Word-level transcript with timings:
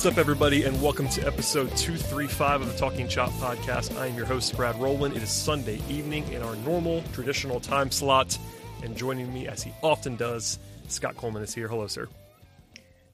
What's 0.00 0.16
up, 0.16 0.16
everybody, 0.16 0.64
and 0.64 0.80
welcome 0.80 1.10
to 1.10 1.26
episode 1.26 1.76
235 1.76 2.62
of 2.62 2.72
the 2.72 2.78
Talking 2.78 3.06
Chop 3.06 3.28
podcast. 3.32 3.94
I 3.98 4.06
am 4.06 4.16
your 4.16 4.24
host, 4.24 4.56
Brad 4.56 4.80
Rowland. 4.80 5.14
It 5.14 5.22
is 5.22 5.28
Sunday 5.28 5.78
evening 5.90 6.26
in 6.32 6.40
our 6.40 6.56
normal, 6.56 7.04
traditional 7.12 7.60
time 7.60 7.90
slot, 7.90 8.38
and 8.82 8.96
joining 8.96 9.30
me, 9.30 9.46
as 9.46 9.62
he 9.62 9.74
often 9.82 10.16
does, 10.16 10.58
Scott 10.88 11.18
Coleman 11.18 11.42
is 11.42 11.52
here. 11.52 11.68
Hello, 11.68 11.86
sir. 11.86 12.08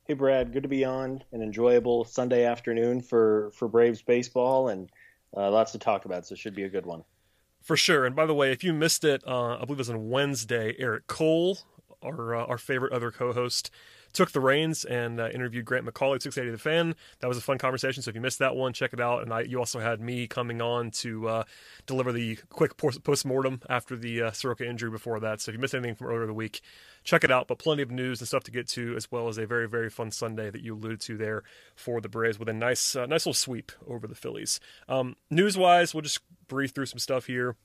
Hey, 0.05 0.15
Brad. 0.15 0.53
Good 0.53 0.63
to 0.63 0.69
be 0.69 0.85
on. 0.85 1.25
An 1.33 1.43
enjoyable 1.43 2.05
Sunday 2.05 2.45
afternoon 2.45 3.01
for, 3.01 3.51
for 3.57 3.67
Braves 3.67 4.03
baseball, 4.03 4.69
and 4.69 4.89
uh, 5.37 5.51
lots 5.51 5.73
to 5.73 5.81
talk 5.81 6.05
about, 6.05 6.25
so 6.25 6.35
it 6.35 6.39
should 6.39 6.55
be 6.55 6.63
a 6.63 6.69
good 6.69 6.87
one. 6.87 7.03
For 7.63 7.77
sure. 7.77 8.07
And 8.07 8.15
by 8.15 8.27
the 8.27 8.35
way, 8.35 8.53
if 8.53 8.63
you 8.63 8.73
missed 8.73 9.03
it, 9.03 9.25
uh, 9.27 9.57
I 9.57 9.65
believe 9.65 9.79
it 9.79 9.79
was 9.79 9.91
on 9.91 10.09
Wednesday, 10.09 10.77
Eric 10.79 11.09
Cole, 11.09 11.59
our, 12.01 12.37
uh, 12.37 12.45
our 12.45 12.59
favorite 12.59 12.93
other 12.93 13.11
co 13.11 13.33
host, 13.33 13.73
took 14.17 14.33
the 14.33 14.41
reins 14.41 14.85
and 14.85 15.21
uh, 15.21 15.29
interviewed 15.29 15.65
Grant 15.67 15.85
McAuley, 15.85 16.21
680 16.21 16.51
The 16.51 16.59
Fan. 16.59 16.95
That 17.21 17.29
was 17.29 17.37
a 17.37 17.43
fun 17.43 17.59
conversation. 17.59 18.03
So 18.03 18.09
if 18.09 18.15
you 18.15 18.21
missed 18.21 18.39
that 18.39 18.57
one, 18.57 18.73
check 18.73 18.93
it 18.93 19.01
out. 19.01 19.23
And 19.23 19.33
I, 19.33 19.43
you 19.43 19.59
also 19.59 19.79
had 19.79 20.01
me 20.01 20.27
coming 20.27 20.63
on 20.63 20.91
to 20.93 21.29
uh, 21.29 21.45
deliver 21.87 22.13
the 22.13 22.39
quick 22.49 22.77
post 22.77 23.27
mortem 23.27 23.61
after 23.69 23.95
the 23.95 24.23
uh, 24.23 24.31
Soroka 24.33 24.67
injury 24.67 24.91
before 24.91 25.21
that. 25.21 25.41
So 25.41 25.51
if 25.51 25.55
you 25.55 25.61
missed 25.61 25.75
anything 25.75 25.95
from 25.95 26.07
earlier 26.09 26.23
in 26.23 26.29
the 26.29 26.35
week, 26.35 26.63
check 27.05 27.25
it 27.25 27.31
out. 27.31 27.47
But 27.47 27.59
plenty 27.59 27.83
of 27.83 27.91
news 27.91 28.21
and 28.21 28.29
stuff 28.29 28.45
to 28.45 28.51
get 28.51 28.67
to, 28.69 28.97
as 28.97 29.13
well 29.13 29.29
as 29.29 29.37
a 29.37 29.47
very, 29.47 29.69
very 29.69 29.91
fun 29.91 30.11
Sunday 30.11 30.51
that 30.51 30.63
you 30.63 30.75
alluded 30.75 31.01
to 31.03 31.17
there 31.19 31.43
for 31.75 32.01
the 32.01 32.09
Braves 32.09 32.39
with 32.39 32.49
a 32.49 32.55
nice, 32.55 32.97
uh, 32.97 33.05
nice 33.07 33.27
little 33.27 33.35
sweep 33.35 33.71
over 33.87 34.07
the 34.07 34.15
Phillies. 34.15 34.61
Um, 34.89 35.17
news 35.31 35.59
wise, 35.59 35.95
we'll 35.95 36.03
just 36.03 36.21
breathe 36.49 36.71
through 36.71 36.87
some 36.87 36.99
stuff 36.99 37.27
here. 37.27 37.57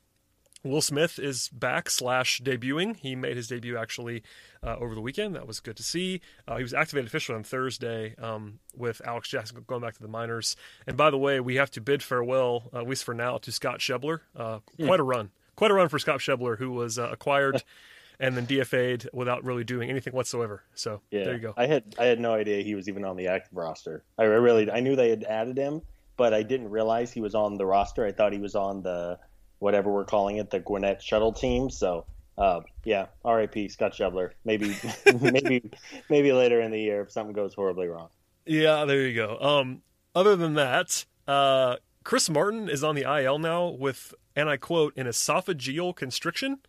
Will 0.64 0.82
Smith 0.82 1.18
is 1.18 1.50
back 1.50 1.90
slash 1.90 2.42
debuting. 2.42 2.96
He 2.98 3.16
made 3.16 3.36
his 3.36 3.48
debut 3.48 3.78
actually 3.78 4.24
uh, 4.64 4.76
over 4.78 4.94
the 4.94 5.02
weekend. 5.02 5.36
That 5.36 5.48
was 5.48 5.60
good 5.60 5.78
to 5.78 5.84
see. 5.84 6.22
Uh, 6.48 6.58
he 6.58 6.64
was 6.64 6.74
activated 6.74 7.08
officially 7.08 7.36
on 7.36 7.44
Thursday 7.44 8.16
um, 8.18 8.60
with 8.76 9.02
Alex 9.06 9.30
Jackson 9.30 9.64
going 9.66 9.82
back 9.82 9.96
to 9.96 10.02
the 10.02 10.08
minors. 10.08 10.56
And 10.86 10.96
by 10.96 11.10
the 11.10 11.18
way, 11.18 11.40
we 11.40 11.56
have 11.56 11.72
to 11.72 11.82
bid 11.82 12.04
farewell, 12.04 12.70
uh, 12.74 12.82
at 12.82 12.88
least 12.88 13.04
for 13.04 13.14
now, 13.14 13.38
to 13.40 13.52
Scott 13.52 13.80
Schebler. 13.80 14.20
Uh, 14.36 14.60
hmm. 14.78 14.86
Quite 14.86 15.00
a 15.00 15.04
run. 15.04 15.32
Quite 15.56 15.72
a 15.72 15.74
run 15.74 15.90
for 15.90 16.00
Scott 16.00 16.20
Schebler, 16.20 16.58
who 16.58 16.72
was 16.72 17.00
uh, 17.00 17.10
acquired 17.12 17.64
and 18.22 18.38
then 18.38 18.46
DFA'd 18.46 19.10
without 19.14 19.44
really 19.44 19.64
doing 19.64 19.90
anything 19.90 20.14
whatsoever. 20.14 20.64
So 20.76 21.02
yeah, 21.10 21.24
there 21.24 21.34
you 21.34 21.40
go. 21.40 21.54
I 21.58 21.66
had 21.66 21.96
I 22.00 22.06
had 22.06 22.20
no 22.20 22.34
idea 22.34 22.64
he 22.64 22.76
was 22.76 22.88
even 22.88 23.04
on 23.04 23.18
the 23.18 23.28
active 23.28 23.58
roster. 23.58 24.04
I 24.18 24.24
really 24.24 24.70
I 24.70 24.80
knew 24.80 24.96
they 24.96 25.10
had 25.10 25.24
added 25.24 25.58
him, 25.58 25.82
but 26.18 26.34
I 26.34 26.44
didn't 26.44 26.70
realize 26.70 27.12
he 27.12 27.20
was 27.20 27.34
on 27.34 27.58
the 27.58 27.66
roster. 27.66 28.06
I 28.06 28.12
thought 28.12 28.32
he 28.32 28.40
was 28.40 28.56
on 28.56 28.84
the 28.84 29.18
whatever 29.62 29.92
we're 29.92 30.06
calling 30.06 30.38
it, 30.38 30.50
the 30.50 30.60
Gwinnett 30.60 31.02
shuttle 31.02 31.32
team. 31.32 31.70
So 31.70 32.06
uh, 32.38 32.62
yeah, 32.84 33.06
R.I.P. 33.24 33.70
Scott 33.70 33.94
Schebler. 33.94 34.32
Maybe 34.44 34.76
maybe 35.22 35.72
maybe 36.10 36.34
later 36.34 36.60
in 36.60 36.72
the 36.72 36.80
year 36.80 37.02
if 37.02 37.12
something 37.12 37.34
goes 37.34 37.54
horribly 37.54 37.88
wrong. 37.88 38.10
Yeah, 38.46 38.86
there 38.86 39.08
you 39.08 39.16
go. 39.16 39.38
Um, 39.40 39.84
other 40.16 40.36
than 40.36 40.56
that, 40.56 41.06
uh, 41.28 41.76
Chris 42.04 42.30
Martin 42.30 42.68
is 42.68 42.84
on 42.84 42.96
the 42.96 43.04
IL 43.04 43.38
now 43.38 43.68
with, 43.68 44.16
and 44.36 44.50
I 44.50 44.58
quote, 44.58 44.98
an 44.98 45.06
esophageal 45.06 45.96
constriction. 45.96 46.60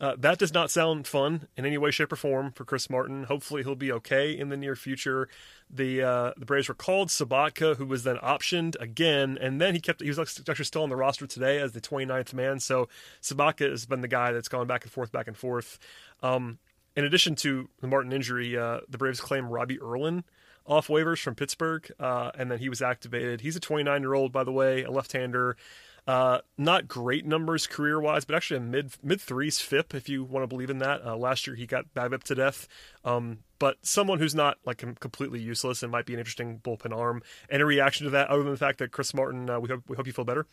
Uh, 0.00 0.14
that 0.18 0.38
does 0.38 0.52
not 0.52 0.70
sound 0.70 1.06
fun 1.06 1.48
in 1.56 1.64
any 1.64 1.78
way, 1.78 1.90
shape, 1.90 2.12
or 2.12 2.16
form 2.16 2.52
for 2.52 2.64
Chris 2.64 2.90
Martin. 2.90 3.24
Hopefully, 3.24 3.62
he'll 3.62 3.74
be 3.74 3.92
okay 3.92 4.36
in 4.36 4.50
the 4.50 4.56
near 4.56 4.76
future. 4.76 5.28
The 5.70 6.02
uh, 6.02 6.32
the 6.36 6.44
Braves 6.44 6.68
recalled 6.68 7.08
Sobotka, 7.08 7.76
who 7.76 7.86
was 7.86 8.04
then 8.04 8.16
optioned 8.16 8.78
again, 8.80 9.38
and 9.40 9.60
then 9.60 9.74
he 9.74 9.80
kept 9.80 10.02
he 10.02 10.08
was 10.08 10.18
actually 10.18 10.64
still 10.64 10.82
on 10.82 10.90
the 10.90 10.96
roster 10.96 11.26
today 11.26 11.58
as 11.58 11.72
the 11.72 11.80
29th 11.80 12.34
man. 12.34 12.60
So 12.60 12.88
Sobotka 13.22 13.70
has 13.70 13.86
been 13.86 14.02
the 14.02 14.08
guy 14.08 14.32
that's 14.32 14.48
gone 14.48 14.66
back 14.66 14.84
and 14.84 14.92
forth, 14.92 15.12
back 15.12 15.28
and 15.28 15.36
forth. 15.36 15.78
Um, 16.22 16.58
in 16.94 17.04
addition 17.04 17.34
to 17.36 17.68
the 17.80 17.86
Martin 17.86 18.12
injury, 18.12 18.56
uh, 18.56 18.80
the 18.88 18.98
Braves 18.98 19.20
claim 19.20 19.48
Robbie 19.48 19.80
Erlin 19.80 20.24
off 20.66 20.88
waivers 20.88 21.22
from 21.22 21.34
Pittsburgh, 21.34 21.90
uh, 22.00 22.32
and 22.36 22.50
then 22.50 22.58
he 22.58 22.68
was 22.68 22.82
activated. 22.82 23.40
He's 23.40 23.56
a 23.56 23.60
29 23.60 24.02
year 24.02 24.14
old, 24.14 24.32
by 24.32 24.44
the 24.44 24.52
way, 24.52 24.82
a 24.82 24.90
left 24.90 25.12
hander. 25.12 25.56
Uh, 26.06 26.38
not 26.56 26.86
great 26.86 27.26
numbers 27.26 27.66
career 27.66 28.00
wise, 28.00 28.24
but 28.24 28.36
actually 28.36 28.58
a 28.58 28.60
mid 28.60 28.92
mid 29.02 29.20
threes 29.20 29.60
FIP 29.60 29.92
if 29.92 30.08
you 30.08 30.22
want 30.22 30.44
to 30.44 30.46
believe 30.46 30.70
in 30.70 30.78
that. 30.78 31.04
Uh, 31.04 31.16
last 31.16 31.46
year 31.46 31.56
he 31.56 31.66
got 31.66 31.92
BABIP 31.94 32.22
to 32.24 32.34
death, 32.36 32.68
um, 33.04 33.38
but 33.58 33.76
someone 33.82 34.20
who's 34.20 34.34
not 34.34 34.58
like 34.64 34.84
completely 35.00 35.40
useless 35.40 35.82
and 35.82 35.90
might 35.90 36.06
be 36.06 36.12
an 36.12 36.20
interesting 36.20 36.60
bullpen 36.62 36.96
arm. 36.96 37.22
Any 37.50 37.64
reaction 37.64 38.04
to 38.04 38.10
that 38.10 38.28
other 38.28 38.44
than 38.44 38.52
the 38.52 38.58
fact 38.58 38.78
that 38.78 38.92
Chris 38.92 39.14
Martin? 39.14 39.50
Uh, 39.50 39.58
we 39.58 39.68
hope 39.68 39.82
we 39.88 39.96
hope 39.96 40.06
you 40.06 40.12
feel 40.12 40.24
better. 40.24 40.46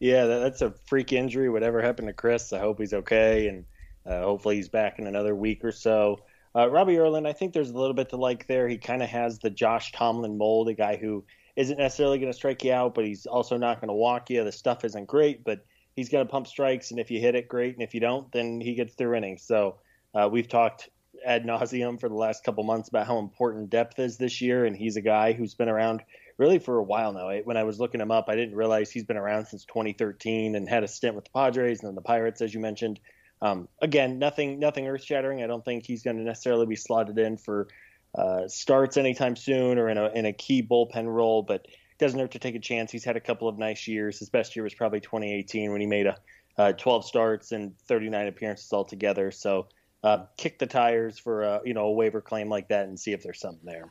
Yeah, 0.00 0.24
that's 0.24 0.62
a 0.62 0.70
freak 0.86 1.12
injury. 1.12 1.50
Whatever 1.50 1.82
happened 1.82 2.08
to 2.08 2.14
Chris, 2.14 2.52
I 2.54 2.58
hope 2.58 2.80
he's 2.80 2.94
okay, 2.94 3.48
and 3.48 3.64
uh, 4.06 4.22
hopefully 4.22 4.56
he's 4.56 4.70
back 4.70 4.98
in 4.98 5.06
another 5.06 5.34
week 5.34 5.64
or 5.64 5.72
so. 5.72 6.20
Uh, 6.56 6.68
Robbie 6.68 6.98
Erlin, 6.98 7.26
I 7.26 7.32
think 7.32 7.52
there's 7.52 7.70
a 7.70 7.78
little 7.78 7.94
bit 7.94 8.08
to 8.08 8.16
like 8.16 8.46
there. 8.46 8.68
He 8.68 8.78
kind 8.78 9.02
of 9.02 9.08
has 9.10 9.38
the 9.38 9.50
Josh 9.50 9.92
Tomlin 9.92 10.36
mold, 10.36 10.68
a 10.68 10.74
guy 10.74 10.96
who 10.96 11.24
isn't 11.56 11.78
necessarily 11.78 12.18
going 12.18 12.32
to 12.32 12.36
strike 12.36 12.64
you 12.64 12.72
out, 12.72 12.94
but 12.94 13.04
he's 13.04 13.26
also 13.26 13.56
not 13.56 13.80
going 13.80 13.88
to 13.88 13.94
walk 13.94 14.30
you. 14.30 14.42
The 14.44 14.52
stuff 14.52 14.84
isn't 14.84 15.06
great, 15.06 15.44
but 15.44 15.64
he's 15.94 16.08
going 16.08 16.26
to 16.26 16.30
pump 16.30 16.46
strikes, 16.46 16.90
and 16.90 17.00
if 17.00 17.10
you 17.10 17.20
hit 17.20 17.34
it, 17.34 17.48
great, 17.48 17.74
and 17.74 17.82
if 17.82 17.94
you 17.94 18.00
don't, 18.00 18.30
then 18.32 18.60
he 18.60 18.74
gets 18.74 18.94
through 18.94 19.14
innings. 19.14 19.42
So 19.42 19.78
uh, 20.14 20.28
we've 20.30 20.48
talked 20.48 20.88
ad 21.24 21.44
nauseum 21.44 22.00
for 22.00 22.08
the 22.08 22.14
last 22.14 22.44
couple 22.44 22.64
months 22.64 22.88
about 22.88 23.06
how 23.06 23.18
important 23.18 23.70
depth 23.70 23.98
is 23.98 24.16
this 24.16 24.40
year, 24.40 24.64
and 24.64 24.76
he's 24.76 24.96
a 24.96 25.02
guy 25.02 25.32
who's 25.32 25.54
been 25.54 25.68
around 25.68 26.02
really 26.38 26.58
for 26.58 26.78
a 26.78 26.82
while 26.82 27.12
now. 27.12 27.30
When 27.44 27.56
I 27.56 27.64
was 27.64 27.78
looking 27.78 28.00
him 28.00 28.10
up, 28.10 28.26
I 28.28 28.34
didn't 28.34 28.56
realize 28.56 28.90
he's 28.90 29.04
been 29.04 29.16
around 29.16 29.46
since 29.46 29.64
2013 29.66 30.54
and 30.54 30.68
had 30.68 30.82
a 30.82 30.88
stint 30.88 31.14
with 31.14 31.24
the 31.24 31.30
Padres 31.30 31.80
and 31.80 31.88
then 31.88 31.94
the 31.94 32.02
Pirates, 32.02 32.40
as 32.40 32.54
you 32.54 32.60
mentioned. 32.60 32.98
Um, 33.40 33.68
again, 33.80 34.18
nothing, 34.18 34.58
nothing 34.58 34.86
earth-shattering. 34.86 35.42
I 35.42 35.46
don't 35.46 35.64
think 35.64 35.84
he's 35.84 36.02
going 36.02 36.16
to 36.16 36.22
necessarily 36.22 36.66
be 36.66 36.76
slotted 36.76 37.18
in 37.18 37.36
for 37.36 37.68
uh, 38.14 38.46
starts 38.48 38.96
anytime 38.96 39.36
soon 39.36 39.78
or 39.78 39.88
in 39.88 39.98
a 39.98 40.10
in 40.10 40.26
a 40.26 40.32
key 40.32 40.62
bullpen 40.62 41.06
role, 41.06 41.42
but 41.42 41.66
doesn't 41.98 42.18
hurt 42.18 42.32
to 42.32 42.38
take 42.38 42.54
a 42.54 42.60
chance. 42.60 42.90
He's 42.90 43.04
had 43.04 43.16
a 43.16 43.20
couple 43.20 43.48
of 43.48 43.58
nice 43.58 43.86
years. 43.86 44.18
His 44.18 44.28
best 44.28 44.56
year 44.56 44.64
was 44.64 44.74
probably 44.74 45.00
2018 45.00 45.70
when 45.70 45.80
he 45.80 45.86
made 45.86 46.06
a 46.06 46.16
uh, 46.58 46.72
12 46.72 47.06
starts 47.06 47.52
and 47.52 47.78
39 47.86 48.26
appearances 48.26 48.72
altogether. 48.72 49.30
So 49.30 49.68
uh, 50.02 50.26
kick 50.36 50.58
the 50.58 50.66
tires 50.66 51.18
for 51.18 51.42
a 51.42 51.60
you 51.64 51.74
know 51.74 51.86
a 51.86 51.92
waiver 51.92 52.20
claim 52.20 52.48
like 52.48 52.68
that 52.68 52.86
and 52.86 52.98
see 52.98 53.12
if 53.12 53.22
there's 53.22 53.40
something 53.40 53.64
there. 53.64 53.88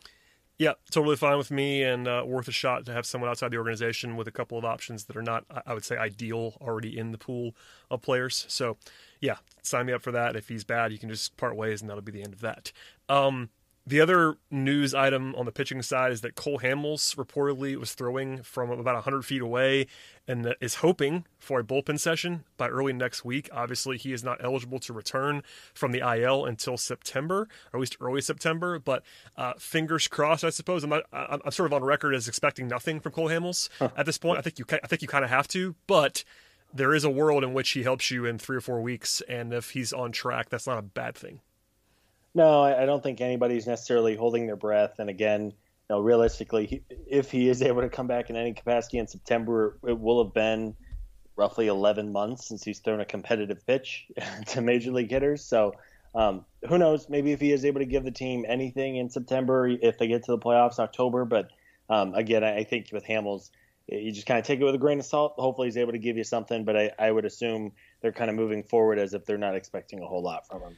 Yeah, 0.61 0.73
totally 0.91 1.15
fine 1.15 1.39
with 1.39 1.49
me 1.49 1.81
and 1.81 2.07
uh, 2.07 2.23
worth 2.23 2.47
a 2.47 2.51
shot 2.51 2.85
to 2.85 2.93
have 2.93 3.07
someone 3.07 3.31
outside 3.31 3.49
the 3.49 3.57
organization 3.57 4.15
with 4.15 4.27
a 4.27 4.31
couple 4.31 4.59
of 4.59 4.65
options 4.65 5.05
that 5.05 5.17
are 5.17 5.23
not, 5.23 5.43
I 5.65 5.73
would 5.73 5.83
say, 5.83 5.97
ideal 5.97 6.55
already 6.61 6.99
in 6.99 7.11
the 7.11 7.17
pool 7.17 7.55
of 7.89 8.03
players. 8.03 8.45
So, 8.47 8.77
yeah, 9.19 9.37
sign 9.63 9.87
me 9.87 9.93
up 9.93 10.03
for 10.03 10.11
that. 10.11 10.35
If 10.35 10.49
he's 10.49 10.63
bad, 10.63 10.91
you 10.91 10.99
can 10.99 11.09
just 11.09 11.35
part 11.35 11.55
ways 11.55 11.81
and 11.81 11.89
that'll 11.89 12.03
be 12.03 12.11
the 12.11 12.21
end 12.21 12.33
of 12.33 12.41
that. 12.41 12.71
Um, 13.09 13.49
the 13.85 13.99
other 13.99 14.35
news 14.51 14.93
item 14.93 15.33
on 15.35 15.45
the 15.45 15.51
pitching 15.51 15.81
side 15.81 16.11
is 16.11 16.21
that 16.21 16.35
Cole 16.35 16.59
Hamels 16.59 17.15
reportedly 17.15 17.75
was 17.75 17.93
throwing 17.93 18.43
from 18.43 18.69
about 18.69 18.93
100 18.93 19.23
feet 19.23 19.41
away 19.41 19.87
and 20.27 20.55
is 20.61 20.75
hoping 20.75 21.25
for 21.39 21.59
a 21.59 21.63
bullpen 21.63 21.99
session 21.99 22.43
by 22.57 22.67
early 22.67 22.93
next 22.93 23.25
week. 23.25 23.49
Obviously, 23.51 23.97
he 23.97 24.13
is 24.13 24.23
not 24.23 24.37
eligible 24.43 24.79
to 24.79 24.93
return 24.93 25.41
from 25.73 25.91
the 25.91 25.99
IL 25.99 26.45
until 26.45 26.77
September, 26.77 27.47
or 27.73 27.77
at 27.77 27.79
least 27.79 27.97
early 27.99 28.21
September. 28.21 28.77
But 28.77 29.03
uh, 29.35 29.53
fingers 29.57 30.07
crossed, 30.07 30.43
I 30.43 30.51
suppose. 30.51 30.83
I'm, 30.83 30.91
not, 30.91 31.03
I'm, 31.11 31.51
sort 31.51 31.65
of 31.65 31.73
on 31.73 31.83
record 31.83 32.13
as 32.13 32.27
expecting 32.27 32.67
nothing 32.67 32.99
from 32.99 33.13
Cole 33.13 33.29
Hamels 33.29 33.69
huh. 33.79 33.89
at 33.97 34.05
this 34.05 34.19
point. 34.19 34.37
I 34.37 34.41
think 34.41 34.59
you 34.59 34.65
I 34.71 34.85
think 34.85 35.01
you 35.01 35.07
kind 35.07 35.25
of 35.25 35.31
have 35.31 35.47
to, 35.49 35.75
but 35.87 36.23
there 36.71 36.93
is 36.93 37.03
a 37.03 37.09
world 37.09 37.43
in 37.43 37.53
which 37.53 37.71
he 37.71 37.81
helps 37.81 38.11
you 38.11 38.25
in 38.25 38.37
three 38.37 38.57
or 38.57 38.61
four 38.61 38.79
weeks, 38.79 39.21
and 39.27 39.53
if 39.53 39.71
he's 39.71 39.91
on 39.91 40.11
track, 40.11 40.49
that's 40.49 40.67
not 40.67 40.77
a 40.77 40.83
bad 40.83 41.15
thing. 41.15 41.41
No, 42.33 42.63
I 42.63 42.85
don't 42.85 43.03
think 43.03 43.19
anybody's 43.19 43.67
necessarily 43.67 44.15
holding 44.15 44.47
their 44.47 44.55
breath. 44.55 44.99
And 44.99 45.09
again, 45.09 45.45
you 45.45 45.53
know, 45.89 45.99
realistically, 45.99 46.83
if 47.07 47.29
he 47.29 47.49
is 47.49 47.61
able 47.61 47.81
to 47.81 47.89
come 47.89 48.07
back 48.07 48.29
in 48.29 48.37
any 48.37 48.53
capacity 48.53 48.99
in 48.99 49.07
September, 49.07 49.77
it 49.85 49.99
will 49.99 50.23
have 50.23 50.33
been 50.33 50.75
roughly 51.35 51.67
11 51.67 52.11
months 52.11 52.47
since 52.47 52.63
he's 52.63 52.79
thrown 52.79 53.01
a 53.01 53.05
competitive 53.05 53.65
pitch 53.65 54.07
to 54.47 54.61
major 54.61 54.91
league 54.91 55.09
hitters. 55.09 55.43
So 55.43 55.73
um, 56.15 56.45
who 56.67 56.77
knows? 56.77 57.09
Maybe 57.09 57.31
if 57.31 57.41
he 57.41 57.51
is 57.51 57.65
able 57.65 57.79
to 57.79 57.85
give 57.85 58.03
the 58.03 58.11
team 58.11 58.45
anything 58.47 58.97
in 58.97 59.09
September, 59.09 59.67
if 59.67 59.97
they 59.97 60.07
get 60.07 60.23
to 60.25 60.31
the 60.31 60.37
playoffs 60.37 60.77
in 60.77 60.83
October. 60.83 61.25
But 61.25 61.49
um, 61.89 62.13
again, 62.15 62.43
I 62.43 62.63
think 62.63 62.87
with 62.91 63.05
Hamels, 63.05 63.49
you 63.87 64.11
just 64.11 64.27
kind 64.27 64.39
of 64.39 64.45
take 64.45 64.59
it 64.59 64.63
with 64.63 64.75
a 64.75 64.77
grain 64.77 64.99
of 64.99 65.05
salt. 65.05 65.35
Hopefully, 65.37 65.67
he's 65.67 65.77
able 65.77 65.93
to 65.93 65.99
give 65.99 66.17
you 66.17 66.23
something. 66.23 66.63
But 66.63 66.77
I, 66.77 66.91
I 66.99 67.11
would 67.11 67.25
assume 67.25 67.73
they're 68.01 68.11
kind 68.11 68.29
of 68.29 68.35
moving 68.35 68.63
forward 68.63 68.99
as 68.99 69.13
if 69.13 69.25
they're 69.25 69.37
not 69.37 69.55
expecting 69.55 70.01
a 70.01 70.05
whole 70.05 70.23
lot 70.23 70.47
from 70.47 70.61
him. 70.61 70.77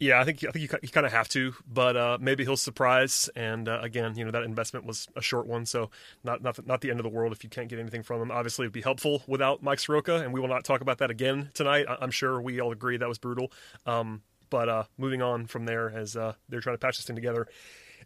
Yeah, 0.00 0.18
I 0.18 0.24
think 0.24 0.42
I 0.44 0.50
think 0.50 0.72
you, 0.72 0.78
you 0.80 0.88
kind 0.88 1.04
of 1.04 1.12
have 1.12 1.28
to, 1.28 1.54
but 1.70 1.94
uh, 1.94 2.16
maybe 2.18 2.42
he'll 2.42 2.56
surprise. 2.56 3.28
And 3.36 3.68
uh, 3.68 3.80
again, 3.82 4.16
you 4.16 4.24
know 4.24 4.30
that 4.30 4.42
investment 4.44 4.86
was 4.86 5.06
a 5.14 5.20
short 5.20 5.46
one, 5.46 5.66
so 5.66 5.90
not 6.24 6.42
not 6.42 6.56
the, 6.56 6.62
not 6.62 6.80
the 6.80 6.90
end 6.90 7.00
of 7.00 7.04
the 7.04 7.10
world 7.10 7.32
if 7.32 7.44
you 7.44 7.50
can't 7.50 7.68
get 7.68 7.78
anything 7.78 8.02
from 8.02 8.22
him. 8.22 8.30
Obviously, 8.30 8.64
it'd 8.64 8.72
be 8.72 8.80
helpful 8.80 9.22
without 9.26 9.62
Mike 9.62 9.78
Soroka, 9.78 10.16
and 10.16 10.32
we 10.32 10.40
will 10.40 10.48
not 10.48 10.64
talk 10.64 10.80
about 10.80 10.98
that 10.98 11.10
again 11.10 11.50
tonight. 11.52 11.84
I- 11.86 12.02
am 12.02 12.10
sure 12.10 12.40
we 12.40 12.60
all 12.60 12.72
agree 12.72 12.96
that 12.96 13.08
was 13.08 13.18
brutal. 13.18 13.52
Um, 13.84 14.22
but 14.48 14.70
uh, 14.70 14.84
moving 14.96 15.20
on 15.20 15.46
from 15.46 15.66
there, 15.66 15.90
as 15.90 16.16
uh, 16.16 16.32
they're 16.48 16.60
trying 16.60 16.74
to 16.74 16.80
patch 16.80 16.96
this 16.96 17.04
thing 17.04 17.14
together 17.14 17.46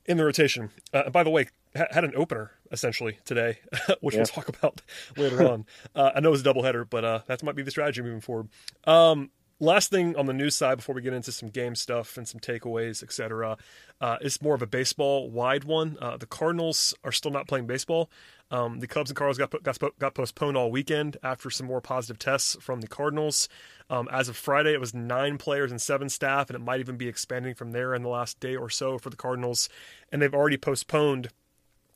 in 0.04 0.16
the 0.16 0.24
rotation. 0.24 0.70
Uh, 0.92 1.10
by 1.10 1.22
the 1.22 1.30
way, 1.30 1.46
ha- 1.76 1.86
had 1.92 2.02
an 2.02 2.12
opener 2.16 2.50
essentially 2.72 3.18
today, 3.24 3.60
which 4.00 4.16
yeah. 4.16 4.18
we'll 4.18 4.26
talk 4.26 4.48
about 4.48 4.82
later 5.16 5.48
on. 5.48 5.64
Uh, 5.94 6.10
I 6.12 6.18
know 6.18 6.32
it's 6.32 6.42
a 6.42 6.44
doubleheader, 6.44 6.90
but 6.90 7.24
that 7.28 7.44
might 7.44 7.54
be 7.54 7.62
the 7.62 7.70
strategy 7.70 8.02
moving 8.02 8.20
forward. 8.20 8.48
Um, 8.82 9.30
last 9.60 9.90
thing 9.90 10.16
on 10.16 10.26
the 10.26 10.32
news 10.32 10.54
side 10.54 10.76
before 10.76 10.94
we 10.94 11.02
get 11.02 11.12
into 11.12 11.32
some 11.32 11.48
game 11.48 11.74
stuff 11.74 12.16
and 12.16 12.26
some 12.26 12.40
takeaways, 12.40 13.02
etc., 13.02 13.56
uh, 14.00 14.16
is 14.20 14.42
more 14.42 14.54
of 14.54 14.62
a 14.62 14.66
baseball 14.66 15.30
wide 15.30 15.64
one. 15.64 15.96
Uh, 16.00 16.16
the 16.16 16.26
Cardinals 16.26 16.94
are 17.04 17.12
still 17.12 17.30
not 17.30 17.46
playing 17.46 17.66
baseball. 17.66 18.10
Um, 18.50 18.80
the 18.80 18.86
Cubs 18.86 19.10
and 19.10 19.16
Cardinals 19.16 19.38
got, 19.38 19.62
got 19.62 19.98
got 19.98 20.14
postponed 20.14 20.56
all 20.56 20.70
weekend 20.70 21.16
after 21.22 21.50
some 21.50 21.66
more 21.66 21.80
positive 21.80 22.18
tests 22.18 22.56
from 22.60 22.80
the 22.80 22.86
Cardinals. 22.86 23.48
Um, 23.88 24.08
as 24.12 24.28
of 24.28 24.36
Friday, 24.36 24.74
it 24.74 24.80
was 24.80 24.94
nine 24.94 25.38
players 25.38 25.70
and 25.70 25.80
seven 25.80 26.08
staff, 26.08 26.50
and 26.50 26.56
it 26.56 26.64
might 26.64 26.80
even 26.80 26.96
be 26.96 27.08
expanding 27.08 27.54
from 27.54 27.72
there 27.72 27.94
in 27.94 28.02
the 28.02 28.08
last 28.08 28.40
day 28.40 28.56
or 28.56 28.68
so 28.68 28.98
for 28.98 29.10
the 29.10 29.16
Cardinals. 29.16 29.68
And 30.12 30.20
they've 30.20 30.34
already 30.34 30.56
postponed 30.56 31.30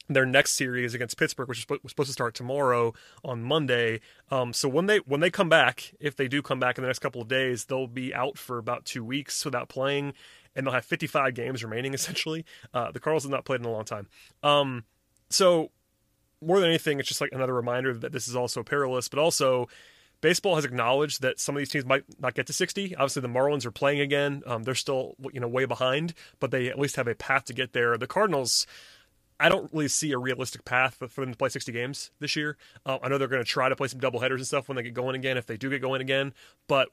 their 0.08 0.26
next 0.26 0.52
series 0.52 0.94
against 0.94 1.18
Pittsburgh, 1.18 1.48
which 1.48 1.58
is 1.58 1.62
supposed 1.62 2.08
to 2.08 2.12
start 2.12 2.34
tomorrow 2.34 2.94
on 3.24 3.42
Monday. 3.42 4.00
Um, 4.30 4.52
so 4.52 4.68
when 4.68 4.86
they 4.86 4.98
when 4.98 5.20
they 5.20 5.30
come 5.30 5.48
back, 5.48 5.94
if 6.00 6.16
they 6.16 6.28
do 6.28 6.42
come 6.42 6.58
back 6.58 6.78
in 6.78 6.82
the 6.82 6.88
next 6.88 7.00
couple 7.00 7.20
of 7.20 7.28
days, 7.28 7.66
they'll 7.66 7.86
be 7.86 8.14
out 8.14 8.38
for 8.38 8.58
about 8.58 8.84
two 8.84 9.04
weeks 9.04 9.44
without 9.44 9.68
playing, 9.68 10.14
and 10.56 10.66
they'll 10.66 10.74
have 10.74 10.84
55 10.84 11.34
games 11.34 11.62
remaining. 11.62 11.94
Essentially, 11.98 12.44
uh, 12.72 12.90
the 12.90 13.00
Cardinals 13.00 13.24
have 13.24 13.30
not 13.30 13.44
played 13.44 13.60
in 13.60 13.66
a 13.66 13.70
long 13.70 13.84
time. 13.84 14.08
Um, 14.42 14.84
so 15.28 15.70
more 16.40 16.60
than 16.60 16.68
anything, 16.68 16.98
it's 16.98 17.08
just 17.08 17.20
like 17.20 17.32
another 17.32 17.54
reminder 17.54 17.92
that 17.92 18.12
this 18.12 18.28
is 18.28 18.36
also 18.36 18.62
perilous, 18.62 19.08
but 19.08 19.18
also. 19.18 19.68
Baseball 20.20 20.56
has 20.56 20.64
acknowledged 20.64 21.22
that 21.22 21.38
some 21.38 21.54
of 21.54 21.60
these 21.60 21.68
teams 21.68 21.84
might 21.84 22.02
not 22.18 22.34
get 22.34 22.48
to 22.48 22.52
60. 22.52 22.96
Obviously, 22.96 23.22
the 23.22 23.28
Marlins 23.28 23.64
are 23.64 23.70
playing 23.70 24.00
again. 24.00 24.42
Um, 24.46 24.64
they're 24.64 24.74
still, 24.74 25.14
you 25.32 25.38
know, 25.38 25.46
way 25.46 25.64
behind, 25.64 26.12
but 26.40 26.50
they 26.50 26.66
at 26.66 26.76
least 26.76 26.96
have 26.96 27.06
a 27.06 27.14
path 27.14 27.44
to 27.44 27.54
get 27.54 27.72
there. 27.72 27.96
The 27.96 28.08
Cardinals, 28.08 28.66
I 29.40 29.48
don't 29.48 29.72
really 29.72 29.88
see 29.88 30.12
a 30.12 30.18
realistic 30.18 30.64
path 30.64 31.02
for 31.08 31.20
them 31.20 31.32
to 31.32 31.38
play 31.38 31.48
60 31.48 31.70
games 31.70 32.10
this 32.18 32.34
year. 32.34 32.56
Uh, 32.84 32.98
I 33.02 33.08
know 33.08 33.18
they're 33.18 33.28
going 33.28 33.42
to 33.42 33.48
try 33.48 33.68
to 33.68 33.76
play 33.76 33.88
some 33.88 34.00
double 34.00 34.20
headers 34.20 34.40
and 34.40 34.46
stuff 34.46 34.68
when 34.68 34.76
they 34.76 34.82
get 34.82 34.94
going 34.94 35.14
again, 35.14 35.36
if 35.36 35.46
they 35.46 35.56
do 35.56 35.70
get 35.70 35.80
going 35.80 36.00
again. 36.00 36.34
But 36.66 36.88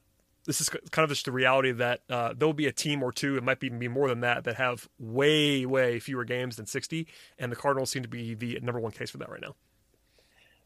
this 0.46 0.60
is 0.60 0.68
kind 0.68 1.02
of 1.02 1.10
just 1.10 1.24
the 1.24 1.32
reality 1.32 1.72
that 1.72 2.02
uh, 2.08 2.32
there'll 2.36 2.54
be 2.54 2.66
a 2.66 2.72
team 2.72 3.02
or 3.02 3.10
two, 3.10 3.36
it 3.36 3.42
might 3.42 3.62
even 3.64 3.78
be 3.78 3.88
more 3.88 4.08
than 4.08 4.20
that, 4.20 4.44
that 4.44 4.56
have 4.56 4.88
way, 4.98 5.66
way 5.66 5.98
fewer 5.98 6.24
games 6.24 6.56
than 6.56 6.66
60. 6.66 7.08
And 7.38 7.50
the 7.50 7.56
Cardinals 7.56 7.90
seem 7.90 8.02
to 8.02 8.08
be 8.08 8.34
the 8.34 8.60
number 8.62 8.80
one 8.80 8.92
case 8.92 9.10
for 9.10 9.18
that 9.18 9.28
right 9.28 9.40
now. 9.40 9.56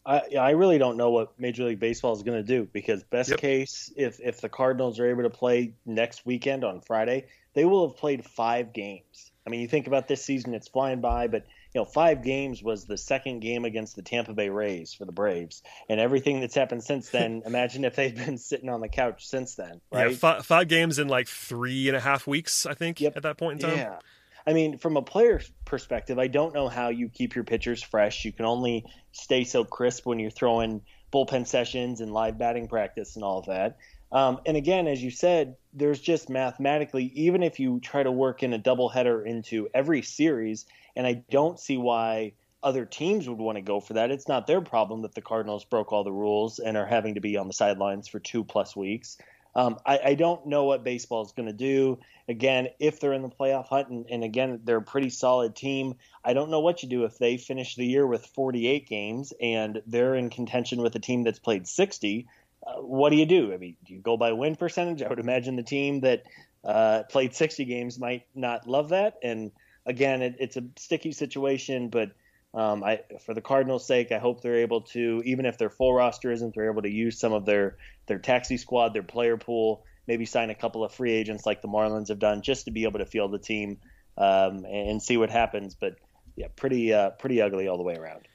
I, 0.05 0.23
I 0.38 0.50
really 0.50 0.79
don't 0.79 0.97
know 0.97 1.11
what 1.11 1.38
Major 1.38 1.65
League 1.65 1.81
Baseball 1.81 2.15
is 2.15 2.23
going 2.23 2.38
to 2.38 2.47
do 2.47 2.69
because 2.73 3.03
best 3.05 3.31
yep. 3.31 3.38
case, 3.38 3.93
if 3.97 4.19
if 4.19 4.41
the 4.41 4.49
Cardinals 4.49 4.99
are 4.99 5.06
able 5.06 5.25
to 5.25 5.31
play 5.31 5.75
next 5.85 6.25
weekend 6.25 6.65
on 6.65 6.81
Friday, 6.81 7.27
they 7.53 7.67
will 7.67 7.87
have 7.88 7.99
played 7.99 8.25
five 8.25 8.73
games. 8.73 9.31
I 9.47 9.50
mean, 9.50 9.61
you 9.61 9.69
think 9.69 9.87
about 9.87 10.09
this 10.09 10.25
season; 10.25 10.55
it's 10.55 10.69
flying 10.69 11.03
by, 11.03 11.29
but 11.29 11.44
you 11.75 11.81
know, 11.81 11.84
five 11.84 12.22
games 12.22 12.62
was 12.62 12.84
the 12.84 12.96
second 12.96 13.40
game 13.40 13.64
against 13.64 13.96
the 13.96 14.02
Tampa 14.02 14.32
Bay 14.32 14.49
Rays 14.49 14.93
for 14.93 15.05
the 15.05 15.12
Braves, 15.12 15.62
and 15.88 16.00
everything 16.00 16.40
that's 16.40 16.55
happened 16.55 16.82
since 16.82 17.08
then. 17.11 17.43
imagine 17.46 17.84
if 17.84 17.96
they've 17.96 18.14
been 18.14 18.38
sitting 18.38 18.69
on 18.69 18.81
the 18.81 18.88
couch 18.88 19.26
since 19.26 19.55
then, 19.55 19.81
right? 19.93 20.11
Yeah, 20.11 20.17
five, 20.17 20.46
five, 20.46 20.69
games 20.69 20.99
in 20.99 21.08
like 21.08 21.28
three 21.28 21.88
and 21.88 21.96
a 21.96 22.00
half 22.00 22.26
weeks, 22.26 22.67
I 22.67 22.75
think, 22.75 23.00
yep. 23.00 23.17
at 23.17 23.22
that 23.22 23.38
point 23.38 23.62
in 23.62 23.69
time. 23.69 23.78
Yeah. 23.78 23.99
I 24.46 24.52
mean, 24.52 24.78
from 24.78 24.96
a 24.96 25.02
player 25.02 25.40
perspective, 25.64 26.19
I 26.19 26.26
don't 26.26 26.55
know 26.55 26.69
how 26.69 26.88
you 26.88 27.08
keep 27.08 27.34
your 27.34 27.44
pitchers 27.44 27.82
fresh. 27.82 28.25
You 28.25 28.32
can 28.32 28.46
only 28.46 28.87
stay 29.12 29.44
so 29.44 29.64
crisp 29.64 30.06
when 30.06 30.19
you're 30.19 30.31
throwing 30.31 30.81
bullpen 31.12 31.46
sessions 31.46 32.00
and 32.00 32.12
live 32.12 32.38
batting 32.38 32.69
practice 32.69 33.17
and 33.17 33.25
all 33.25 33.38
of 33.38 33.46
that. 33.46 33.78
Um, 34.12 34.41
and 34.45 34.57
again, 34.57 34.89
as 34.89 35.03
you 35.03 35.11
said, 35.11 35.57
there's 35.73 36.01
just 36.01 36.29
mathematically, 36.29 37.12
even 37.15 37.43
if 37.43 37.61
you 37.61 37.81
try 37.81 38.03
to 38.03 38.11
work 38.11 38.43
in 38.43 38.53
a 38.53 38.59
doubleheader 38.59 39.25
into 39.25 39.69
every 39.73 40.03
series, 40.03 40.67
and 40.97 41.07
I 41.07 41.23
don't 41.31 41.61
see 41.61 41.77
why 41.77 42.33
other 42.62 42.85
teams 42.85 43.29
would 43.29 43.39
want 43.39 43.57
to 43.57 43.62
go 43.62 43.81
for 43.81 43.95
that. 43.95 44.11
It's 44.11 44.29
not 44.29 44.47
their 44.47 44.61
problem 44.61 45.03
that 45.03 45.15
the 45.15 45.23
Cardinals 45.23 45.65
broke 45.65 45.93
all 45.93 46.05
the 46.05 46.12
rules 46.12 46.59
and 46.59 46.77
are 46.77 46.87
having 46.87 47.15
to 47.15 47.21
be 47.21 47.37
on 47.37 47.47
the 47.47 47.55
sidelines 47.55 48.09
for 48.09 48.19
two 48.19 48.45
plus 48.45 48.77
weeks. 48.77 49.17
Um, 49.55 49.79
I, 49.85 49.99
I, 50.05 50.15
don't 50.15 50.47
know 50.47 50.65
what 50.65 50.85
baseball 50.85 51.25
is 51.25 51.33
going 51.33 51.49
to 51.49 51.53
do. 51.53 51.99
Again, 52.29 52.69
if 52.79 53.01
they're 53.01 53.13
in 53.13 53.23
the 53.23 53.29
playoff 53.29 53.67
hunt, 53.67 53.89
and, 53.89 54.06
and, 54.09 54.23
again, 54.23 54.61
they're 54.63 54.77
a 54.77 54.83
pretty 54.83 55.11
solid 55.11 55.56
team, 55.56 55.95
I 56.25 56.35
don't 56.35 56.51
know 56.51 56.61
what 56.61 56.85
you 56.85 56.89
do 56.89 57.05
if 57.05 57.19
they 57.19 57.37
finish 57.37 57.75
the 57.75 57.85
year 57.85 58.06
with 58.06 58.25
48 58.27 58.89
games 58.89 59.33
and 59.41 59.83
they're 59.87 60.15
in 60.15 60.31
contention 60.31 60.81
with 60.81 60.95
a 60.95 61.01
team 61.01 61.25
that's 61.25 61.41
played 61.41 61.67
60. 61.67 62.29
What 62.62 63.11
do 63.11 63.17
you 63.17 63.27
do? 63.27 63.53
I 63.53 63.57
mean, 63.57 63.77
do 63.87 63.95
you 63.95 64.01
go 64.01 64.17
by 64.17 64.33
win 64.33 64.57
percentage? 64.57 65.03
I 65.03 65.09
would 65.09 65.19
imagine 65.19 65.57
the 65.57 65.62
team 65.62 66.01
that 66.01 66.25
uh, 66.65 67.05
played 67.05 67.35
60 67.35 67.65
games 67.65 67.99
might 67.99 68.27
not 68.35 68.67
love 68.67 68.91
that. 68.91 69.19
And 69.23 69.51
again, 69.87 70.23
it, 70.23 70.37
it's 70.39 70.57
a 70.57 70.65
sticky 70.77 71.12
situation, 71.12 71.89
but 71.89 72.12
um, 72.53 72.83
I, 72.83 73.01
for 73.25 73.33
the 73.33 73.41
Cardinals' 73.41 73.87
sake, 73.87 74.12
I 74.12 74.19
hope 74.19 74.43
they're 74.43 74.57
able 74.57 74.83
to, 74.83 75.23
even 75.25 75.47
if 75.47 75.57
their 75.57 75.71
full 75.71 75.95
roster 75.95 76.33
isn't, 76.33 76.55
they're 76.55 76.71
able 76.71 76.83
to 76.83 76.91
use 76.91 77.19
some 77.19 77.33
of 77.33 77.47
their 77.47 77.77
their 78.07 78.19
taxi 78.19 78.57
squad, 78.57 78.93
their 78.93 79.05
player 79.05 79.37
pool, 79.37 79.85
maybe 80.09 80.27
sign 80.27 80.51
a 80.51 80.55
couple 80.55 80.85
of 80.85 80.93
free 80.93 81.13
agents 81.13 81.47
like 81.47 81.63
the 81.63 81.69
Marlins 81.69 82.09
have 82.09 82.19
done, 82.19 82.43
just 82.43 82.65
to 82.65 82.73
be 82.73 82.85
able 82.85 82.99
to 82.99 83.06
field 83.06 83.31
the 83.31 83.39
team 83.39 83.79
um, 84.19 84.65
and, 84.65 84.91
and, 84.91 85.03
see 85.03 85.17
what 85.17 85.31
happens. 85.31 85.77
But 85.77 85.95
yeah, 86.35 86.49
pretty 86.56 86.93
uh, 86.93 87.11
pretty 87.11 87.41
ugly 87.41 87.69
all 87.69 87.77
the 87.77 87.85
way 87.85 87.95
around. 87.95 88.27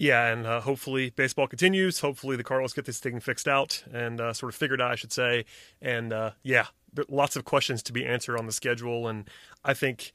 Yeah, 0.00 0.32
and 0.32 0.46
uh, 0.46 0.62
hopefully 0.62 1.10
baseball 1.10 1.46
continues. 1.46 2.00
Hopefully 2.00 2.34
the 2.34 2.42
Cardinals 2.42 2.72
get 2.72 2.86
this 2.86 2.98
thing 2.98 3.20
fixed 3.20 3.46
out 3.46 3.84
and 3.92 4.18
uh, 4.18 4.32
sort 4.32 4.50
of 4.50 4.56
figured 4.56 4.80
out, 4.80 4.90
I 4.90 4.94
should 4.94 5.12
say. 5.12 5.44
And 5.82 6.10
uh, 6.10 6.30
yeah, 6.42 6.68
lots 7.10 7.36
of 7.36 7.44
questions 7.44 7.82
to 7.82 7.92
be 7.92 8.06
answered 8.06 8.38
on 8.38 8.46
the 8.46 8.52
schedule, 8.52 9.08
and 9.08 9.28
I 9.62 9.74
think 9.74 10.12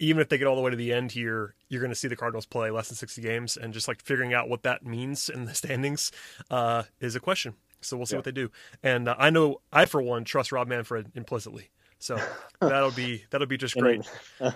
even 0.00 0.20
if 0.20 0.28
they 0.28 0.38
get 0.38 0.48
all 0.48 0.56
the 0.56 0.62
way 0.62 0.72
to 0.72 0.76
the 0.76 0.92
end 0.92 1.12
here, 1.12 1.54
you're 1.68 1.80
going 1.80 1.92
to 1.92 1.96
see 1.96 2.08
the 2.08 2.16
Cardinals 2.16 2.46
play 2.46 2.72
less 2.72 2.88
than 2.88 2.96
60 2.96 3.22
games, 3.22 3.56
and 3.56 3.72
just 3.72 3.86
like 3.86 4.02
figuring 4.02 4.34
out 4.34 4.48
what 4.48 4.64
that 4.64 4.84
means 4.84 5.28
in 5.28 5.44
the 5.44 5.54
standings 5.54 6.10
uh, 6.50 6.82
is 7.00 7.14
a 7.14 7.20
question. 7.20 7.54
So 7.80 7.96
we'll 7.96 8.06
see 8.06 8.16
yeah. 8.16 8.18
what 8.18 8.24
they 8.24 8.32
do. 8.32 8.50
And 8.82 9.08
uh, 9.08 9.14
I 9.20 9.30
know 9.30 9.60
I, 9.72 9.84
for 9.84 10.02
one, 10.02 10.24
trust 10.24 10.50
Rob 10.50 10.66
Manfred 10.66 11.12
implicitly. 11.14 11.70
So 12.00 12.18
that'll 12.60 12.90
be 12.90 13.24
that'll 13.30 13.46
be 13.46 13.56
just 13.56 13.76
great. 13.76 14.02
Go 14.40 14.48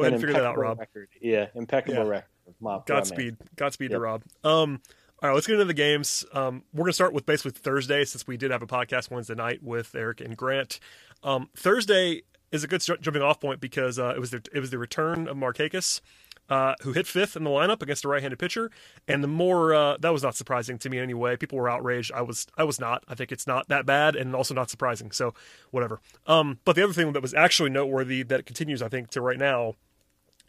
ahead 0.00 0.14
and 0.14 0.20
figure 0.20 0.32
that 0.32 0.44
out, 0.44 0.56
Rob. 0.56 0.78
Record. 0.78 1.08
Yeah, 1.20 1.48
impeccable 1.54 2.04
yeah. 2.04 2.08
record. 2.08 2.28
Godspeed, 2.86 3.36
Godspeed 3.56 3.90
yep. 3.90 3.98
to 3.98 4.00
Rob. 4.00 4.22
Um, 4.44 4.80
all 5.22 5.28
right, 5.28 5.34
let's 5.34 5.46
get 5.46 5.54
into 5.54 5.66
the 5.66 5.74
games. 5.74 6.24
Um, 6.32 6.62
we're 6.72 6.84
going 6.84 6.90
to 6.90 6.94
start 6.94 7.12
with 7.12 7.26
basically 7.26 7.52
Thursday, 7.52 8.04
since 8.04 8.26
we 8.26 8.36
did 8.36 8.50
have 8.50 8.62
a 8.62 8.66
podcast 8.66 9.10
Wednesday 9.10 9.34
night 9.34 9.62
with 9.62 9.94
Eric 9.94 10.20
and 10.20 10.36
Grant. 10.36 10.80
Um, 11.22 11.50
Thursday, 11.54 12.22
is 12.52 12.64
a 12.64 12.68
good 12.68 12.82
jumping 13.00 13.22
off 13.22 13.40
point 13.40 13.60
because 13.60 13.98
uh, 13.98 14.12
it 14.14 14.20
was 14.20 14.30
the 14.30 14.42
it 14.52 14.60
was 14.60 14.70
the 14.70 14.78
return 14.78 15.28
of 15.28 15.36
Markakis, 15.36 16.00
uh, 16.48 16.74
who 16.82 16.92
hit 16.92 17.06
fifth 17.06 17.36
in 17.36 17.44
the 17.44 17.50
lineup 17.50 17.82
against 17.82 18.04
a 18.04 18.08
right-handed 18.08 18.38
pitcher. 18.38 18.70
And 19.06 19.22
the 19.22 19.28
more 19.28 19.74
uh, 19.74 19.96
that 19.98 20.12
was 20.12 20.22
not 20.22 20.34
surprising 20.34 20.78
to 20.78 20.90
me 20.90 20.98
anyway. 20.98 21.36
People 21.36 21.58
were 21.58 21.68
outraged. 21.68 22.12
I 22.12 22.22
was 22.22 22.46
I 22.56 22.64
was 22.64 22.80
not. 22.80 23.04
I 23.08 23.14
think 23.14 23.32
it's 23.32 23.46
not 23.46 23.68
that 23.68 23.86
bad 23.86 24.16
and 24.16 24.34
also 24.34 24.54
not 24.54 24.70
surprising. 24.70 25.12
So 25.12 25.34
whatever. 25.70 26.00
Um, 26.26 26.58
but 26.64 26.76
the 26.76 26.82
other 26.82 26.92
thing 26.92 27.12
that 27.12 27.22
was 27.22 27.34
actually 27.34 27.70
noteworthy 27.70 28.22
that 28.24 28.46
continues, 28.46 28.82
I 28.82 28.88
think, 28.88 29.10
to 29.10 29.20
right 29.20 29.38
now, 29.38 29.74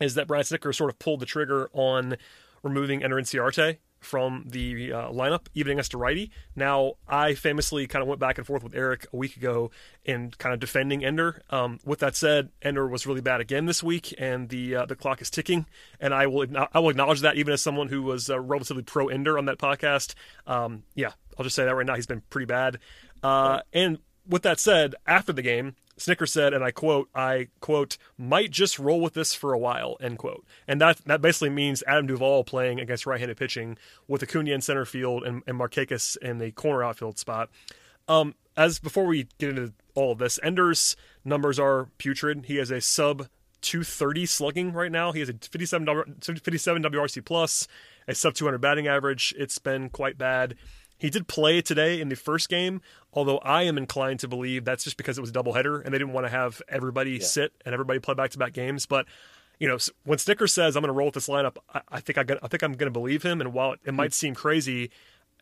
is 0.02 0.16
that 0.16 0.28
Brian 0.28 0.44
Snitker 0.44 0.74
sort 0.74 0.90
of 0.90 1.00
pulled 1.00 1.20
the 1.20 1.26
trigger 1.26 1.70
on 1.74 2.18
removing 2.64 3.04
Ender 3.04 3.18
Inciarte 3.18 3.78
from 4.02 4.46
the 4.48 4.92
uh, 4.92 5.10
lineup, 5.10 5.46
even 5.54 5.74
against 5.74 5.94
a 5.94 5.98
righty. 5.98 6.32
Now, 6.56 6.94
I 7.08 7.36
famously 7.36 7.86
kind 7.86 8.02
of 8.02 8.08
went 8.08 8.20
back 8.20 8.40
and 8.40 8.48
forth 8.48 8.64
with 8.64 8.76
Eric 8.76 9.06
a 9.14 9.16
week 9.16 9.38
ago 9.38 9.70
in 10.04 10.32
kind 10.38 10.54
of 10.54 10.60
defending 10.60 11.06
Ender. 11.06 11.44
Um, 11.52 11.80
with 11.86 12.00
that 12.00 12.16
said, 12.16 12.50
Ender 12.64 12.88
was 12.88 13.06
really 13.06 13.22
bad 13.22 13.42
again 13.42 13.68
this 13.68 13.84
week, 13.84 14.14
and 14.18 14.50
the 14.50 14.76
uh, 14.76 14.86
the 14.88 14.96
clock 14.96 15.22
is 15.22 15.30
ticking. 15.30 15.68
And 16.00 16.14
I 16.14 16.28
will 16.28 16.48
I 16.74 16.80
will 16.80 16.90
acknowledge 16.90 17.22
that, 17.22 17.38
even 17.38 17.54
as 17.54 17.62
someone 17.62 17.90
who 17.90 18.02
was 18.02 18.30
uh, 18.30 18.40
relatively 18.40 18.84
pro 18.84 19.08
Ender 19.08 19.38
on 19.38 19.46
that 19.46 19.60
podcast. 19.60 20.16
Um, 20.48 20.84
yeah, 20.96 21.12
I'll 21.38 21.44
just 21.44 21.56
say 21.56 21.66
that 21.66 21.76
right 21.76 21.86
now, 21.86 21.96
he's 21.96 22.08
been 22.08 22.24
pretty 22.32 22.48
bad. 22.48 22.80
Uh, 23.22 23.62
and 23.72 24.00
with 24.28 24.42
that 24.44 24.60
said, 24.60 24.96
after 25.06 25.32
the 25.32 25.44
game, 25.44 25.76
Snitker 26.02 26.28
said, 26.28 26.54
and 26.54 26.64
I 26.64 26.72
quote, 26.72 27.10
I 27.14 27.48
quote, 27.60 27.98
might 28.18 28.52
just 28.52 28.80
roll 28.80 29.02
with 29.02 29.14
this 29.14 29.34
for 29.34 29.54
a 29.54 29.60
while, 29.60 29.98
end 30.02 30.18
quote. 30.18 30.46
And 30.68 30.82
that 30.82 30.98
that 31.06 31.22
basically 31.22 31.52
means 31.52 31.84
Adam 31.88 32.08
Duvall 32.08 32.44
playing 32.44 32.80
against 32.80 33.06
right 33.06 33.20
handed 33.20 33.38
pitching 33.38 33.78
with 34.08 34.24
Acuna 34.24 34.52
in 34.52 34.62
center 34.62 34.86
field 34.86 35.24
and, 35.24 35.44
and 35.46 35.60
Markakis 35.60 36.18
in 36.18 36.40
the 36.40 36.52
corner 36.52 36.84
outfield 36.84 37.20
spot. 37.20 37.50
Um, 38.08 38.36
as 38.58 38.80
before 38.80 39.06
we 39.06 39.28
get 39.38 39.50
into 39.50 39.74
all 39.96 40.12
of 40.12 40.18
this, 40.18 40.40
Ender's 40.42 40.96
numbers 41.24 41.60
are 41.60 41.90
putrid. 41.98 42.46
He 42.48 42.58
has 42.58 42.72
a 42.72 42.82
sub 42.82 43.28
230 43.62 44.26
slugging 44.26 44.74
right 44.74 44.92
now. 44.92 45.12
He 45.12 45.20
has 45.20 45.30
a 45.30 45.34
57, 45.34 46.16
57 46.22 46.84
WRC 46.84 47.24
plus, 47.24 47.68
a 48.08 48.16
sub 48.16 48.34
200 48.34 48.58
batting 48.58 48.88
average. 48.88 49.34
It's 49.38 49.60
been 49.60 49.90
quite 49.90 50.18
bad. 50.18 50.56
He 51.02 51.10
did 51.10 51.28
play 51.28 51.64
today 51.64 52.00
in 52.00 52.10
the 52.10 52.16
first 52.16 52.48
game, 52.48 52.80
although 53.12 53.40
I 53.40 53.64
am 53.64 53.76
inclined 53.76 54.20
to 54.20 54.28
believe 54.28 54.66
that's 54.66 54.84
just 54.84 54.98
because 54.98 55.18
it 55.18 55.22
was 55.22 55.32
a 55.32 55.34
doubleheader 55.34 55.84
and 55.84 55.92
they 55.92 55.98
didn't 55.98 56.14
want 56.14 56.28
to 56.28 56.30
have 56.30 56.62
everybody 56.70 57.14
yeah. 57.14 57.26
sit 57.26 57.54
and 57.66 57.74
everybody 57.74 57.98
play 57.98 58.14
back 58.14 58.30
to 58.30 58.38
back 58.38 58.54
games. 58.54 58.86
But 58.86 59.08
you 59.58 59.68
know, 59.68 59.80
when 60.04 60.20
Snitker 60.20 60.48
says 60.48 60.76
I'm 60.76 60.82
going 60.82 60.90
to 60.90 60.94
roll 60.94 61.08
with 61.08 61.16
this 61.16 61.28
lineup, 61.28 61.58
I, 61.74 61.82
I 61.90 62.00
think 62.02 62.20
I, 62.20 62.38
I 62.44 62.48
think 62.48 62.62
I'm 62.62 62.74
going 62.74 62.86
to 62.86 62.92
believe 62.92 63.24
him. 63.24 63.42
And 63.42 63.52
while 63.52 63.74
it, 63.74 63.80
it 63.84 63.96
might 63.96 64.12
hmm. 64.12 64.14
seem 64.14 64.36
crazy, 64.36 64.92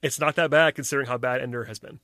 it's 0.02 0.18
not 0.18 0.36
that 0.36 0.50
bad 0.50 0.76
considering 0.76 1.08
how 1.08 1.18
bad 1.18 1.42
Ender 1.42 1.66
has 1.66 1.78
been. 1.78 2.00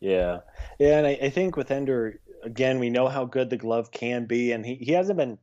Yeah, 0.00 0.40
yeah, 0.78 0.96
and 0.96 1.06
I, 1.06 1.18
I 1.20 1.28
think 1.28 1.54
with 1.54 1.70
Ender 1.70 2.18
again, 2.42 2.78
we 2.78 2.88
know 2.88 3.08
how 3.08 3.26
good 3.26 3.50
the 3.50 3.58
glove 3.58 3.90
can 3.90 4.24
be, 4.24 4.52
and 4.52 4.64
he, 4.64 4.76
he 4.76 4.92
hasn't 4.92 5.18
been 5.18 5.36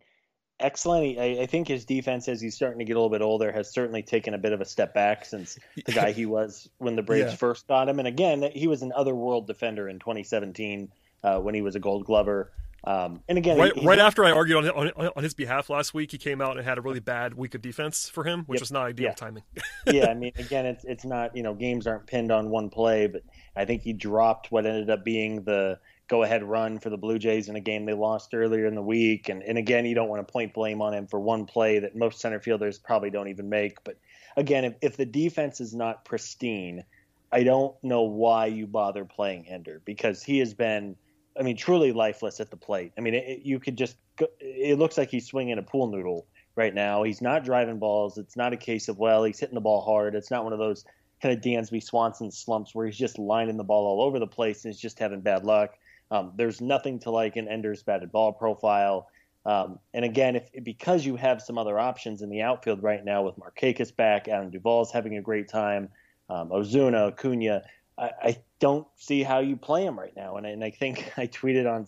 excellent. 0.59 1.19
I, 1.19 1.41
I, 1.41 1.45
think 1.45 1.67
his 1.67 1.85
defense, 1.85 2.27
as 2.27 2.41
he's 2.41 2.55
starting 2.55 2.79
to 2.79 2.85
get 2.85 2.93
a 2.93 2.99
little 2.99 3.09
bit 3.09 3.21
older, 3.21 3.51
has 3.51 3.69
certainly 3.71 4.03
taken 4.03 4.33
a 4.33 4.37
bit 4.37 4.53
of 4.53 4.61
a 4.61 4.65
step 4.65 4.93
back 4.93 5.25
since 5.25 5.57
the 5.85 5.91
guy 5.91 6.11
he 6.11 6.25
was 6.27 6.69
when 6.77 6.95
the 6.95 7.03
Braves 7.03 7.31
yeah. 7.31 7.37
first 7.37 7.67
got 7.67 7.89
him. 7.89 7.99
And 7.99 8.07
again, 8.07 8.49
he 8.53 8.67
was 8.67 8.81
an 8.81 8.91
otherworld 8.95 9.47
defender 9.47 9.89
in 9.89 9.99
2017 9.99 10.91
uh, 11.23 11.39
when 11.39 11.55
he 11.55 11.61
was 11.61 11.75
a 11.75 11.79
Gold 11.79 12.05
Glover. 12.05 12.51
Um, 12.85 13.21
and 13.29 13.37
again, 13.37 13.57
right, 13.57 13.71
he, 13.77 13.85
right 13.85 13.99
after 13.99 14.25
I 14.25 14.31
argued 14.31 14.67
on, 14.67 14.89
on, 14.91 15.09
on 15.15 15.23
his 15.23 15.33
behalf 15.33 15.69
last 15.69 15.93
week, 15.93 16.11
he 16.11 16.17
came 16.17 16.41
out 16.41 16.57
and 16.57 16.65
had 16.65 16.77
a 16.77 16.81
really 16.81 16.99
bad 16.99 17.33
week 17.33 17.55
of 17.55 17.61
defense 17.61 18.09
for 18.09 18.25
him, 18.25 18.43
which 18.45 18.57
Yep. 18.57 18.61
was 18.61 18.71
not 18.73 18.85
ideal 18.87 19.05
Yeah. 19.05 19.13
timing. 19.13 19.43
yeah, 19.87 20.09
I 20.09 20.13
mean, 20.15 20.33
again, 20.35 20.65
it's 20.65 20.83
it's 20.83 21.05
not 21.05 21.35
you 21.35 21.43
know 21.43 21.53
games 21.53 21.87
aren't 21.87 22.07
pinned 22.07 22.31
on 22.31 22.49
one 22.49 22.69
play, 22.69 23.07
but 23.07 23.23
I 23.55 23.63
think 23.63 23.83
he 23.83 23.93
dropped 23.93 24.51
what 24.51 24.65
ended 24.65 24.89
up 24.89 25.05
being 25.05 25.43
the 25.43 25.79
go 26.07 26.23
ahead 26.23 26.43
run 26.43 26.79
for 26.79 26.89
the 26.89 26.97
Blue 26.97 27.17
Jays 27.17 27.49
in 27.49 27.55
a 27.55 27.61
game 27.61 27.85
they 27.85 27.93
lost 27.93 28.33
earlier 28.33 28.65
in 28.65 28.75
the 28.75 28.81
week, 28.81 29.29
and 29.29 29.43
and 29.43 29.57
again, 29.57 29.85
you 29.85 29.95
don't 29.95 30.09
want 30.09 30.25
to 30.25 30.31
point 30.31 30.53
blame 30.53 30.81
on 30.81 30.93
him 30.93 31.07
for 31.07 31.19
one 31.19 31.45
play 31.45 31.79
that 31.79 31.95
most 31.95 32.19
center 32.19 32.39
fielders 32.39 32.77
probably 32.77 33.09
don't 33.09 33.29
even 33.29 33.49
make. 33.49 33.83
But 33.83 33.97
again, 34.35 34.65
if 34.65 34.73
if 34.81 34.97
the 34.97 35.05
defense 35.05 35.61
is 35.61 35.73
not 35.73 36.05
pristine, 36.05 36.83
I 37.31 37.43
don't 37.43 37.75
know 37.83 38.03
why 38.03 38.47
you 38.47 38.67
bother 38.67 39.05
playing 39.05 39.47
Ender 39.47 39.81
because 39.85 40.23
he 40.23 40.39
has 40.39 40.53
been. 40.53 40.95
I 41.37 41.41
mean, 41.41 41.57
truly 41.57 41.93
lifeless 41.93 42.39
at 42.39 42.51
the 42.51 42.57
plate. 42.57 42.93
I 42.95 43.01
mean, 43.01 43.15
it, 43.15 43.39
you 43.43 43.59
could 43.59 43.75
just. 43.75 43.95
Go, 44.17 44.27
it 44.39 44.77
looks 44.77 44.99
like 44.99 45.09
he's 45.09 45.25
swinging 45.25 45.57
a 45.57 45.63
pool 45.63 45.87
noodle 45.87 46.27
right 46.55 46.73
now. 46.73 47.01
He's 47.01 47.21
not 47.21 47.43
driving 47.43 47.79
balls. 47.79 48.19
It's 48.19 48.37
not 48.37 48.53
a 48.53 48.57
case 48.57 48.87
of 48.87 48.99
well, 48.99 49.23
he's 49.23 49.39
hitting 49.39 49.55
the 49.55 49.61
ball 49.61 49.81
hard. 49.81 50.13
It's 50.13 50.29
not 50.29 50.43
one 50.43 50.53
of 50.53 50.59
those 50.59 50.85
kind 51.23 51.35
of 51.35 51.41
Dansby 51.41 51.81
Swanson 51.81 52.29
slumps 52.31 52.75
where 52.75 52.85
he's 52.85 52.97
just 52.97 53.17
lining 53.17 53.57
the 53.57 53.63
ball 53.63 53.85
all 53.85 54.05
over 54.05 54.19
the 54.19 54.27
place 54.27 54.65
and 54.65 54.73
he's 54.73 54.81
just 54.81 54.99
having 54.99 55.21
bad 55.21 55.45
luck. 55.45 55.71
Um, 56.13 56.31
there's 56.35 56.61
nothing 56.61 56.99
to 56.99 57.09
like 57.09 57.35
an 57.37 57.47
Ender's 57.47 57.81
batted 57.81 58.11
ball 58.11 58.33
profile. 58.33 59.09
Um, 59.45 59.79
and 59.95 60.05
again, 60.05 60.35
if 60.35 60.49
because 60.63 61.05
you 61.05 61.15
have 61.15 61.41
some 61.41 61.57
other 61.57 61.79
options 61.79 62.21
in 62.21 62.29
the 62.29 62.43
outfield 62.43 62.83
right 62.83 63.03
now 63.03 63.23
with 63.23 63.35
Markakis 63.37 63.93
back, 63.95 64.27
Adam 64.27 64.51
Duvall's 64.51 64.91
having 64.91 65.17
a 65.17 65.21
great 65.21 65.49
time, 65.49 65.89
um, 66.29 66.49
Ozuna, 66.49 67.07
Acuna, 67.09 67.63
I, 67.97 68.11
I 68.21 68.37
don't 68.59 68.87
see 68.95 69.23
how 69.23 69.39
you 69.39 69.57
play 69.57 69.85
him 69.85 69.99
right 69.99 70.15
now. 70.15 70.37
And, 70.37 70.45
I- 70.45 70.51
and 70.51 70.63
I 70.63 70.69
think 70.69 71.11
I 71.17 71.25
tweeted 71.25 71.69
on 71.69 71.87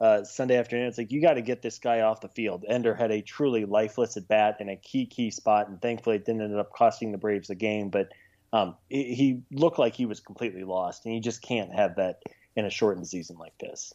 uh, 0.00 0.24
Sunday 0.24 0.56
afternoon. 0.56 0.88
It's 0.88 0.98
like 0.98 1.12
you 1.12 1.20
got 1.20 1.34
to 1.34 1.42
get 1.42 1.62
this 1.62 1.78
guy 1.78 2.00
off 2.00 2.22
the 2.22 2.28
field. 2.28 2.64
Ender 2.66 2.94
had 2.94 3.10
a 3.10 3.20
truly 3.22 3.66
lifeless 3.66 4.16
at 4.16 4.26
bat 4.26 4.56
in 4.60 4.68
a 4.70 4.76
key 4.76 5.06
key 5.06 5.30
spot, 5.30 5.68
and 5.68 5.80
thankfully 5.82 6.16
it 6.16 6.24
didn't 6.24 6.42
end 6.42 6.56
up 6.56 6.72
costing 6.72 7.12
the 7.12 7.18
Braves 7.18 7.48
the 7.48 7.54
game. 7.54 7.90
But 7.90 8.08
um, 8.52 8.76
he 8.88 9.14
he 9.14 9.42
looked 9.52 9.78
like 9.78 9.94
he 9.94 10.06
was 10.06 10.20
completely 10.20 10.64
lost, 10.64 11.04
and 11.06 11.14
you 11.14 11.20
just 11.20 11.42
can't 11.42 11.72
have 11.74 11.96
that 11.96 12.22
in 12.56 12.64
a 12.64 12.70
shortened 12.70 13.06
season 13.06 13.36
like 13.38 13.56
this. 13.58 13.92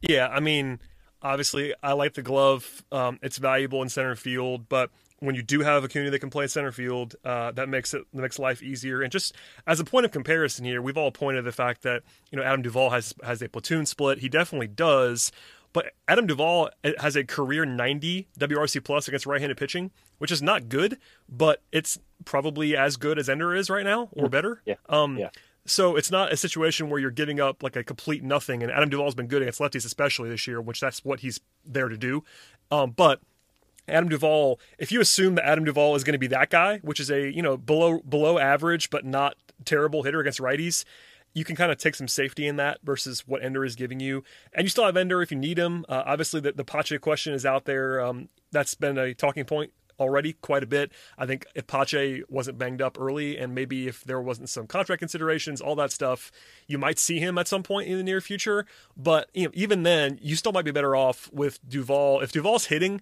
Yeah, 0.00 0.28
I 0.28 0.40
mean, 0.40 0.80
obviously, 1.22 1.74
I 1.82 1.92
like 1.92 2.14
the 2.14 2.22
glove. 2.22 2.82
Um, 2.90 3.18
it's 3.22 3.38
valuable 3.38 3.82
in 3.82 3.88
center 3.88 4.16
field, 4.16 4.68
but 4.68 4.90
when 5.20 5.36
you 5.36 5.42
do 5.42 5.60
have 5.60 5.84
Acuna 5.84 6.10
that 6.10 6.18
can 6.18 6.30
play 6.30 6.48
center 6.48 6.72
field, 6.72 7.14
uh, 7.24 7.52
that 7.52 7.68
makes 7.68 7.94
it 7.94 8.02
makes 8.12 8.38
life 8.38 8.62
easier. 8.62 9.02
And 9.02 9.12
just 9.12 9.36
as 9.66 9.78
a 9.78 9.84
point 9.84 10.04
of 10.04 10.10
comparison 10.10 10.64
here, 10.64 10.82
we've 10.82 10.96
all 10.96 11.12
pointed 11.12 11.40
to 11.40 11.42
the 11.44 11.52
fact 11.52 11.82
that 11.82 12.02
you 12.30 12.36
know 12.36 12.44
Adam 12.44 12.62
Duvall 12.62 12.90
has 12.90 13.14
has 13.22 13.40
a 13.40 13.48
platoon 13.48 13.86
split. 13.86 14.18
He 14.18 14.28
definitely 14.28 14.66
does. 14.66 15.30
But 15.72 15.92
Adam 16.06 16.26
Duvall 16.26 16.68
has 16.98 17.16
a 17.16 17.24
career 17.24 17.64
90 17.64 18.28
WRC 18.38 18.84
plus 18.84 19.08
against 19.08 19.24
right-handed 19.24 19.56
pitching, 19.56 19.90
which 20.18 20.30
is 20.30 20.42
not 20.42 20.68
good, 20.68 20.98
but 21.30 21.62
it's 21.72 21.98
probably 22.26 22.76
as 22.76 22.98
good 22.98 23.18
as 23.18 23.30
Ender 23.30 23.54
is 23.54 23.70
right 23.70 23.84
now, 23.84 24.10
or 24.12 24.28
better. 24.28 24.60
Yeah. 24.66 24.74
Um, 24.90 25.16
Yeah. 25.16 25.30
So 25.64 25.96
it's 25.96 26.10
not 26.10 26.32
a 26.32 26.36
situation 26.36 26.90
where 26.90 26.98
you're 26.98 27.10
giving 27.10 27.40
up 27.40 27.62
like 27.62 27.76
a 27.76 27.84
complete 27.84 28.22
nothing. 28.22 28.62
And 28.62 28.72
Adam 28.72 28.88
Duvall's 28.88 29.14
been 29.14 29.28
good 29.28 29.42
against 29.42 29.60
lefties, 29.60 29.84
especially 29.84 30.28
this 30.28 30.46
year, 30.46 30.60
which 30.60 30.80
that's 30.80 31.04
what 31.04 31.20
he's 31.20 31.40
there 31.64 31.88
to 31.88 31.96
do. 31.96 32.24
Um, 32.70 32.90
but 32.90 33.20
Adam 33.88 34.08
Duvall, 34.08 34.58
if 34.78 34.90
you 34.90 35.00
assume 35.00 35.34
that 35.36 35.46
Adam 35.46 35.64
Duvall 35.64 35.94
is 35.94 36.04
going 36.04 36.14
to 36.14 36.18
be 36.18 36.26
that 36.28 36.50
guy, 36.50 36.78
which 36.78 37.00
is 37.00 37.10
a 37.10 37.30
you 37.30 37.42
know 37.42 37.56
below 37.56 38.00
below 38.00 38.38
average 38.38 38.90
but 38.90 39.04
not 39.04 39.36
terrible 39.64 40.02
hitter 40.02 40.20
against 40.20 40.40
righties, 40.40 40.84
you 41.34 41.44
can 41.44 41.56
kind 41.56 41.70
of 41.70 41.78
take 41.78 41.94
some 41.94 42.08
safety 42.08 42.46
in 42.46 42.56
that 42.56 42.78
versus 42.82 43.26
what 43.26 43.42
Ender 43.42 43.64
is 43.64 43.76
giving 43.76 44.00
you, 44.00 44.24
and 44.52 44.64
you 44.64 44.68
still 44.68 44.84
have 44.84 44.96
Ender 44.96 45.22
if 45.22 45.30
you 45.30 45.38
need 45.38 45.58
him. 45.58 45.84
Uh, 45.88 46.02
obviously, 46.06 46.40
the 46.40 46.52
the 46.52 46.64
Pache 46.64 46.98
question 46.98 47.34
is 47.34 47.46
out 47.46 47.64
there. 47.64 48.00
Um, 48.00 48.28
that's 48.50 48.74
been 48.74 48.98
a 48.98 49.14
talking 49.14 49.44
point 49.44 49.72
already 49.98 50.34
quite 50.34 50.62
a 50.62 50.66
bit. 50.66 50.92
I 51.18 51.26
think 51.26 51.46
if 51.54 51.66
Pache 51.66 52.22
wasn't 52.28 52.58
banged 52.58 52.82
up 52.82 52.98
early, 53.00 53.38
and 53.38 53.54
maybe 53.54 53.88
if 53.88 54.04
there 54.04 54.20
wasn't 54.20 54.48
some 54.48 54.66
contract 54.66 55.00
considerations, 55.00 55.60
all 55.60 55.74
that 55.76 55.92
stuff, 55.92 56.30
you 56.66 56.78
might 56.78 56.98
see 56.98 57.18
him 57.18 57.38
at 57.38 57.48
some 57.48 57.62
point 57.62 57.88
in 57.88 57.96
the 57.96 58.04
near 58.04 58.20
future. 58.20 58.66
But 58.96 59.28
you 59.34 59.44
know, 59.44 59.50
even 59.54 59.82
then, 59.82 60.18
you 60.22 60.36
still 60.36 60.52
might 60.52 60.64
be 60.64 60.70
better 60.70 60.96
off 60.96 61.30
with 61.32 61.58
Duvall. 61.68 62.20
If 62.20 62.32
Duvall's 62.32 62.66
hitting, 62.66 63.00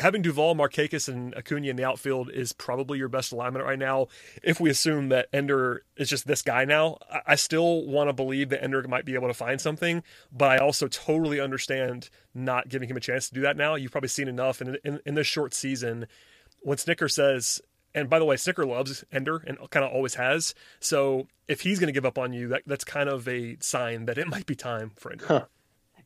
having 0.00 0.22
Duvall, 0.22 0.54
Markakis, 0.54 1.08
and 1.08 1.34
Acuna 1.34 1.68
in 1.68 1.76
the 1.76 1.84
outfield 1.84 2.30
is 2.30 2.52
probably 2.52 2.98
your 2.98 3.08
best 3.08 3.32
alignment 3.32 3.64
right 3.64 3.78
now. 3.78 4.08
If 4.42 4.60
we 4.60 4.70
assume 4.70 5.08
that 5.10 5.28
Ender 5.32 5.84
is 5.96 6.08
just 6.08 6.26
this 6.26 6.42
guy 6.42 6.64
now, 6.64 6.98
I- 7.26 7.36
still 7.36 7.86
want 7.86 8.08
to 8.08 8.12
believe 8.12 8.48
that 8.48 8.62
Ender 8.62 8.82
might 8.88 9.04
be 9.04 9.14
able 9.14 9.28
to 9.28 9.34
find 9.34 9.60
something, 9.60 10.02
but 10.32 10.50
I 10.50 10.58
also 10.58 10.88
totally 10.88 11.38
understand 11.38 12.08
not 12.34 12.68
giving 12.68 12.88
him 12.88 12.96
a 12.96 13.00
chance 13.00 13.28
to 13.28 13.34
do 13.34 13.42
that 13.42 13.56
now. 13.56 13.74
You've 13.74 13.92
probably 13.92 14.08
seen 14.08 14.26
enough 14.28 14.60
in, 14.60 14.78
in, 14.84 15.00
in 15.06 15.14
this 15.14 15.26
short 15.26 15.54
season. 15.54 16.06
When 16.62 16.76
Snitker 16.78 17.10
says, 17.10 17.60
and 17.94 18.10
by 18.10 18.18
the 18.18 18.24
way, 18.24 18.36
Snitker 18.36 18.66
loves 18.66 19.04
Ender 19.12 19.42
and 19.46 19.58
kind 19.70 19.84
of 19.84 19.92
always 19.92 20.14
has. 20.16 20.54
So 20.80 21.28
if 21.46 21.60
he's 21.60 21.78
going 21.78 21.88
to 21.88 21.92
give 21.92 22.04
up 22.06 22.18
on 22.18 22.32
you, 22.32 22.48
that, 22.48 22.62
that's 22.66 22.84
kind 22.84 23.08
of 23.08 23.28
a 23.28 23.56
sign 23.60 24.06
that 24.06 24.18
it 24.18 24.28
might 24.28 24.46
be 24.46 24.54
time 24.54 24.92
for 24.96 25.12
Ender. 25.12 25.48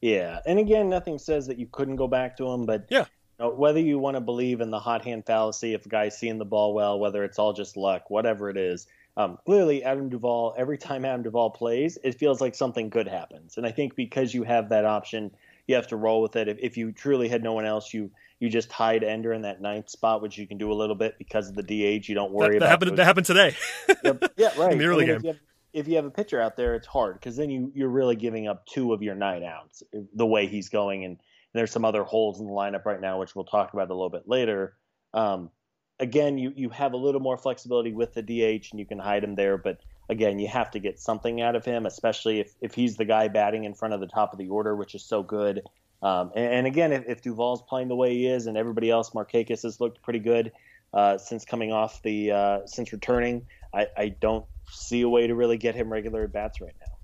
Yeah, 0.02 0.40
and 0.47 0.59
again, 0.59 0.88
nothing 0.88 1.18
says 1.18 1.47
that 1.49 1.59
you 1.59 1.66
couldn't 1.70 1.97
go 1.97 2.09
back 2.09 2.37
to 2.38 2.47
him, 2.49 2.64
but 2.64 2.87
Yeah. 2.90 3.04
Whether 3.49 3.80
you 3.80 3.99
want 3.99 4.16
to 4.16 4.20
believe 4.20 4.61
in 4.61 4.70
the 4.70 4.78
hot 4.78 5.02
hand 5.04 5.25
fallacy, 5.26 5.75
if 5.75 5.87
a 5.87 5.88
guy's 5.88 6.18
seeing 6.18 6.38
the 6.38 6.44
ball 6.44 6.75
well, 6.75 6.99
whether 6.99 7.25
it's 7.25 7.38
all 7.38 7.52
just 7.52 7.76
luck, 7.76 8.11
whatever 8.11 8.50
it 8.50 8.56
is, 8.56 8.87
um, 9.16 9.38
clearly 9.47 9.82
Adam 9.82 10.09
Duvall. 10.09 10.54
Every 10.56 10.78
time 10.78 11.04
Adam 11.04 11.23
Duvall 11.23 11.50
plays, 11.50 11.99
it 12.04 12.16
feels 12.18 12.40
like 12.40 12.54
something 12.54 12.90
good 12.90 13.09
happens, 13.09 13.56
and 13.56 13.66
I 13.66 13.73
think 13.73 13.97
because 13.97 14.32
you 14.35 14.42
have 14.44 14.68
that 14.68 14.85
option, 14.85 15.30
you 15.66 15.75
have 15.76 15.88
to 15.88 15.97
roll 15.97 16.23
with 16.23 16.37
it. 16.37 16.49
If, 16.49 16.59
if 16.61 16.76
you 16.76 16.92
truly 16.92 17.28
had 17.28 17.42
no 17.42 17.52
one 17.52 17.64
else, 17.66 17.92
you 17.94 18.11
you 18.38 18.49
just 18.49 18.70
hide 18.73 19.04
Ender 19.04 19.32
in 19.35 19.42
that 19.42 19.61
ninth 19.61 19.90
spot, 19.90 20.23
which 20.23 20.38
you 20.38 20.47
can 20.47 20.56
do 20.56 20.73
a 20.73 20.75
little 20.75 20.94
bit 20.97 21.16
because 21.18 21.49
of 21.50 21.54
the 21.56 21.62
DH. 21.62 22.09
You 22.09 22.14
don't 22.14 22.32
worry 22.32 22.59
That, 22.59 22.61
that 22.61 22.64
about 22.64 22.68
happened. 22.70 22.90
those- 22.92 22.97
That 22.97 23.04
happened 23.04 23.26
today. 23.26 23.56
Yep. 24.04 24.32
Yeah, 24.38 24.50
right. 24.59 24.73
In 24.73 24.78
the 24.78 24.87
early 24.87 25.04
I 25.04 25.06
mean, 25.09 25.16
If 25.16 25.23
game. 25.23 25.26
you, 25.26 25.32
have, 25.32 25.40
if 25.75 25.88
you 25.88 25.97
have 25.97 26.04
a 26.06 26.11
pitcher 26.11 26.40
out 26.40 26.56
there, 26.56 26.75
it's 26.75 26.87
hard 26.87 27.14
because 27.14 27.37
then 27.37 27.50
you 27.50 27.70
you're 27.75 27.90
really 27.90 28.16
giving 28.16 28.49
up 28.49 28.64
two 28.66 28.92
of 28.94 29.02
your 29.02 29.14
nine 29.14 29.42
outs 29.44 29.82
the 30.14 30.26
way 30.26 30.47
he's 30.47 30.68
going, 30.70 31.04
and, 31.04 31.18
there's 31.52 31.71
some 31.71 31.85
other 31.85 32.04
holes 32.04 32.40
in 32.40 32.47
the 32.47 32.52
lineup 32.52 32.85
right 32.85 33.00
now, 33.00 33.19
which 33.19 33.35
we'll 33.35 33.45
talk 33.45 33.73
about 33.73 33.90
a 33.90 33.95
little 33.95 34.11
bit 34.11 34.28
later. 34.28 34.76
Um, 35.14 35.50
again, 35.99 36.38
you 36.38 36.52
you 36.57 36.71
have 36.71 36.92
a 36.92 36.97
little 36.97 37.21
more 37.21 37.37
flexibility 37.37 37.92
with 37.92 38.14
the 38.14 38.23
DH, 38.23 38.71
and 38.71 38.80
you 38.80 38.87
can 38.87 38.99
hide 38.99 39.25
him 39.25 39.35
there, 39.35 39.59
but 39.59 39.78
again, 40.09 40.38
you 40.38 40.49
have 40.49 40.71
to 40.73 40.80
get 40.80 40.99
something 40.99 41.40
out 41.40 41.54
of 41.54 41.64
him, 41.64 41.87
especially 41.87 42.40
if 42.40 42.54
if 42.61 42.75
he's 42.75 42.97
the 42.97 43.04
guy 43.04 43.28
batting 43.28 43.64
in 43.64 43.75
front 43.75 43.95
of 43.95 44.00
the 44.00 44.07
top 44.07 44.33
of 44.33 44.38
the 44.38 44.49
order, 44.49 44.75
which 44.75 44.95
is 44.95 45.04
so 45.04 45.23
good. 45.23 45.62
Um, 46.02 46.33
and, 46.35 46.54
and 46.54 46.66
again, 46.66 46.92
if, 46.92 47.04
if 47.07 47.23
Duvall's 47.23 47.62
playing 47.62 47.88
the 47.88 47.97
way 47.97 48.14
he 48.14 48.26
is, 48.26 48.47
and 48.47 48.57
everybody 48.57 48.90
else, 48.90 49.11
Markakis 49.11 49.62
has 49.62 49.80
looked 49.80 50.02
pretty 50.02 50.19
good 50.19 50.52
uh, 50.95 51.19
since 51.19 51.45
coming 51.45 51.73
off 51.73 52.02
the 52.02 52.33
uh, 52.33 52.66
since 52.66 52.92
returning. 52.92 53.47
I, 53.73 53.87
I 53.97 54.09
don't 54.09 54.45
see 54.71 55.02
a 55.02 55.09
way 55.09 55.26
to 55.26 55.35
really 55.35 55.59
get 55.59 55.75
him 55.75 55.92
regular 55.92 56.25
at 56.25 56.33
bats 56.33 56.61
right 56.61 56.75
now. 56.80 56.97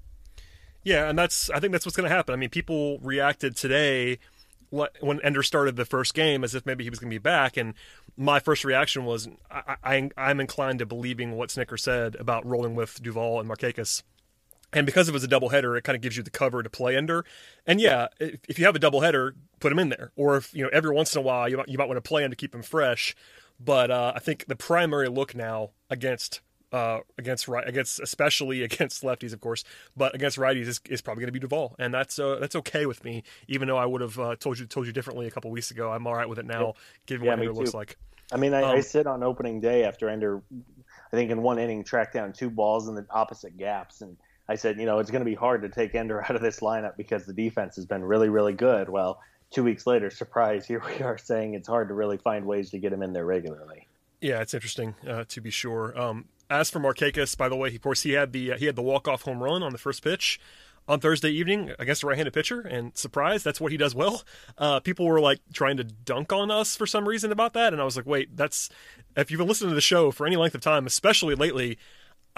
Yeah, 0.82 1.08
and 1.08 1.18
that's 1.18 1.50
I 1.50 1.60
think 1.60 1.72
that's 1.72 1.84
what's 1.84 1.96
going 1.96 2.08
to 2.08 2.14
happen. 2.14 2.32
I 2.32 2.36
mean, 2.36 2.50
people 2.50 2.98
reacted 3.00 3.56
today 3.56 4.18
when 5.00 5.20
Ender 5.22 5.42
started 5.42 5.76
the 5.76 5.84
first 5.84 6.14
game 6.14 6.44
as 6.44 6.54
if 6.54 6.66
maybe 6.66 6.84
he 6.84 6.90
was 6.90 6.98
going 6.98 7.10
to 7.10 7.14
be 7.14 7.18
back, 7.18 7.56
and 7.56 7.74
my 8.16 8.40
first 8.40 8.64
reaction 8.64 9.04
was 9.04 9.28
I, 9.50 10.10
I'm 10.16 10.40
inclined 10.40 10.78
to 10.80 10.86
believing 10.86 11.32
what 11.32 11.50
Snitker 11.50 11.78
said 11.78 12.16
about 12.16 12.46
rolling 12.46 12.74
with 12.74 13.02
Duvall 13.02 13.40
and 13.40 13.48
Markakis. 13.48 14.02
And 14.72 14.84
because 14.84 15.08
it 15.08 15.12
was 15.12 15.24
a 15.24 15.28
doubleheader, 15.28 15.78
it 15.78 15.84
kind 15.84 15.96
of 15.96 16.02
gives 16.02 16.16
you 16.16 16.22
the 16.22 16.30
cover 16.30 16.62
to 16.62 16.68
play 16.68 16.96
Ender. 16.96 17.24
And 17.66 17.80
yeah, 17.80 18.08
if, 18.18 18.40
if 18.48 18.58
you 18.58 18.66
have 18.66 18.76
a 18.76 18.80
doubleheader, 18.80 19.32
put 19.60 19.72
him 19.72 19.78
in 19.78 19.88
there. 19.88 20.12
Or 20.16 20.36
if 20.36 20.52
you 20.54 20.64
know 20.64 20.70
every 20.72 20.94
once 20.94 21.14
in 21.14 21.20
a 21.20 21.22
while 21.22 21.48
you 21.48 21.56
might, 21.56 21.68
you 21.68 21.78
might 21.78 21.88
want 21.88 21.98
to 21.98 22.08
play 22.08 22.24
him 22.24 22.30
to 22.30 22.36
keep 22.36 22.54
him 22.54 22.62
fresh. 22.62 23.14
But 23.58 23.90
uh, 23.90 24.12
I 24.14 24.18
think 24.18 24.46
the 24.46 24.56
primary 24.56 25.08
look 25.08 25.34
now 25.34 25.70
against 25.88 26.40
uh, 26.72 27.00
against 27.18 27.48
right 27.48 27.66
against 27.66 28.00
especially 28.00 28.62
against 28.68 29.02
lefties, 29.02 29.32
of 29.32 29.40
course, 29.40 29.64
but 29.96 30.14
against 30.14 30.38
righties 30.38 30.66
is, 30.66 30.80
is 30.88 31.00
probably 31.00 31.22
going 31.22 31.28
to 31.28 31.32
be 31.32 31.40
Duvall, 31.40 31.76
and 31.78 31.92
that's 31.92 32.18
uh, 32.18 32.38
that's 32.40 32.56
okay 32.56 32.86
with 32.86 33.04
me. 33.04 33.22
Even 33.48 33.68
though 33.68 33.76
I 33.76 33.86
would 33.86 34.00
have 34.00 34.18
uh, 34.18 34.36
told 34.36 34.58
you 34.58 34.66
told 34.66 34.86
you 34.86 34.92
differently 34.92 35.26
a 35.26 35.30
couple 35.30 35.50
weeks 35.50 35.70
ago, 35.70 35.92
I'm 35.92 36.06
all 36.06 36.14
right 36.14 36.28
with 36.28 36.38
it 36.38 36.46
now, 36.46 36.74
given 37.06 37.26
Yeah, 37.26 37.32
what 37.32 37.40
Ender 37.40 37.52
looks 37.52 37.74
like. 37.74 37.96
I 38.32 38.36
mean, 38.36 38.54
I, 38.54 38.62
I 38.62 38.76
Um, 38.76 38.82
sit 38.82 39.06
on 39.06 39.22
opening 39.22 39.60
day 39.60 39.84
after 39.84 40.08
Ender, 40.08 40.42
I 41.12 41.16
think 41.16 41.30
in 41.30 41.42
one 41.42 41.58
inning 41.58 41.84
tracked 41.84 42.14
down 42.14 42.32
two 42.32 42.50
balls 42.50 42.88
in 42.88 42.94
the 42.94 43.06
opposite 43.10 43.56
gaps, 43.56 44.00
and 44.00 44.16
I 44.48 44.56
said, 44.56 44.78
you 44.78 44.86
know, 44.86 44.98
it's 44.98 45.10
going 45.10 45.20
to 45.20 45.30
be 45.30 45.34
hard 45.34 45.62
to 45.62 45.68
take 45.68 45.94
Ender 45.94 46.22
out 46.28 46.34
of 46.34 46.42
this 46.42 46.60
lineup 46.60 46.96
because 46.96 47.24
the 47.26 47.32
defense 47.32 47.76
has 47.76 47.86
been 47.86 48.04
really, 48.04 48.28
really 48.28 48.52
good. 48.52 48.88
Well, 48.88 49.20
two 49.50 49.62
weeks 49.62 49.86
later, 49.86 50.10
surprise, 50.10 50.66
here 50.66 50.82
we 50.86 51.02
are 51.04 51.18
saying 51.18 51.54
it's 51.54 51.68
hard 51.68 51.88
to 51.88 51.94
really 51.94 52.18
find 52.18 52.46
ways 52.46 52.70
to 52.70 52.78
get 52.78 52.92
him 52.92 53.02
in 53.02 53.12
there 53.12 53.26
regularly. 53.26 53.86
Yeah, 54.20 54.40
it's 54.40 54.54
interesting 54.54 54.94
uh, 55.06 55.24
to 55.28 55.40
be 55.40 55.50
sure. 55.50 55.98
Um, 55.98 56.24
as 56.50 56.70
for 56.70 56.78
Markakis, 56.80 57.36
by 57.36 57.48
the 57.48 57.56
way, 57.56 57.74
of 57.74 57.80
course 57.82 58.02
he 58.02 58.12
had 58.12 58.32
the 58.32 58.52
uh, 58.52 58.56
he 58.56 58.66
had 58.66 58.76
the 58.76 58.82
walk 58.82 59.08
off 59.08 59.22
home 59.22 59.42
run 59.42 59.62
on 59.62 59.72
the 59.72 59.78
first 59.78 60.02
pitch 60.02 60.38
on 60.88 61.00
Thursday 61.00 61.30
evening 61.30 61.72
against 61.80 62.04
a 62.04 62.06
right-handed 62.06 62.32
pitcher, 62.32 62.60
and 62.60 62.96
surprise, 62.96 63.42
that's 63.42 63.60
what 63.60 63.72
he 63.72 63.78
does 63.78 63.92
well. 63.94 64.22
Uh, 64.56 64.78
people 64.78 65.04
were 65.06 65.20
like 65.20 65.40
trying 65.52 65.76
to 65.76 65.82
dunk 65.84 66.32
on 66.32 66.48
us 66.50 66.76
for 66.76 66.86
some 66.86 67.08
reason 67.08 67.32
about 67.32 67.54
that, 67.54 67.72
and 67.72 67.82
I 67.82 67.84
was 67.84 67.96
like, 67.96 68.06
wait, 68.06 68.36
that's 68.36 68.70
if 69.16 69.30
you've 69.30 69.38
been 69.38 69.48
listening 69.48 69.70
to 69.70 69.74
the 69.74 69.80
show 69.80 70.10
for 70.12 70.26
any 70.26 70.36
length 70.36 70.54
of 70.54 70.60
time, 70.60 70.86
especially 70.86 71.34
lately. 71.34 71.78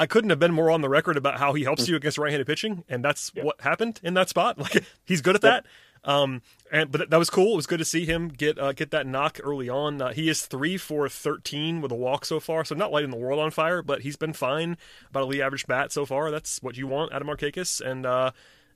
I 0.00 0.06
couldn't 0.06 0.30
have 0.30 0.38
been 0.38 0.52
more 0.52 0.70
on 0.70 0.80
the 0.80 0.88
record 0.88 1.16
about 1.16 1.40
how 1.40 1.54
he 1.54 1.64
helps 1.64 1.88
you 1.88 1.96
against 1.96 2.18
right-handed 2.18 2.46
pitching, 2.46 2.84
and 2.88 3.04
that's 3.04 3.32
Yeah. 3.34 3.42
what 3.42 3.60
happened 3.62 3.98
in 4.04 4.14
that 4.14 4.28
spot. 4.28 4.56
Like 4.60 4.84
he's 5.04 5.20
good 5.20 5.34
at 5.34 5.42
Yep. 5.42 5.66
Um, 6.08 6.40
and 6.72 6.90
but 6.90 7.10
that 7.10 7.18
was 7.18 7.28
cool. 7.28 7.52
It 7.52 7.56
was 7.56 7.66
good 7.66 7.80
to 7.80 7.84
see 7.84 8.06
him 8.06 8.28
get 8.28 8.58
uh, 8.58 8.72
get 8.72 8.90
that 8.92 9.06
knock 9.06 9.38
early 9.44 9.68
on. 9.68 10.00
Uh, 10.00 10.12
he 10.12 10.30
is 10.30 10.46
three 10.46 10.78
for 10.78 11.06
thirteen 11.06 11.82
with 11.82 11.92
a 11.92 11.94
walk 11.94 12.24
so 12.24 12.40
far, 12.40 12.64
so 12.64 12.74
not 12.74 12.90
lighting 12.90 13.10
the 13.10 13.16
world 13.16 13.38
on 13.38 13.50
fire, 13.50 13.82
but 13.82 14.00
he's 14.00 14.16
been 14.16 14.32
fine. 14.32 14.78
About 15.10 15.24
a 15.24 15.26
league 15.26 15.40
average 15.40 15.66
bat 15.66 15.92
so 15.92 16.06
far. 16.06 16.30
That's 16.30 16.62
what 16.62 16.78
you 16.78 16.86
want 16.86 17.12
out 17.12 17.20
of 17.20 17.28
Markakis, 17.28 17.82
and 17.82 18.06
uh, 18.06 18.30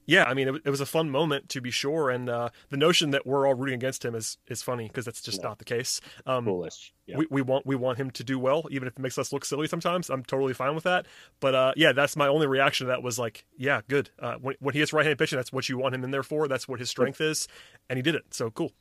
yeah, 0.07 0.25
I 0.25 0.35
mean, 0.35 0.49
it, 0.49 0.63
it 0.65 0.71
was 0.71 0.81
a 0.81 0.87
fun 0.87 1.11
moment 1.11 1.49
to 1.51 1.61
be 1.61 1.71
sure. 1.71 2.11
And 2.11 2.29
uh, 2.29 2.49
the 2.71 2.77
notion 2.77 3.11
that 3.13 3.27
we're 3.27 3.47
all 3.47 3.55
rooting 3.55 3.75
against 3.77 4.05
him 4.05 4.15
is 4.15 4.39
is 4.49 4.63
funny 4.63 4.89
because 4.89 5.05
that's 5.05 5.21
just 5.23 5.43
No. 5.43 5.51
not 5.51 5.59
the 5.59 5.65
case. 5.65 6.01
Um, 6.27 6.45
Foolish. 6.45 6.93
Yeah. 7.07 7.17
we, 7.19 7.27
we 7.31 7.43
want 7.43 7.67
we 7.67 7.77
want 7.77 7.99
him 7.99 8.11
to 8.13 8.25
do 8.25 8.39
well, 8.39 8.65
even 8.71 8.87
if 8.89 8.95
it 8.95 8.99
makes 9.01 9.19
us 9.19 9.33
look 9.33 9.45
silly 9.45 9.67
sometimes. 9.67 10.11
I'm 10.11 10.23
totally 10.25 10.55
fine 10.55 10.75
with 10.75 10.85
that. 10.85 11.07
But 11.41 11.55
uh, 11.55 11.73
yeah, 11.77 11.93
that's 11.93 12.17
my 12.17 12.29
only 12.29 12.47
reaction 12.47 12.87
to 12.87 12.89
that 12.91 13.03
was 13.03 13.19
like, 13.19 13.45
yeah, 13.57 13.81
good. 13.89 14.11
Uh, 14.19 14.35
when 14.41 14.57
when 14.61 14.73
he 14.75 14.81
hits 14.81 14.93
right-handed 14.93 15.19
pitching, 15.19 15.37
that's 15.39 15.53
what 15.53 15.69
you 15.69 15.79
want 15.79 15.95
him 15.95 16.05
in 16.05 16.11
there 16.11 16.23
for. 16.23 16.49
That's 16.49 16.67
what 16.69 16.81
his 16.81 16.91
strength 16.91 17.21
is, 17.21 17.49
and 17.89 17.97
he 17.97 18.03
did 18.03 18.15
it. 18.15 18.25
So 18.31 18.51
cool. 18.51 18.73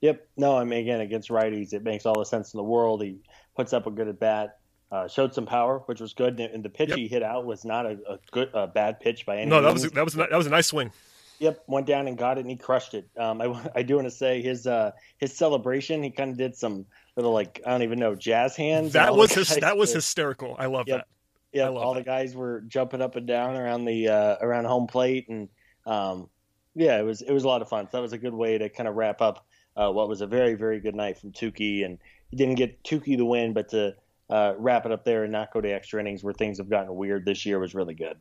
Yep. 0.00 0.26
No, 0.36 0.58
I 0.58 0.64
mean, 0.64 0.80
again, 0.80 1.00
against 1.00 1.28
righties, 1.28 1.72
it 1.72 1.84
makes 1.84 2.06
all 2.06 2.18
the 2.18 2.24
sense 2.24 2.52
in 2.54 2.58
the 2.58 2.64
world. 2.64 3.02
He 3.02 3.18
puts 3.54 3.72
up 3.72 3.86
a 3.86 3.90
good 3.90 4.08
at 4.08 4.18
bat, 4.18 4.58
uh, 4.92 5.08
showed 5.08 5.34
some 5.34 5.46
power, 5.46 5.78
which 5.86 6.00
was 6.00 6.12
good. 6.14 6.38
And 6.38 6.62
the 6.62 6.68
pitch 6.68 6.90
Yep. 6.90 6.98
he 6.98 7.08
hit 7.08 7.22
out 7.24 7.44
was 7.46 7.64
not 7.64 7.86
a, 7.86 7.98
a 8.08 8.18
good, 8.30 8.50
a 8.54 8.66
bad 8.68 9.00
pitch 9.00 9.26
by 9.26 9.38
any 9.38 9.50
No, 9.50 9.60
that 9.62 9.68
means. 9.70 9.82
was 9.84 9.92
that 9.92 10.04
was 10.04 10.14
that 10.14 10.30
was 10.32 10.46
a 10.46 10.50
nice 10.50 10.66
swing. 10.68 10.92
Yep, 11.38 11.64
went 11.66 11.86
down 11.86 12.06
and 12.06 12.16
got 12.16 12.38
it, 12.38 12.42
and 12.42 12.50
he 12.50 12.56
crushed 12.56 12.94
it. 12.94 13.08
Um, 13.16 13.40
I, 13.40 13.70
I 13.76 13.82
do 13.82 13.96
want 13.96 14.06
to 14.06 14.10
say 14.12 14.40
his 14.42 14.66
uh, 14.68 14.92
his 15.18 15.34
celebration. 15.36 16.02
He 16.02 16.10
kind 16.10 16.30
of 16.30 16.36
did 16.36 16.54
some 16.54 16.86
little 17.16 17.32
like 17.32 17.60
I 17.66 17.70
don't 17.70 17.82
even 17.82 17.98
know 17.98 18.14
jazz 18.14 18.54
hands. 18.54 18.92
That 18.92 19.16
was 19.16 19.32
his, 19.32 19.48
that 19.56 19.76
was 19.76 19.92
hysterical. 19.92 20.54
I 20.58 20.66
love 20.66 20.86
Yep. 20.86 20.98
that. 20.98 21.06
Yeah, 21.52 21.68
all 21.68 21.94
that. 21.94 22.00
the 22.00 22.04
guys 22.04 22.34
were 22.34 22.60
jumping 22.62 23.02
up 23.02 23.16
and 23.16 23.26
down 23.26 23.56
around 23.56 23.84
the 23.86 24.08
uh, 24.08 24.36
around 24.40 24.66
home 24.66 24.86
plate, 24.86 25.28
and 25.28 25.48
um, 25.86 26.28
yeah, 26.74 26.98
it 26.98 27.02
was 27.02 27.22
it 27.22 27.32
was 27.32 27.44
a 27.44 27.48
lot 27.48 27.60
of 27.62 27.68
fun. 27.68 27.86
So 27.90 27.96
that 27.98 28.02
was 28.02 28.12
a 28.12 28.18
good 28.18 28.34
way 28.34 28.56
to 28.58 28.68
kind 28.68 28.88
of 28.88 28.94
wrap 28.94 29.20
up 29.20 29.44
uh, 29.76 29.90
what 29.90 30.08
was 30.08 30.20
a 30.20 30.26
very 30.26 30.54
very 30.54 30.80
good 30.80 30.94
night 30.94 31.18
from 31.18 31.32
Touki, 31.32 31.84
and 31.84 31.98
he 32.30 32.36
didn't 32.36 32.54
get 32.54 32.82
Touki 32.84 33.16
the 33.16 33.24
win, 33.26 33.52
but 33.52 33.68
to 33.70 33.94
uh, 34.32 34.54
wrap 34.56 34.86
it 34.86 34.92
up 34.92 35.04
there 35.04 35.24
and 35.24 35.32
not 35.32 35.52
go 35.52 35.60
to 35.60 35.68
extra 35.68 36.00
innings 36.00 36.24
where 36.24 36.32
things 36.32 36.56
have 36.56 36.70
gotten 36.70 36.94
weird 36.94 37.26
this 37.26 37.44
year 37.44 37.58
was 37.58 37.74
really 37.74 37.92
good. 37.92 38.16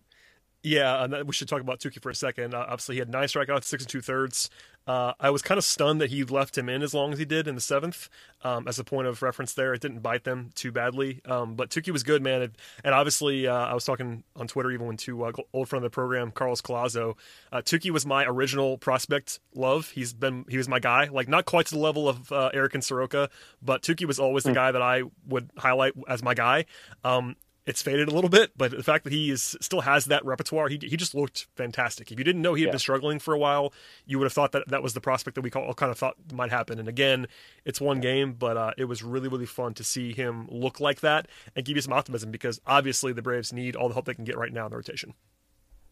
Yeah, 0.64 1.04
and 1.04 1.28
we 1.28 1.34
should 1.34 1.48
talk 1.48 1.62
about 1.62 1.80
Touki 1.80 2.00
for 2.00 2.12
a 2.12 2.16
second. 2.16 2.54
Uh, 2.54 2.66
obviously, 2.68 2.96
he 2.96 3.00
had 3.00 3.10
nine 3.10 3.28
strikeouts, 3.28 3.64
six 3.64 3.84
and 3.84 3.90
two 3.90 4.02
thirds. 4.02 4.50
Uh, 4.88 5.14
I 5.20 5.30
was 5.30 5.42
kind 5.42 5.58
of 5.58 5.64
stunned 5.64 6.02
that 6.02 6.10
he 6.10 6.24
left 6.24 6.58
him 6.58 6.68
in 6.68 6.82
as 6.82 6.94
long 6.94 7.14
as 7.14 7.20
he 7.20 7.26
did 7.26 7.48
in 7.48 7.56
the 7.56 7.62
seventh. 7.62 8.10
Um, 8.44 8.68
as 8.68 8.78
a 8.78 8.84
point 8.84 9.08
of 9.08 9.22
reference, 9.22 9.54
there, 9.54 9.74
it 9.74 9.82
didn't 9.82 10.00
bite 10.00 10.24
them 10.24 10.52
too 10.56 10.72
badly. 10.72 11.22
Um, 11.26 11.56
but 11.56 11.70
Touki 11.70 11.92
was 11.92 12.04
good, 12.04 12.22
man. 12.22 12.52
And 12.84 12.94
obviously, 12.94 13.48
uh, 13.48 13.54
I 13.54 13.74
was 13.74 13.86
talking 13.86 14.24
on 14.36 14.48
Twitter 14.48 14.72
even 14.72 14.88
when 14.88 14.98
to 14.98 15.24
uh, 15.26 15.32
old 15.54 15.70
friend 15.70 15.84
of 15.84 15.92
the 15.92 15.94
program, 15.94 16.32
Carlos 16.32 16.62
Collazo. 16.62 17.16
Uh, 17.52 17.58
Touki 17.62 17.92
was 17.92 18.06
my 18.06 18.26
original 18.26 18.78
prospect 18.78 19.40
love. 19.56 19.90
He's 19.90 20.14
been 20.14 20.46
he 20.48 20.58
was 20.58 20.68
my 20.68 20.80
guy, 20.80 21.06
like 21.06 21.28
not 21.28 21.46
quite 21.46 21.68
to 21.68 21.76
the 21.76 21.82
level 21.82 22.10
of 22.10 22.32
uh, 22.32 22.50
Eric 22.54 22.76
and 22.76 22.84
Soroka, 22.84 23.30
but 23.62 23.82
Touki 23.82 24.06
was 24.06 24.20
always 24.20 24.44
the 24.44 24.54
guy 24.54 24.72
that 24.72 24.82
I 24.82 25.04
would 25.28 25.50
highlight 25.58 25.94
as 26.08 26.24
my 26.24 26.34
guy. 26.34 26.66
Um, 27.04 27.36
it's 27.66 27.82
faded 27.82 28.08
a 28.08 28.12
little 28.12 28.30
bit, 28.30 28.52
but 28.58 28.72
the 28.72 28.84
fact 28.84 29.04
that 29.04 29.14
he 29.14 29.30
is 29.30 29.56
still 29.62 29.82
has 29.82 30.06
that 30.06 30.26
repertoire, 30.26 30.68
he 30.68 30.80
he 30.82 30.98
just 30.98 31.14
looked 31.14 31.48
fantastic. 31.56 32.12
If 32.12 32.18
you 32.18 32.26
didn't 32.26 32.42
know 32.42 32.54
he 32.56 32.64
had 32.64 32.68
Yeah. 32.68 32.72
been 32.72 32.80
struggling 32.80 33.20
for 33.20 33.34
a 33.34 33.38
while, 33.38 33.74
you 34.06 34.18
would 34.18 34.26
have 34.26 34.34
thought 34.34 34.52
that 34.54 34.68
that 34.70 34.82
was 34.84 34.94
the 34.94 35.02
prospect 35.02 35.36
that 35.36 35.42
we 35.42 35.52
all 35.52 35.74
kind 35.74 35.92
of 35.92 35.98
thought 35.98 36.16
might 36.34 36.50
happen. 36.52 36.80
And 36.80 36.88
again, 36.88 37.28
it's 37.66 37.80
one 37.80 38.00
game, 38.00 38.34
but 38.34 38.58
uh, 38.58 38.72
it 38.78 38.86
was 38.86 39.04
really 39.04 39.28
really 39.30 39.46
fun 39.46 39.74
to 39.76 39.84
see 39.84 40.14
him 40.14 40.48
look 40.50 40.80
like 40.80 41.02
that 41.02 41.28
and 41.56 41.66
give 41.66 41.76
you 41.76 41.82
some 41.82 41.94
optimism 41.94 42.32
because 42.32 42.60
obviously 42.66 43.14
the 43.14 43.22
Braves 43.22 43.54
need 43.54 43.76
all 43.76 43.88
the 43.88 43.94
help 43.94 44.06
they 44.06 44.14
can 44.16 44.26
get 44.26 44.38
right 44.38 44.54
now 44.54 44.66
in 44.66 44.72
the 44.72 44.78
rotation. 44.78 45.14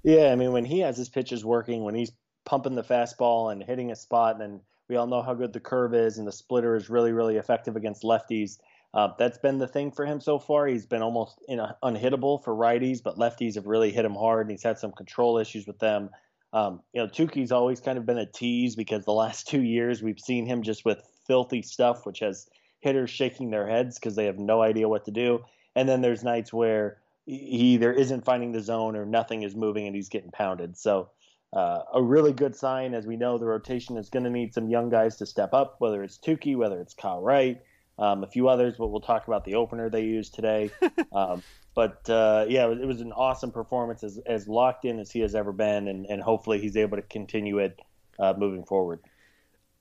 Yeah, 0.03 0.31
I 0.31 0.35
mean, 0.35 0.51
when 0.51 0.65
he 0.65 0.79
has 0.79 0.97
his 0.97 1.09
pitches 1.09 1.43
working, 1.43 1.83
when 1.83 1.95
he's 1.95 2.11
pumping 2.45 2.75
the 2.75 2.83
fastball 2.83 3.51
and 3.51 3.61
hitting 3.63 3.91
a 3.91 3.95
spot, 3.95 4.41
and 4.41 4.61
we 4.87 4.95
all 4.95 5.07
know 5.07 5.21
how 5.21 5.33
good 5.33 5.53
the 5.53 5.59
curve 5.59 5.93
is, 5.93 6.17
and 6.17 6.27
the 6.27 6.31
splitter 6.31 6.75
is 6.75 6.89
really, 6.89 7.11
really 7.11 7.37
effective 7.37 7.75
against 7.75 8.03
lefties. 8.03 8.59
Uh, 8.93 9.09
that's 9.19 9.37
been 9.37 9.59
the 9.59 9.67
thing 9.67 9.91
for 9.91 10.05
him 10.05 10.19
so 10.19 10.39
far. 10.39 10.65
He's 10.65 10.85
been 10.85 11.01
almost 11.01 11.39
know, 11.47 11.71
unhittable 11.83 12.43
for 12.43 12.55
righties, 12.55 13.03
but 13.03 13.17
lefties 13.17 13.55
have 13.55 13.67
really 13.67 13.91
hit 13.91 14.05
him 14.05 14.15
hard, 14.15 14.41
and 14.41 14.51
he's 14.51 14.63
had 14.63 14.79
some 14.79 14.91
control 14.91 15.37
issues 15.37 15.67
with 15.67 15.77
them. 15.79 16.09
Um, 16.53 16.81
you 16.93 17.01
know, 17.01 17.07
Touki's 17.07 17.51
always 17.51 17.79
kind 17.79 17.99
of 17.99 18.05
been 18.05 18.17
a 18.17 18.25
tease 18.25 18.75
because 18.75 19.05
the 19.05 19.13
last 19.23 19.47
two 19.47 19.61
years 19.61 20.01
we've 20.01 20.19
seen 20.19 20.45
him 20.45 20.63
just 20.63 20.85
with 20.85 20.99
filthy 21.27 21.61
stuff, 21.61 22.05
which 22.05 22.19
has 22.19 22.49
hitters 22.81 23.09
shaking 23.09 23.51
their 23.51 23.67
heads 23.67 23.99
because 23.99 24.15
they 24.15 24.25
have 24.25 24.39
no 24.39 24.61
idea 24.61 24.89
what 24.89 25.05
to 25.05 25.11
do. 25.11 25.39
And 25.75 25.87
then 25.87 26.01
there's 26.01 26.23
nights 26.23 26.51
where 26.51 26.97
he 27.25 27.73
either 27.73 27.93
isn't 27.93 28.25
finding 28.25 28.51
the 28.51 28.61
zone 28.61 28.95
or 28.95 29.05
nothing 29.05 29.43
is 29.43 29.55
moving 29.55 29.85
and 29.85 29.95
he's 29.95 30.09
getting 30.09 30.31
pounded. 30.31 30.77
So 30.77 31.09
uh, 31.53 31.79
a 31.93 32.01
really 32.01 32.33
good 32.33 32.55
sign, 32.55 32.93
as 32.93 33.05
we 33.05 33.17
know, 33.17 33.37
the 33.37 33.45
rotation 33.45 33.97
is 33.97 34.09
going 34.09 34.23
to 34.23 34.29
need 34.29 34.53
some 34.53 34.69
young 34.69 34.89
guys 34.89 35.17
to 35.17 35.25
step 35.25 35.53
up, 35.53 35.75
whether 35.79 36.03
it's 36.03 36.17
Touki, 36.17 36.55
whether 36.55 36.79
it's 36.79 36.93
Kyle 36.93 37.21
Wright, 37.21 37.61
um, 37.99 38.23
a 38.23 38.27
few 38.27 38.47
others. 38.47 38.75
But 38.77 38.87
we'll 38.87 39.01
talk 39.01 39.27
about 39.27 39.45
the 39.45 39.55
opener 39.55 39.89
they 39.89 40.03
used 40.03 40.33
today. 40.33 40.71
um, 41.11 41.43
but 41.75 42.09
uh, 42.09 42.45
yeah, 42.49 42.65
it 42.65 42.69
was, 42.69 42.79
it 42.79 42.85
was 42.85 43.01
an 43.01 43.11
awesome 43.11 43.51
performance, 43.51 44.03
as, 44.03 44.19
as 44.25 44.47
locked 44.47 44.85
in 44.85 44.99
as 44.99 45.11
he 45.11 45.19
has 45.19 45.35
ever 45.35 45.51
been, 45.51 45.87
and, 45.87 46.05
and 46.07 46.21
hopefully 46.21 46.59
he's 46.59 46.75
able 46.75 46.97
to 46.97 47.03
continue 47.03 47.59
it 47.59 47.79
uh, 48.17 48.33
moving 48.37 48.63
forward. 48.63 48.99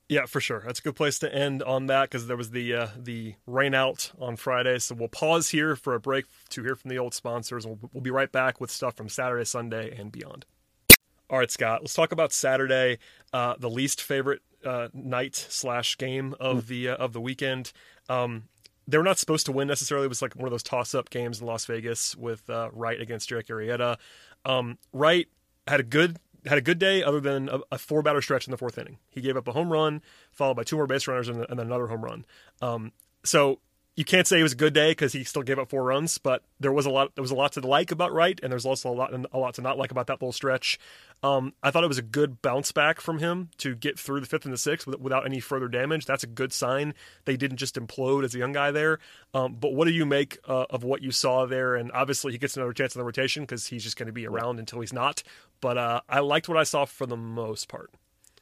Yeah, 0.09 0.25
for 0.25 0.41
sure. 0.41 0.63
That's 0.65 0.79
a 0.79 0.83
good 0.83 0.97
place 0.97 1.19
to 1.19 1.35
end 1.35 1.63
on 1.63 1.87
that 1.87 2.05
because 2.05 2.29
there 2.29 2.37
was 2.37 2.51
the 2.51 2.75
uh, 2.75 2.89
the 2.97 3.35
rain 3.47 3.75
out 3.75 4.13
on 4.19 4.37
Friday. 4.37 4.79
So 4.79 4.95
we'll 4.95 5.09
pause 5.09 5.51
here 5.51 5.77
for 5.77 5.95
a 5.95 6.01
break 6.01 6.25
to 6.51 6.63
hear 6.63 6.75
from 6.77 6.89
the 6.89 6.99
old 6.99 7.13
sponsors, 7.13 7.67
and 7.67 7.79
we'll, 7.81 7.91
we'll 7.93 8.03
be 8.03 8.11
right 8.11 8.33
back 8.33 8.59
with 8.59 8.71
stuff 8.71 8.97
from 8.97 9.11
Saturday, 9.11 9.45
Sunday, 9.45 9.95
and 9.99 10.11
beyond. 10.11 10.47
All 11.29 11.39
right, 11.39 11.51
Scott. 11.51 11.83
Let's 11.83 11.93
talk 11.93 12.11
about 12.11 12.33
Saturday, 12.33 12.99
uh, 13.35 13.57
the 13.59 13.69
least 13.69 14.01
favorite 14.01 14.41
uh, 14.65 14.89
night 14.95 15.37
slash 15.37 15.99
game 15.99 16.35
of 16.41 16.69
the 16.69 16.89
uh, 16.89 16.97
of 16.97 17.13
the 17.13 17.21
weekend. 17.21 17.73
Um, 18.09 18.45
they 18.87 18.97
were 18.97 19.05
not 19.05 19.19
supposed 19.19 19.47
to 19.47 19.53
win 19.53 19.69
necessarily. 19.69 20.07
It 20.07 20.09
was 20.09 20.23
like 20.23 20.35
one 20.35 20.47
of 20.47 20.51
those 20.51 20.63
toss 20.63 20.95
up 20.95 21.11
games 21.11 21.41
in 21.41 21.47
Las 21.47 21.67
Vegas 21.67 22.17
with 22.17 22.49
uh, 22.49 22.71
Wright 22.73 23.01
against 23.01 23.29
Jake 23.29 23.49
Arrieta. 23.49 23.99
Um, 24.45 24.79
Wright 24.93 25.29
had 25.67 25.81
a 25.81 25.83
good 25.83 26.19
had 26.47 26.57
a 26.57 26.63
good 26.63 26.79
day, 26.79 27.03
other 27.03 27.21
than 27.21 27.49
a, 27.49 27.61
a 27.73 27.79
four 27.79 28.03
batter 28.03 28.23
stretch 28.23 28.47
in 28.47 28.51
the 28.51 28.57
fourth 28.57 28.79
inning. 28.79 28.99
He 29.11 29.21
gave 29.21 29.37
up 29.37 29.47
a 29.49 29.53
home 29.53 29.71
run, 29.71 30.01
followed 30.33 30.55
by 30.55 30.65
two 30.65 30.77
more 30.77 30.87
base 30.87 31.07
runners, 31.07 31.29
and, 31.29 31.45
and 31.49 31.59
then 31.59 31.67
another 31.67 31.89
home 31.89 32.03
run. 32.03 32.25
Um, 32.63 32.93
so 33.25 33.61
you 33.99 34.05
can't 34.05 34.29
say 34.29 34.39
it 34.39 34.45
was 34.45 34.53
a 34.53 34.57
good 34.57 34.75
day 34.75 34.93
because 34.93 35.13
he 35.13 35.25
still 35.25 35.43
gave 35.43 35.59
up 35.59 35.71
four 35.71 35.83
runs, 35.83 36.19
but 36.19 36.45
there 36.61 36.71
was 36.71 36.87
a 36.87 36.91
lot. 36.91 37.17
There 37.17 37.23
was 37.23 37.33
a 37.33 37.35
lot 37.35 37.55
to 37.55 37.67
like 37.67 37.91
about 37.91 38.13
Wright, 38.13 38.39
and 38.41 38.53
there's 38.53 38.65
also 38.65 38.89
a 38.89 38.95
lot 38.95 39.13
a 39.13 39.39
lot 39.39 39.55
to 39.55 39.61
not 39.61 39.77
like 39.77 39.91
about 39.91 40.07
that 40.07 40.23
little 40.23 40.31
stretch. 40.31 40.79
Um, 41.25 41.53
I 41.65 41.73
thought 41.73 41.83
it 41.83 41.89
was 41.89 41.99
a 41.99 42.03
good 42.03 42.41
bounce 42.41 42.71
back 42.71 43.01
from 43.01 43.19
him 43.19 43.49
to 43.59 43.75
get 43.75 43.99
through 43.99 44.21
the 44.21 44.27
fifth 44.27 44.45
and 44.45 44.55
the 44.55 44.59
sixth 44.59 44.87
without 44.87 45.27
any 45.27 45.41
further 45.41 45.67
damage. 45.67 46.07
That's 46.07 46.23
a 46.23 46.29
good 46.29 46.53
sign. 46.53 46.95
They 47.25 47.37
didn't 47.37 47.57
just 47.57 47.75
implode 47.75 48.23
as 48.23 48.37
a 48.37 48.39
young 48.39 48.53
guy 48.53 48.71
there. 48.71 49.01
Um, 49.35 49.57
but 49.59 49.75
what 49.75 49.87
do 49.87 49.91
you 49.93 50.07
make 50.07 50.39
uh, 50.47 50.67
of 50.71 50.85
what 50.85 51.03
you 51.03 51.11
saw 51.11 51.47
there? 51.47 51.75
And 51.75 51.91
obviously, 51.91 52.31
he 52.31 52.39
gets 52.39 52.57
another 52.57 52.73
chance 52.73 52.95
in 52.95 53.01
the 53.01 53.05
rotation 53.05 53.43
because 53.43 53.67
he's 53.67 53.83
just 53.83 53.97
going 53.97 54.07
to 54.07 54.13
be 54.13 54.29
around 54.29 54.61
until 54.61 54.79
he's 54.79 54.93
not. 54.93 55.25
But 55.61 55.77
uh, 55.77 56.03
I 56.09 56.21
liked 56.21 56.49
what 56.49 56.57
I 56.57 56.63
saw 56.63 56.85
for 56.85 57.07
the 57.07 57.17
most 57.17 57.67
part. 57.67 57.91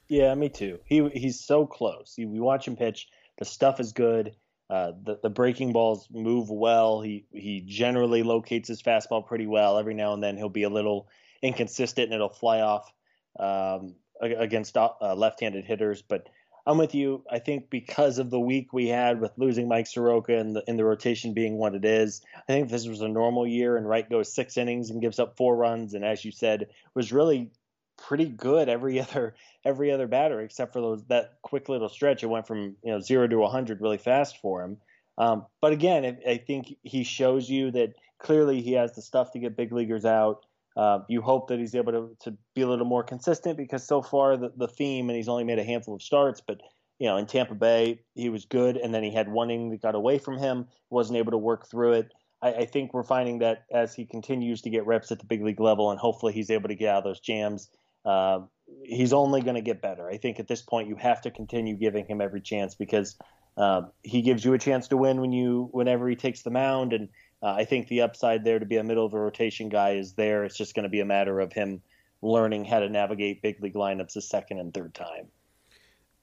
Yeah, 0.09 0.35
me 0.35 0.51
too. 0.51 0.81
He 0.85 1.09
he's 1.15 1.41
so 1.41 1.65
close. 1.65 2.13
He, 2.15 2.27
we 2.27 2.41
watch 2.41 2.69
him 2.69 2.77
pitch. 2.77 3.09
The 3.39 3.47
stuff 3.47 3.81
is 3.81 3.93
good. 3.93 4.35
Uh, 4.69 4.93
the 5.05 5.19
the 5.23 5.31
breaking 5.31 5.73
balls 5.73 6.09
move 6.11 6.51
well. 6.51 7.01
He 7.01 7.25
he 7.33 7.63
generally 7.67 8.23
locates 8.23 8.69
his 8.69 8.83
fastball 8.83 9.25
pretty 9.25 9.47
well. 9.47 9.79
Every 9.79 9.95
now 9.95 10.13
and 10.13 10.23
then 10.23 10.37
he'll 10.37 10.49
be 10.49 10.65
a 10.65 10.71
little 10.71 11.09
inconsistent 11.43 12.07
and 12.07 12.15
it'll 12.15 12.29
fly 12.29 12.61
off 12.61 12.93
um, 13.39 13.95
against 14.21 14.77
uh, 14.77 15.15
left-handed 15.15 15.65
hitters. 15.65 16.03
But 16.03 16.29
I'm 16.67 16.79
with 16.79 16.97
you. 16.97 17.23
I 17.31 17.39
think 17.39 17.71
because 17.71 18.19
of 18.19 18.31
the 18.31 18.41
week 18.41 18.73
we 18.73 18.89
had 18.89 19.21
with 19.21 19.31
losing 19.37 19.69
Mike 19.69 19.87
Soroka 19.87 20.37
and 20.37 20.57
the 20.57 20.65
in 20.67 20.77
the 20.77 20.85
rotation 20.85 21.33
being 21.33 21.59
what 21.59 21.77
it 21.77 21.85
is, 21.85 22.23
I 22.37 22.53
think 22.53 22.69
this 22.69 22.89
was 22.89 23.03
a 23.03 23.09
normal 23.09 23.47
year 23.47 23.77
and 23.77 23.89
Wright 23.89 24.09
goes 24.09 24.35
six 24.35 24.57
innings 24.57 24.91
and 24.91 25.01
gives 25.01 25.21
up 25.21 25.37
four 25.37 25.57
runs, 25.57 25.95
and 25.95 26.05
as 26.05 26.25
you 26.25 26.33
said, 26.33 26.71
was 26.93 27.13
really 27.13 27.51
pretty 27.97 28.27
good 28.27 28.69
every 28.69 29.01
other 29.01 29.35
every 29.65 29.91
other 29.91 30.07
batter 30.07 30.41
except 30.41 30.73
for 30.73 30.81
those 30.81 31.05
that 31.07 31.39
quick 31.43 31.69
little 31.69 31.89
stretch. 31.89 32.23
It 32.23 32.27
went 32.27 32.47
from 32.47 32.77
you 32.83 32.93
know 32.93 33.01
zero 33.01 33.27
to 33.27 33.39
100 33.39 33.81
really 33.81 33.99
fast 33.99 34.39
for 34.39 34.63
him. 34.63 34.79
Um, 35.19 35.47
but 35.63 35.73
again, 35.73 36.19
I, 36.29 36.37
think 36.37 36.75
he 36.83 37.03
shows 37.03 37.49
you 37.49 37.71
that 37.71 37.95
clearly 38.19 38.61
he 38.61 38.73
has 38.73 38.95
the 38.95 39.01
stuff 39.01 39.33
to 39.33 39.39
get 39.39 39.57
big 39.57 39.73
leaguers 39.73 40.05
out. 40.05 40.45
Uh, 40.77 40.99
you 41.09 41.23
hope 41.23 41.49
that 41.49 41.59
he's 41.59 41.75
able 41.75 41.93
to, 41.93 42.17
to 42.21 42.37
be 42.55 42.61
a 42.61 42.69
little 42.69 42.85
more 42.85 43.03
consistent 43.03 43.57
because 43.57 43.83
so 43.83 44.03
far 44.03 44.37
the, 44.37 44.53
the 44.59 44.69
theme, 44.69 45.09
and 45.09 45.17
he's 45.17 45.29
only 45.29 45.45
made 45.45 45.59
a 45.59 45.65
handful 45.65 45.95
of 45.95 46.03
starts, 46.03 46.43
but 46.47 46.61
you 46.99 47.09
know 47.09 47.17
in 47.17 47.25
Tampa 47.25 47.55
Bay 47.55 48.01
he 48.15 48.29
was 48.29 48.45
good, 48.45 48.77
and 48.77 48.95
then 48.95 49.03
he 49.03 49.11
had 49.11 49.31
one 49.31 49.51
inning 49.51 49.71
that 49.71 49.81
got 49.81 49.95
away 49.95 50.19
from 50.19 50.37
him, 50.37 50.67
wasn't 50.91 51.19
able 51.19 51.33
to 51.33 51.39
work 51.39 51.71
through 51.71 51.93
it. 51.93 52.13
I, 52.43 52.53
I 52.53 52.65
think 52.67 52.93
we're 52.93 53.05
finding 53.05 53.39
that 53.39 53.65
as 53.73 53.95
he 53.95 54.05
continues 54.05 54.61
to 54.63 54.71
get 54.71 54.87
reps 54.87 55.11
at 55.11 55.19
the 55.19 55.25
big 55.25 55.43
league 55.43 55.61
level, 55.61 55.91
and 55.91 55.99
hopefully 55.99 56.35
he's 56.35 56.51
able 56.51 56.69
to 56.69 56.75
get 56.75 56.91
out 56.91 56.99
of 56.99 57.05
those 57.05 57.21
jams. 57.21 57.71
Uh, 58.07 58.41
he's 58.85 59.13
only 59.13 59.43
going 59.43 59.57
to 59.57 59.61
get 59.61 59.83
better. 59.83 60.09
I 60.09 60.17
think 60.17 60.41
at 60.41 60.49
this 60.49 60.63
point 60.63 60.89
you 60.89 60.97
have 60.97 61.21
to 61.23 61.31
continue 61.31 61.77
giving 61.77 62.07
him 62.07 62.21
every 62.21 62.41
chance 62.41 62.75
because 62.75 63.19
uh, 63.59 63.83
he 64.03 64.23
gives 64.23 64.45
you 64.45 64.55
a 64.55 64.59
chance 64.59 64.89
to 64.89 64.97
win 64.97 65.21
when 65.21 65.33
you 65.33 65.69
whenever 65.73 66.09
he 66.09 66.17
takes 66.17 66.43
the 66.43 66.51
mound, 66.51 66.93
and 66.93 67.09
Uh, 67.43 67.53
I 67.63 67.67
think 67.67 67.89
the 67.89 68.01
upside 68.01 68.45
there 68.45 68.59
to 68.59 68.65
be 68.65 68.79
a 68.79 68.83
middle 68.83 69.05
of 69.05 69.13
a 69.13 69.21
rotation 69.21 69.69
guy 69.69 69.91
is 69.99 70.15
there. 70.15 70.47
It's 70.47 70.57
just 70.57 70.75
going 70.75 70.85
to 70.85 70.89
be 70.89 71.01
a 71.01 71.05
matter 71.05 71.39
of 71.39 71.53
him 71.53 71.83
learning 72.23 72.65
how 72.65 72.81
to 72.81 72.89
navigate 72.89 73.43
big 73.43 73.63
league 73.63 73.75
lineups 73.75 74.17
a 74.17 74.23
second 74.23 74.59
and 74.59 74.73
third 74.73 74.95
time. 74.95 75.29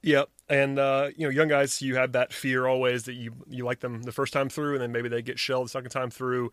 Yep, 0.02 0.28
and 0.48 0.78
uh, 0.78 1.10
you 1.16 1.24
know, 1.24 1.30
young 1.30 1.48
guys, 1.48 1.80
you 1.80 1.94
have 1.96 2.12
that 2.12 2.32
fear 2.32 2.66
always 2.66 3.04
that 3.04 3.14
you 3.14 3.32
you 3.48 3.64
like 3.64 3.80
them 3.80 4.02
the 4.02 4.12
first 4.12 4.32
time 4.32 4.48
through, 4.50 4.74
and 4.74 4.82
then 4.82 4.92
maybe 4.92 5.08
they 5.08 5.22
get 5.22 5.38
shelled 5.38 5.66
the 5.66 5.70
second 5.70 5.90
time 5.90 6.10
through. 6.10 6.50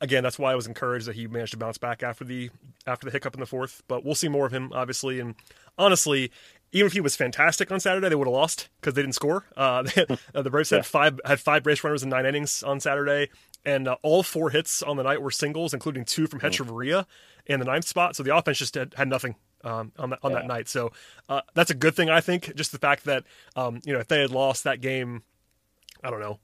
Again, 0.00 0.22
that's 0.22 0.38
why 0.38 0.52
I 0.52 0.54
was 0.54 0.66
encouraged 0.66 1.06
that 1.06 1.16
he 1.16 1.26
managed 1.26 1.52
to 1.52 1.58
bounce 1.58 1.78
back 1.78 2.02
after 2.02 2.24
the 2.24 2.50
after 2.86 3.04
the 3.04 3.10
hiccup 3.10 3.34
in 3.34 3.40
the 3.40 3.46
fourth. 3.46 3.82
But 3.88 4.04
we'll 4.04 4.14
see 4.14 4.28
more 4.28 4.46
of 4.46 4.52
him, 4.52 4.70
obviously. 4.72 5.18
And 5.18 5.34
honestly, 5.76 6.30
even 6.72 6.86
if 6.86 6.92
he 6.92 7.00
was 7.00 7.16
fantastic 7.16 7.72
on 7.72 7.80
Saturday, 7.80 8.08
they 8.08 8.14
would 8.14 8.26
have 8.26 8.34
lost 8.34 8.68
because 8.80 8.94
they 8.94 9.02
didn't 9.02 9.14
score. 9.14 9.44
Uh, 9.58 9.82
the 9.82 10.50
Braves 10.50 10.70
yeah. 10.70 10.78
had 10.78 10.86
five 10.86 11.20
had 11.24 11.40
five 11.40 11.62
base 11.62 11.82
runners 11.82 12.02
in 12.02 12.08
nine 12.08 12.26
innings 12.26 12.62
on 12.62 12.80
Saturday, 12.80 13.28
and 13.64 13.88
uh, 13.88 13.96
all 14.02 14.22
four 14.22 14.50
hits 14.50 14.82
on 14.82 14.96
the 14.96 15.02
night 15.02 15.20
were 15.20 15.30
singles, 15.30 15.74
including 15.74 16.04
two 16.04 16.26
from 16.26 16.40
Hechavarria 16.40 17.04
in 17.46 17.58
the 17.58 17.66
ninth 17.66 17.86
spot. 17.86 18.14
So 18.14 18.22
the 18.22 18.36
offense 18.36 18.58
just 18.58 18.74
had, 18.74 18.94
had 18.94 19.08
nothing 19.08 19.34
um, 19.64 19.92
on 19.98 20.10
that 20.10 20.20
on 20.22 20.30
yeah. 20.30 20.38
that 20.38 20.46
night. 20.46 20.68
So 20.68 20.92
uh, 21.28 21.40
that's 21.54 21.70
a 21.70 21.74
good 21.74 21.94
thing, 21.94 22.08
I 22.08 22.20
think. 22.20 22.54
Just 22.54 22.72
the 22.72 22.78
fact 22.78 23.04
that 23.04 23.24
um, 23.56 23.80
you 23.84 23.92
know 23.92 24.00
if 24.00 24.08
they 24.08 24.20
had 24.20 24.30
lost 24.30 24.64
that 24.64 24.80
game, 24.80 25.22
I 26.02 26.10
don't 26.10 26.20
know, 26.20 26.38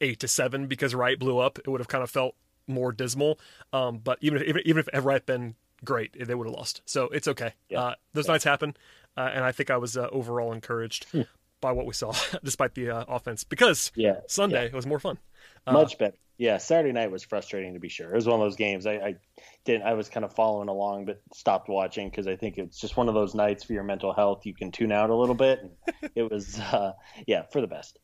eight 0.00 0.20
to 0.20 0.28
seven 0.28 0.66
because 0.66 0.94
Wright 0.94 1.18
blew 1.18 1.38
up, 1.38 1.58
it 1.58 1.68
would 1.68 1.80
have 1.80 1.88
kind 1.88 2.04
of 2.04 2.10
felt 2.10 2.34
more 2.66 2.92
dismal. 2.92 3.38
Um, 3.72 3.98
but 3.98 4.18
even 4.20 4.42
if 4.42 4.56
even 4.64 4.84
if 4.86 5.04
Wright 5.04 5.24
been 5.24 5.54
great, 5.84 6.16
they 6.26 6.34
would 6.34 6.46
have 6.46 6.54
lost. 6.54 6.82
So 6.86 7.04
it's 7.04 7.28
okay. 7.28 7.52
Yeah. 7.68 7.80
Uh, 7.80 7.94
those 8.12 8.26
yeah. 8.26 8.32
nights 8.32 8.44
happen, 8.44 8.76
uh, 9.16 9.30
and 9.32 9.44
I 9.44 9.52
think 9.52 9.70
I 9.70 9.76
was 9.76 9.96
uh, 9.96 10.08
overall 10.10 10.52
encouraged. 10.52 11.06
Hmm. 11.12 11.22
By 11.62 11.72
what 11.72 11.86
we 11.86 11.94
saw, 11.94 12.12
despite 12.44 12.74
the 12.74 12.90
uh, 12.90 13.04
offense, 13.08 13.42
because 13.42 13.90
yeah, 13.96 14.16
Sunday 14.28 14.70
was 14.72 14.86
more 14.86 15.00
fun. 15.00 15.18
Uh, 15.66 15.72
Much 15.72 15.96
better. 15.96 16.14
Yeah, 16.38 16.58
Saturday 16.58 16.92
night 16.92 17.10
was 17.10 17.24
frustrating 17.24 17.74
to 17.74 17.80
be 17.80 17.88
sure. 17.88 18.10
It 18.10 18.14
was 18.14 18.26
one 18.26 18.38
of 18.38 18.44
those 18.44 18.56
games 18.56 18.86
I, 18.86 18.92
I 18.92 19.14
didn't. 19.64 19.84
I 19.84 19.94
was 19.94 20.10
kind 20.10 20.22
of 20.22 20.34
following 20.34 20.68
along, 20.68 21.06
but 21.06 21.22
stopped 21.32 21.68
watching 21.68 22.10
because 22.10 22.26
I 22.26 22.36
think 22.36 22.58
it's 22.58 22.78
just 22.78 22.96
one 22.96 23.08
of 23.08 23.14
those 23.14 23.34
nights 23.34 23.64
for 23.64 23.72
your 23.72 23.84
mental 23.84 24.12
health. 24.12 24.44
You 24.44 24.54
can 24.54 24.70
tune 24.70 24.92
out 24.92 25.08
a 25.08 25.14
little 25.14 25.34
bit. 25.34 25.60
And 25.60 26.10
it 26.14 26.30
was, 26.30 26.60
uh, 26.60 26.92
yeah, 27.26 27.44
for 27.50 27.62
the 27.62 27.66
best. 27.66 27.98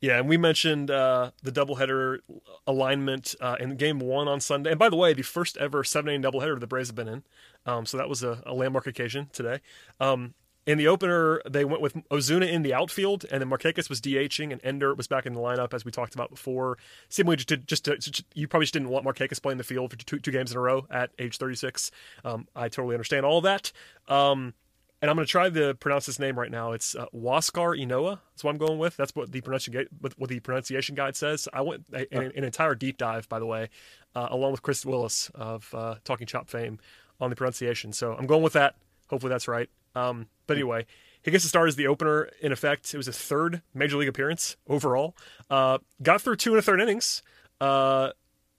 Yeah, 0.00 0.18
and 0.18 0.28
we 0.28 0.36
mentioned 0.36 0.90
uh, 0.90 1.32
the 1.42 1.50
doubleheader 1.50 2.18
alignment 2.66 3.34
uh, 3.40 3.56
in 3.58 3.76
game 3.76 3.98
one 3.98 4.28
on 4.28 4.40
Sunday. 4.40 4.70
And 4.70 4.78
by 4.78 4.88
the 4.88 4.96
way, 4.96 5.12
the 5.12 5.22
first 5.22 5.56
ever 5.56 5.82
seven 5.82 6.10
inning 6.10 6.30
doubleheader 6.30 6.58
the 6.60 6.68
Braves 6.68 6.88
have 6.88 6.96
been 6.96 7.08
in. 7.08 7.24
Um, 7.66 7.84
so 7.84 7.96
that 7.96 8.08
was 8.08 8.22
a, 8.22 8.42
a 8.46 8.54
landmark 8.54 8.86
occasion 8.86 9.28
today. 9.32 9.60
Um, 9.98 10.34
in 10.68 10.76
the 10.76 10.86
opener, 10.86 11.40
they 11.48 11.64
went 11.64 11.80
with 11.80 11.94
Ozuna 12.10 12.46
in 12.46 12.62
the 12.62 12.74
outfield, 12.74 13.24
and 13.32 13.40
then 13.40 13.48
Markakis 13.48 13.88
was 13.88 14.02
DHing, 14.02 14.52
and 14.52 14.60
Ender 14.62 14.94
was 14.94 15.06
back 15.06 15.24
in 15.24 15.32
the 15.32 15.40
lineup, 15.40 15.72
as 15.72 15.82
we 15.82 15.90
talked 15.90 16.14
about 16.14 16.28
before. 16.28 16.76
Seemingly, 17.08 17.36
just 17.36 17.48
to, 17.48 17.56
just, 17.56 17.84
to, 17.86 17.96
just 17.96 18.24
you 18.34 18.46
probably 18.46 18.66
just 18.66 18.74
didn't 18.74 18.90
want 18.90 19.06
Markakis 19.06 19.40
playing 19.40 19.56
the 19.56 19.64
field 19.64 19.90
for 19.90 19.96
two, 19.96 20.18
two 20.18 20.30
games 20.30 20.52
in 20.52 20.58
a 20.58 20.60
row 20.60 20.86
at 20.90 21.10
age 21.18 21.38
36. 21.38 21.90
Um, 22.22 22.46
I 22.54 22.68
totally 22.68 22.94
understand 22.94 23.24
all 23.24 23.40
that. 23.40 23.72
Um, 24.08 24.52
and 25.00 25.10
I'm 25.10 25.16
going 25.16 25.26
to 25.26 25.30
try 25.30 25.48
to 25.48 25.74
pronounce 25.74 26.06
this 26.06 26.18
name 26.18 26.38
right 26.38 26.50
now. 26.50 26.72
It's 26.72 26.94
uh, 26.94 27.06
Huascar 27.14 27.78
Ynoa. 27.78 28.18
That's 28.32 28.44
what 28.44 28.50
I'm 28.50 28.58
going 28.58 28.78
with. 28.78 28.96
That's 28.96 29.14
what 29.14 29.30
the 29.30 29.40
pronunciation 29.40 29.88
what 30.16 30.28
the 30.28 30.40
pronunciation 30.40 30.94
guide 30.94 31.16
says. 31.16 31.48
I 31.52 31.60
went 31.62 31.86
an, 31.92 32.06
an 32.12 32.44
entire 32.44 32.74
deep 32.74 32.98
dive, 32.98 33.28
by 33.28 33.38
the 33.38 33.46
way, 33.46 33.68
uh, 34.14 34.28
along 34.30 34.52
with 34.52 34.62
Chris 34.62 34.84
Willis 34.84 35.30
of 35.34 35.72
uh, 35.74 35.96
Talking 36.04 36.26
Chop 36.26 36.48
fame 36.48 36.78
on 37.20 37.30
the 37.30 37.36
pronunciation. 37.36 37.92
So 37.92 38.14
I'm 38.14 38.26
going 38.26 38.42
with 38.42 38.54
that. 38.54 38.74
Hopefully 39.08 39.30
that's 39.30 39.48
right. 39.48 39.68
Um, 39.94 40.26
but 40.46 40.56
anyway, 40.56 40.86
he 41.22 41.30
gets 41.30 41.44
to 41.44 41.48
start 41.48 41.68
as 41.68 41.76
the 41.76 41.86
opener. 41.86 42.30
In 42.40 42.52
effect, 42.52 42.92
it 42.92 42.96
was 42.96 43.06
his 43.06 43.18
third 43.18 43.62
major 43.74 43.96
league 43.96 44.08
appearance 44.08 44.56
overall. 44.68 45.16
Uh, 45.48 45.78
got 46.02 46.20
through 46.20 46.36
two 46.36 46.50
and 46.50 46.58
a 46.58 46.62
third 46.62 46.80
innings. 46.80 47.22
Uh, 47.60 48.10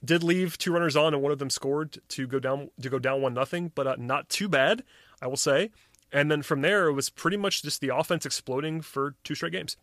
did 0.04 0.24
leave 0.24 0.58
two 0.58 0.72
runners 0.72 0.96
on, 0.96 1.14
and 1.14 1.22
one 1.22 1.32
of 1.32 1.40
them 1.40 1.50
scored 1.50 2.00
to 2.10 2.28
go 2.28 2.40
down 2.40 2.70
to 2.82 2.90
go 2.90 3.00
down 3.00 3.22
one 3.22 3.34
nothing, 3.34 3.72
but 3.76 3.88
uh, 3.88 3.96
not 3.98 4.30
too 4.30 4.48
bad, 4.48 4.84
I 5.22 5.28
will 5.28 5.38
say. 5.38 5.72
And 6.12 6.32
then 6.32 6.42
from 6.42 6.62
there, 6.62 6.88
it 6.88 6.94
was 6.94 7.10
pretty 7.10 7.38
much 7.38 7.62
just 7.62 7.82
the 7.82 7.96
offense 7.96 8.26
exploding 8.26 8.82
for 8.82 9.16
two 9.24 9.36
straight 9.36 9.54
games. 9.54 9.78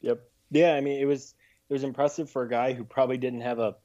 Yep. 0.00 0.20
Yeah, 0.50 0.74
I 0.74 0.80
mean, 0.80 1.00
it 1.00 1.04
was 1.04 1.34
it 1.68 1.72
was 1.72 1.84
impressive 1.84 2.28
for 2.30 2.42
a 2.42 2.48
guy 2.48 2.72
who 2.72 2.84
probably 2.84 3.16
didn't 3.16 3.42
have 3.42 3.58
a 3.58 3.76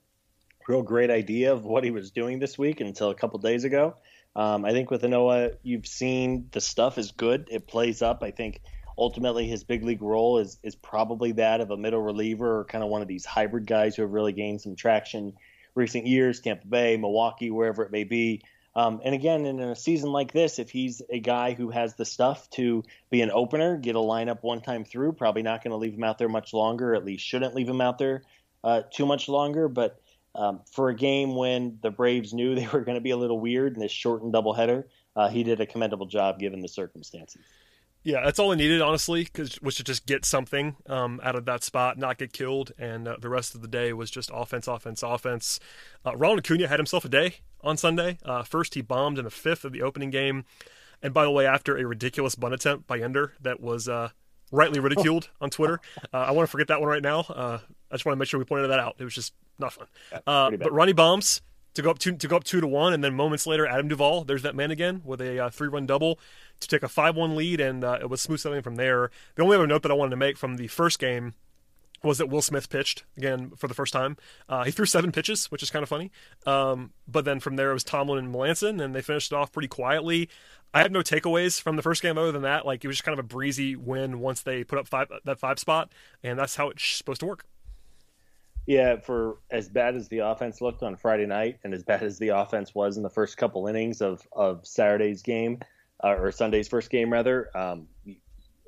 real 0.67 0.81
great 0.81 1.11
idea 1.11 1.53
of 1.53 1.63
what 1.63 1.83
he 1.83 1.91
was 1.91 2.11
doing 2.11 2.39
this 2.39 2.57
week 2.57 2.81
until 2.81 3.11
a 3.11 3.15
couple 3.15 3.37
days 3.39 3.63
ago. 3.63 3.95
Um, 4.35 4.65
I 4.65 4.71
think 4.71 4.89
with 4.89 5.03
Ynoa, 5.03 5.57
you've 5.63 5.87
seen 5.87 6.49
the 6.51 6.59
stuff 6.59 6.97
is 6.97 7.11
good. 7.11 7.47
It 7.51 7.67
plays 7.67 8.01
up. 8.01 8.23
I 8.23 8.31
think 8.31 8.61
ultimately 8.97 9.47
his 9.47 9.63
big 9.63 9.83
league 9.83 10.01
role 10.01 10.39
is 10.39 10.57
is 10.63 10.75
probably 10.75 11.33
that 11.33 11.61
of 11.61 11.71
a 11.71 11.77
middle 11.77 12.01
reliever 12.01 12.59
or 12.59 12.65
kind 12.65 12.83
of 12.83 12.89
one 12.89 13.01
of 13.01 13.07
these 13.07 13.25
hybrid 13.25 13.67
guys 13.67 13.95
who 13.95 14.01
have 14.01 14.11
really 14.11 14.33
gained 14.33 14.61
some 14.61 14.75
traction 14.75 15.33
recent 15.75 16.07
years, 16.07 16.39
Tampa 16.39 16.67
Bay, 16.67 16.97
Milwaukee, 16.97 17.51
wherever 17.51 17.83
it 17.83 17.91
may 17.91 18.03
be. 18.03 18.41
Um, 18.75 18.99
and 19.05 19.15
again, 19.15 19.45
in 19.45 19.59
a 19.59 19.75
season 19.75 20.11
like 20.11 20.33
this, 20.33 20.59
if 20.59 20.69
he's 20.69 21.01
a 21.09 21.19
guy 21.19 21.53
who 21.53 21.69
has 21.69 21.95
the 21.95 22.03
stuff 22.03 22.49
to 22.51 22.83
be 23.09 23.21
an 23.21 23.31
opener, 23.31 23.77
get 23.77 23.95
a 23.95 23.99
lineup 23.99 24.39
one 24.41 24.61
time 24.61 24.83
through, 24.83 25.13
probably 25.13 25.43
not 25.43 25.63
going 25.63 25.71
to 25.71 25.77
leave 25.77 25.93
him 25.93 26.03
out 26.03 26.17
there 26.17 26.27
much 26.27 26.53
longer. 26.53 26.93
At 26.93 27.05
least 27.05 27.25
shouldn't 27.25 27.55
leave 27.55 27.69
him 27.69 27.79
out 27.79 27.97
there 27.97 28.23
uh, 28.63 28.81
too 28.91 29.05
much 29.05 29.29
longer. 29.29 29.69
But 29.69 30.01
um, 30.35 30.59
for 30.69 30.89
a 30.89 30.95
game 30.95 31.35
when 31.35 31.79
the 31.81 31.91
Braves 31.91 32.33
knew 32.33 32.55
they 32.55 32.67
were 32.67 32.81
going 32.81 32.95
to 32.97 33.01
be 33.01 33.11
a 33.11 33.17
little 33.17 33.39
weird 33.39 33.75
in 33.75 33.79
this 33.79 33.93
shortened 33.93 34.33
doubleheader, 34.33 34.83
uh, 35.15 35.29
he 35.29 35.43
did 35.43 35.61
a 35.61 35.65
commendable 35.65 36.07
job 36.07 36.39
given 36.39 36.59
the 36.59 36.67
circumstances. 36.67 37.41
Yeah, 38.05 38.23
that's 38.23 38.37
all 38.37 38.51
I 38.51 38.55
needed, 38.55 38.83
honestly, 38.83 39.23
because 39.23 39.59
was 39.63 39.75
to 39.77 39.83
just 39.83 40.05
get 40.05 40.25
something 40.25 40.75
um, 40.85 41.19
out 41.23 41.35
of 41.35 41.45
that 41.45 41.63
spot, 41.63 41.97
not 41.97 42.19
get 42.19 42.31
killed, 42.31 42.71
and 42.77 43.07
uh, 43.07 43.17
the 43.19 43.29
rest 43.29 43.55
of 43.55 43.63
the 43.63 43.67
day 43.67 43.93
was 43.93 44.11
just 44.11 44.29
offense, 44.31 44.67
offense, 44.67 45.01
offense. 45.01 45.59
Uh, 46.05 46.15
Ronald 46.15 46.37
Acuna 46.37 46.67
had 46.67 46.77
himself 46.77 47.03
a 47.03 47.09
day 47.09 47.37
on 47.61 47.77
Sunday. 47.77 48.19
Uh, 48.23 48.43
first, 48.43 48.75
he 48.75 48.81
bombed 48.81 49.17
in 49.17 49.25
the 49.25 49.31
fifth 49.31 49.65
of 49.65 49.73
the 49.73 49.81
opening 49.81 50.11
game, 50.11 50.45
and 51.01 51.15
by 51.15 51.23
the 51.23 51.31
way, 51.31 51.47
after 51.47 51.79
a 51.79 51.83
ridiculous 51.83 52.35
bunt 52.35 52.53
attempt 52.53 52.85
by 52.85 52.99
Ender 52.99 53.33
that 53.41 53.59
was 53.59 53.89
uh, 53.89 54.09
rightly 54.51 54.79
ridiculed 54.79 55.29
on 55.41 55.49
Twitter. 55.49 55.79
Uh, 56.13 56.17
I 56.17 56.31
want 56.31 56.47
to 56.47 56.51
forget 56.51 56.67
that 56.67 56.79
one 56.79 56.89
right 56.89 57.01
now. 57.01 57.21
Uh, 57.21 57.57
I 57.89 57.95
just 57.95 58.05
want 58.05 58.13
to 58.15 58.19
make 58.19 58.27
sure 58.27 58.37
we 58.39 58.45
pointed 58.45 58.69
that 58.69 58.79
out. 58.79 58.97
It 58.99 59.03
was 59.03 59.15
just 59.15 59.33
not 59.57 59.73
fun. 59.73 59.87
But 60.63 60.71
Ronnie 60.71 60.93
bombs 60.93 61.41
to 61.75 61.81
go 61.81 61.91
up 61.91 61.99
two 61.99 62.15
to 62.15 62.27
go 62.27 62.37
up 62.37 62.43
two 62.43 62.61
to 62.61 62.67
one, 62.67 62.93
and 62.93 63.03
then 63.03 63.13
moments 63.13 63.45
later, 63.45 63.67
Adam 63.67 63.87
Duvall, 63.87 64.23
there's 64.23 64.41
that 64.43 64.55
man 64.55 64.71
again 64.71 65.01
with 65.05 65.21
a 65.21 65.45
uh, 65.45 65.49
three 65.49 65.67
run 65.67 65.85
double 65.85 66.19
to 66.59 66.67
take 66.67 66.83
a 66.83 66.87
five 66.87 67.15
one 67.15 67.35
lead, 67.35 67.59
and 67.59 67.83
uh, 67.83 67.97
it 68.01 68.09
was 68.09 68.21
smooth 68.21 68.39
sailing 68.39 68.61
from 68.61 68.75
there. 68.75 69.11
The 69.35 69.43
only 69.43 69.55
other 69.55 69.67
note 69.67 69.83
that 69.83 69.91
I 69.91 69.95
wanted 69.95 70.11
to 70.11 70.17
make 70.17 70.37
from 70.37 70.57
the 70.57 70.67
first 70.67 70.99
game 70.99 71.33
was 72.03 72.17
that 72.19 72.29
Will 72.29 72.41
Smith 72.41 72.69
pitched 72.69 73.03
again 73.17 73.51
for 73.57 73.67
the 73.67 73.73
first 73.73 73.91
time. 73.91 74.17
Uh, 74.47 74.63
he 74.63 74.71
threw 74.71 74.85
seven 74.85 75.11
pitches, 75.11 75.47
which 75.47 75.63
is 75.63 75.71
kind 75.71 75.83
of 75.83 75.89
funny. 75.89 76.11
Um, 76.45 76.91
but 77.07 77.25
then 77.25 77.39
from 77.39 77.55
there 77.55 77.71
it 77.71 77.73
was 77.73 77.83
Tomlin 77.83 78.23
and 78.23 78.33
Melancon, 78.33 78.81
and 78.81 78.93
they 78.95 79.01
finished 79.01 79.31
it 79.31 79.35
off 79.35 79.51
pretty 79.51 79.67
quietly. 79.67 80.29
I 80.73 80.81
have 80.81 80.91
no 80.91 80.99
takeaways 80.99 81.59
from 81.59 81.77
the 81.77 81.81
first 81.81 82.01
game 82.01 82.17
other 82.17 82.31
than 82.31 82.43
that. 82.43 82.65
Like 82.65 82.83
it 82.83 82.87
was 82.87 82.97
just 82.97 83.05
kind 83.05 83.17
of 83.17 83.23
a 83.23 83.27
breezy 83.27 83.75
win 83.75 84.19
once 84.19 84.41
they 84.41 84.63
put 84.63 84.77
up 84.77 84.87
five 84.87 85.07
that 85.23 85.39
five 85.39 85.59
spot, 85.59 85.91
and 86.23 86.37
that's 86.37 86.55
how 86.55 86.69
it's 86.69 86.85
supposed 86.85 87.21
to 87.21 87.25
work. 87.25 87.45
Yeah, 88.65 88.97
for 88.97 89.37
as 89.51 89.69
bad 89.69 89.95
as 89.95 90.07
the 90.07 90.19
offense 90.19 90.59
looked 90.59 90.81
on 90.81 90.95
Friday 90.95 91.27
night, 91.27 91.59
and 91.63 91.73
as 91.73 91.83
bad 91.83 92.01
as 92.01 92.17
the 92.17 92.29
offense 92.29 92.73
was 92.73 92.97
in 92.97 93.03
the 93.03 93.09
first 93.09 93.37
couple 93.37 93.67
innings 93.67 94.01
of 94.01 94.27
of 94.31 94.65
Saturday's 94.65 95.21
game, 95.21 95.59
uh, 96.03 96.15
or 96.15 96.31
Sunday's 96.31 96.67
first 96.67 96.89
game 96.89 97.11
rather, 97.11 97.49
um, 97.55 97.87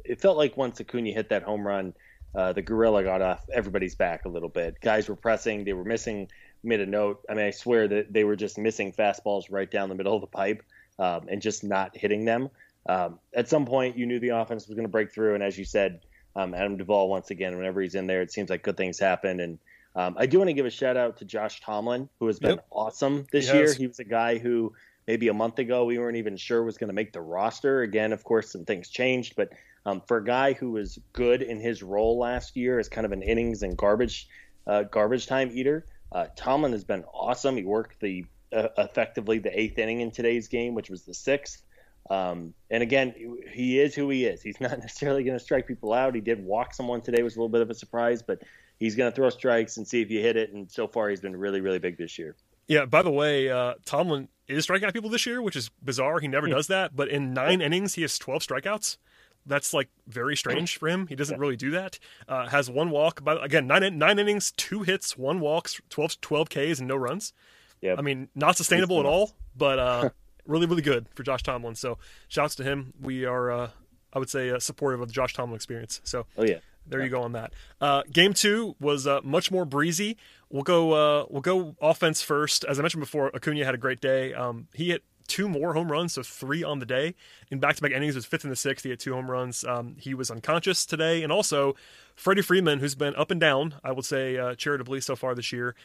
it 0.03 0.21
felt 0.21 0.37
like 0.37 0.57
once 0.57 0.79
Acuna 0.79 1.11
hit 1.11 1.29
that 1.29 1.43
home 1.43 1.65
run, 1.65 1.93
uh, 2.35 2.53
the 2.53 2.61
gorilla 2.61 3.03
got 3.03 3.21
off 3.21 3.45
everybody's 3.53 3.95
back 3.95 4.25
a 4.25 4.29
little 4.29 4.49
bit. 4.49 4.79
Guys 4.81 5.09
were 5.09 5.15
pressing, 5.15 5.63
they 5.65 5.73
were 5.73 5.85
missing 5.85 6.27
Made 6.63 6.81
a 6.81 6.85
note. 6.85 7.23
I 7.29 7.33
mean, 7.35 7.45
I 7.45 7.51
swear 7.51 7.87
that 7.87 8.11
they 8.11 8.23
were 8.23 8.35
just 8.35 8.57
missing 8.57 8.91
fastballs 8.91 9.45
right 9.49 9.69
down 9.69 9.89
the 9.89 9.95
middle 9.95 10.15
of 10.15 10.21
the 10.21 10.27
pipe 10.27 10.63
um, 10.97 11.27
and 11.29 11.41
just 11.41 11.63
not 11.63 11.95
hitting 11.95 12.25
them. 12.25 12.49
Um, 12.89 13.19
at 13.33 13.47
some 13.47 13.65
point, 13.65 13.97
you 13.97 14.05
knew 14.05 14.19
the 14.19 14.29
offense 14.29 14.67
was 14.67 14.75
going 14.75 14.85
to 14.85 14.91
break 14.91 15.13
through, 15.13 15.35
and 15.35 15.43
as 15.43 15.57
you 15.57 15.65
said, 15.65 16.01
um, 16.35 16.53
Adam 16.53 16.77
Duvall 16.77 17.09
once 17.09 17.29
again, 17.29 17.55
whenever 17.57 17.79
he's 17.79 17.95
in 17.95 18.07
there, 18.07 18.21
it 18.21 18.31
seems 18.31 18.49
like 18.49 18.63
good 18.63 18.75
things 18.75 18.99
happen 18.99 19.39
and 19.39 19.59
um, 19.97 20.15
I 20.15 20.27
do 20.27 20.37
want 20.37 20.49
to 20.49 20.53
give 20.53 20.67
a 20.67 20.69
shout 20.69 20.95
out 20.95 21.17
to 21.17 21.25
Josh 21.25 21.59
Tomlin, 21.59 22.07
who 22.19 22.27
has 22.27 22.37
been 22.37 22.51
yep. 22.51 22.67
awesome 22.69 23.25
this 23.31 23.51
year. 23.51 23.73
He 23.73 23.87
was 23.87 23.97
a 23.97 24.03
guy 24.03 24.37
who 24.37 24.73
maybe 25.07 25.29
a 25.29 25.33
month 25.33 25.57
ago 25.59 25.85
we 25.85 25.97
weren't 25.97 26.17
even 26.17 26.37
sure 26.37 26.63
was 26.63 26.77
going 26.77 26.89
to 26.89 26.93
make 26.93 27.13
the 27.13 27.21
roster. 27.21 27.81
Again, 27.81 28.13
of 28.13 28.23
course, 28.23 28.51
some 28.51 28.65
things 28.65 28.89
changed, 28.89 29.35
but 29.35 29.49
um, 29.85 30.01
for 30.05 30.17
a 30.17 30.23
guy 30.23 30.53
who 30.53 30.71
was 30.71 30.99
good 31.13 31.41
in 31.41 31.59
his 31.59 31.81
role 31.81 32.19
last 32.19 32.57
year 32.57 32.77
as 32.77 32.89
kind 32.89 33.05
of 33.05 33.13
an 33.13 33.21
innings 33.21 33.63
and 33.63 33.77
garbage 33.77 34.27
uh, 34.67 34.83
garbage 34.83 35.27
time 35.27 35.49
eater, 35.53 35.85
uh, 36.11 36.27
Tomlin 36.35 36.73
has 36.73 36.83
been 36.83 37.05
awesome. 37.13 37.55
He 37.55 37.63
worked 37.63 37.99
the 38.01 38.25
uh, 38.51 38.67
effectively 38.77 39.39
the 39.39 39.57
eighth 39.57 39.77
inning 39.77 40.01
in 40.01 40.11
today's 40.11 40.47
game, 40.49 40.73
which 40.73 40.89
was 40.89 41.03
the 41.03 41.13
sixth. 41.13 41.63
Um, 42.09 42.53
and 42.69 42.81
again, 42.81 43.13
he 43.51 43.79
is 43.79 43.93
who 43.93 44.09
he 44.09 44.25
is. 44.25 44.41
He's 44.41 44.59
not 44.61 44.77
necessarily 44.77 45.23
going 45.23 45.37
to 45.37 45.43
strike 45.43 45.67
people 45.67 45.93
out. 45.93 46.15
He 46.15 46.21
did 46.21 46.43
walk 46.43 46.73
someone 46.73 47.01
today, 47.01 47.23
was 47.23 47.35
a 47.35 47.39
little 47.39 47.49
bit 47.49 47.61
of 47.61 47.69
a 47.69 47.75
surprise, 47.75 48.21
but 48.21 48.41
he's 48.79 48.95
going 48.95 49.11
to 49.11 49.15
throw 49.15 49.29
strikes 49.29 49.77
and 49.77 49.87
see 49.87 50.01
if 50.01 50.09
you 50.11 50.21
hit 50.21 50.35
it. 50.35 50.51
And 50.51 50.69
so 50.69 50.87
far, 50.87 51.09
he's 51.09 51.21
been 51.21 51.35
really, 51.35 51.61
really 51.61 51.79
big 51.79 51.97
this 51.97 52.17
year. 52.17 52.35
Yeah. 52.67 52.85
By 52.85 53.01
the 53.01 53.11
way, 53.11 53.49
uh, 53.49 53.75
Tomlin 53.85 54.27
is 54.47 54.63
striking 54.63 54.87
out 54.87 54.93
people 54.93 55.09
this 55.09 55.25
year, 55.25 55.41
which 55.41 55.55
is 55.55 55.69
bizarre. 55.83 56.19
He 56.19 56.27
never 56.27 56.47
does 56.47 56.67
that. 56.67 56.95
But 56.95 57.09
in 57.09 57.33
nine 57.33 57.61
innings, 57.61 57.95
he 57.95 58.01
has 58.03 58.17
twelve 58.17 58.41
strikeouts. 58.41 58.97
That's 59.45 59.73
like 59.73 59.89
very 60.07 60.35
strange 60.35 60.77
for 60.77 60.89
him. 60.89 61.07
He 61.07 61.15
doesn't 61.15 61.39
really 61.39 61.55
do 61.55 61.71
that. 61.71 61.99
Uh, 62.27 62.47
has 62.47 62.69
one 62.69 62.89
walk, 62.89 63.23
but 63.23 63.43
again, 63.43 63.65
nine 63.65 63.97
nine 63.97 64.19
innings, 64.19 64.51
two 64.51 64.83
hits, 64.83 65.17
one 65.17 65.39
walks, 65.39 65.79
12, 65.89 66.19
12 66.19 66.49
Ks, 66.49 66.79
and 66.79 66.87
no 66.87 66.95
runs. 66.95 67.33
Yeah, 67.81 67.95
I 67.97 68.01
mean, 68.01 68.27
not 68.35 68.57
sustainable 68.57 68.99
at 68.99 69.05
all, 69.05 69.35
but 69.55 69.79
uh, 69.79 70.09
really, 70.45 70.65
really 70.65 70.81
good 70.81 71.07
for 71.15 71.23
Josh 71.23 71.43
Tomlin. 71.43 71.75
So, 71.75 71.97
shouts 72.27 72.55
to 72.55 72.63
him. 72.63 72.93
We 73.01 73.23
are, 73.23 73.51
uh, 73.51 73.69
I 74.11 74.19
would 74.19 74.29
say, 74.29 74.49
uh, 74.49 74.59
supportive 74.59 74.99
of 74.99 75.07
the 75.07 75.13
Josh 75.13 75.33
Tomlin 75.33 75.55
experience. 75.55 76.01
So, 76.03 76.25
oh 76.37 76.43
yeah, 76.43 76.57
there 76.87 77.03
you 77.03 77.09
go 77.09 77.21
on 77.21 77.33
that. 77.33 77.53
Uh, 77.79 78.03
game 78.11 78.33
two 78.33 78.75
was 78.79 79.05
uh, 79.05 79.19
much 79.23 79.51
more 79.51 79.65
breezy. 79.65 80.17
We'll 80.49 80.63
go. 80.63 80.93
Uh, 80.93 81.25
we'll 81.29 81.41
go 81.41 81.75
offense 81.81 82.21
first. 82.21 82.63
As 82.65 82.79
I 82.79 82.81
mentioned 82.81 83.01
before, 83.01 83.35
Acuna 83.35 83.65
had 83.65 83.75
a 83.75 83.77
great 83.77 83.99
day. 83.99 84.33
Um, 84.33 84.67
he 84.73 84.89
hit 84.89 85.03
two 85.27 85.49
more 85.49 85.73
home 85.73 85.91
runs, 85.91 86.13
so 86.13 86.23
three 86.23 86.63
on 86.63 86.79
the 86.79 86.85
day 86.85 87.13
in 87.51 87.59
back-to-back 87.59 87.91
innings. 87.91 88.15
Was 88.15 88.25
fifth 88.25 88.45
and 88.45 88.51
the 88.51 88.55
sixth. 88.55 88.83
He 88.83 88.89
had 88.89 88.99
two 88.99 89.13
home 89.13 89.29
runs. 89.29 89.65
Um, 89.65 89.97
he 89.99 90.13
was 90.13 90.31
unconscious 90.31 90.85
today, 90.85 91.21
and 91.21 91.33
also 91.33 91.75
Freddie 92.15 92.41
Freeman, 92.41 92.79
who's 92.79 92.95
been 92.95 93.13
up 93.15 93.29
and 93.29 93.39
down, 93.39 93.75
I 93.83 93.91
would 93.91 94.05
say 94.05 94.37
uh, 94.37 94.55
charitably 94.55 95.01
so 95.01 95.15
far 95.17 95.35
this 95.35 95.51
year, 95.51 95.75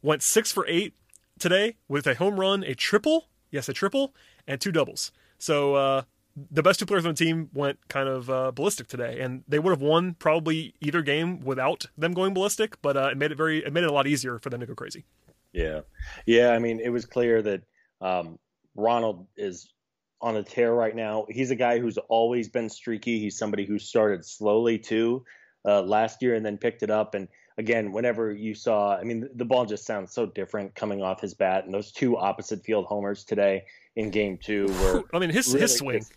went 0.00 0.22
six 0.22 0.52
for 0.52 0.64
eight 0.68 0.94
today 1.40 1.76
with 1.88 2.06
a 2.06 2.14
home 2.14 2.38
run, 2.38 2.62
a 2.62 2.74
triple, 2.74 3.26
yes, 3.50 3.68
a 3.68 3.72
triple, 3.72 4.14
and 4.46 4.60
two 4.60 4.70
doubles. 4.70 5.10
So 5.38 5.74
uh, 5.74 6.02
the 6.50 6.62
best 6.62 6.80
two 6.80 6.86
players 6.86 7.06
on 7.06 7.14
the 7.14 7.24
team 7.24 7.50
went 7.54 7.78
kind 7.88 8.08
of 8.08 8.28
uh, 8.28 8.50
ballistic 8.50 8.88
today, 8.88 9.20
and 9.20 9.44
they 9.46 9.58
would 9.58 9.70
have 9.70 9.82
won 9.82 10.14
probably 10.14 10.74
either 10.80 11.02
game 11.02 11.40
without 11.40 11.86
them 11.96 12.12
going 12.12 12.34
ballistic. 12.34 12.80
But 12.82 12.96
uh, 12.96 13.08
it 13.12 13.16
made 13.16 13.30
it 13.30 13.36
very, 13.36 13.64
it 13.64 13.72
made 13.72 13.84
it 13.84 13.90
a 13.90 13.92
lot 13.92 14.06
easier 14.06 14.38
for 14.38 14.50
them 14.50 14.60
to 14.60 14.66
go 14.66 14.74
crazy. 14.74 15.04
Yeah, 15.52 15.80
yeah. 16.26 16.50
I 16.50 16.58
mean, 16.58 16.80
it 16.80 16.90
was 16.90 17.06
clear 17.06 17.40
that 17.42 17.62
um, 18.00 18.38
Ronald 18.74 19.26
is 19.36 19.72
on 20.20 20.36
a 20.36 20.42
tear 20.42 20.72
right 20.72 20.96
now. 20.96 21.26
He's 21.28 21.50
a 21.50 21.56
guy 21.56 21.78
who's 21.78 21.98
always 22.08 22.48
been 22.48 22.68
streaky. 22.68 23.20
He's 23.20 23.38
somebody 23.38 23.64
who 23.64 23.78
started 23.78 24.24
slowly 24.24 24.78
too 24.78 25.24
uh, 25.64 25.82
last 25.82 26.22
year 26.22 26.34
and 26.34 26.44
then 26.44 26.58
picked 26.58 26.82
it 26.82 26.90
up. 26.90 27.14
And 27.14 27.28
again, 27.58 27.92
whenever 27.92 28.32
you 28.32 28.54
saw, 28.54 28.96
I 28.96 29.04
mean, 29.04 29.28
the 29.34 29.44
ball 29.44 29.66
just 29.66 29.86
sounds 29.86 30.12
so 30.12 30.26
different 30.26 30.74
coming 30.74 31.02
off 31.02 31.20
his 31.20 31.34
bat. 31.34 31.66
And 31.66 31.74
those 31.74 31.92
two 31.92 32.16
opposite 32.16 32.64
field 32.64 32.86
homers 32.86 33.22
today 33.22 33.64
in 33.96 34.10
Game 34.10 34.38
Two 34.38 34.66
were. 34.80 35.04
I 35.12 35.18
mean, 35.18 35.30
his 35.30 35.48
really 35.48 35.60
his 35.60 35.76
swing. 35.76 35.98
Just, 36.00 36.14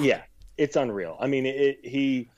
yeah, 0.00 0.22
it's 0.56 0.76
unreal. 0.76 1.16
I 1.20 1.26
mean, 1.26 1.46
it, 1.46 1.80
he 1.84 2.28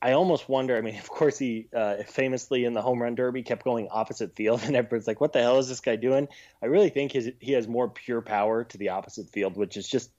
I 0.00 0.12
almost 0.12 0.48
wonder. 0.48 0.76
I 0.76 0.80
mean, 0.80 0.96
of 0.96 1.08
course, 1.08 1.38
he 1.38 1.68
uh, 1.74 1.96
famously 2.06 2.64
in 2.64 2.72
the 2.72 2.82
home 2.82 3.02
run 3.02 3.14
derby 3.14 3.42
kept 3.42 3.64
going 3.64 3.88
opposite 3.90 4.34
field, 4.36 4.62
and 4.64 4.76
everyone's 4.76 5.06
like, 5.06 5.20
"What 5.20 5.32
the 5.32 5.40
hell 5.40 5.58
is 5.58 5.68
this 5.68 5.80
guy 5.80 5.96
doing?" 5.96 6.28
I 6.62 6.66
really 6.66 6.90
think 6.90 7.12
his, 7.12 7.32
he 7.40 7.52
has 7.52 7.66
more 7.66 7.88
pure 7.88 8.22
power 8.22 8.64
to 8.64 8.78
the 8.78 8.90
opposite 8.90 9.28
field, 9.30 9.56
which 9.56 9.76
is 9.76 9.88
just 9.88 10.10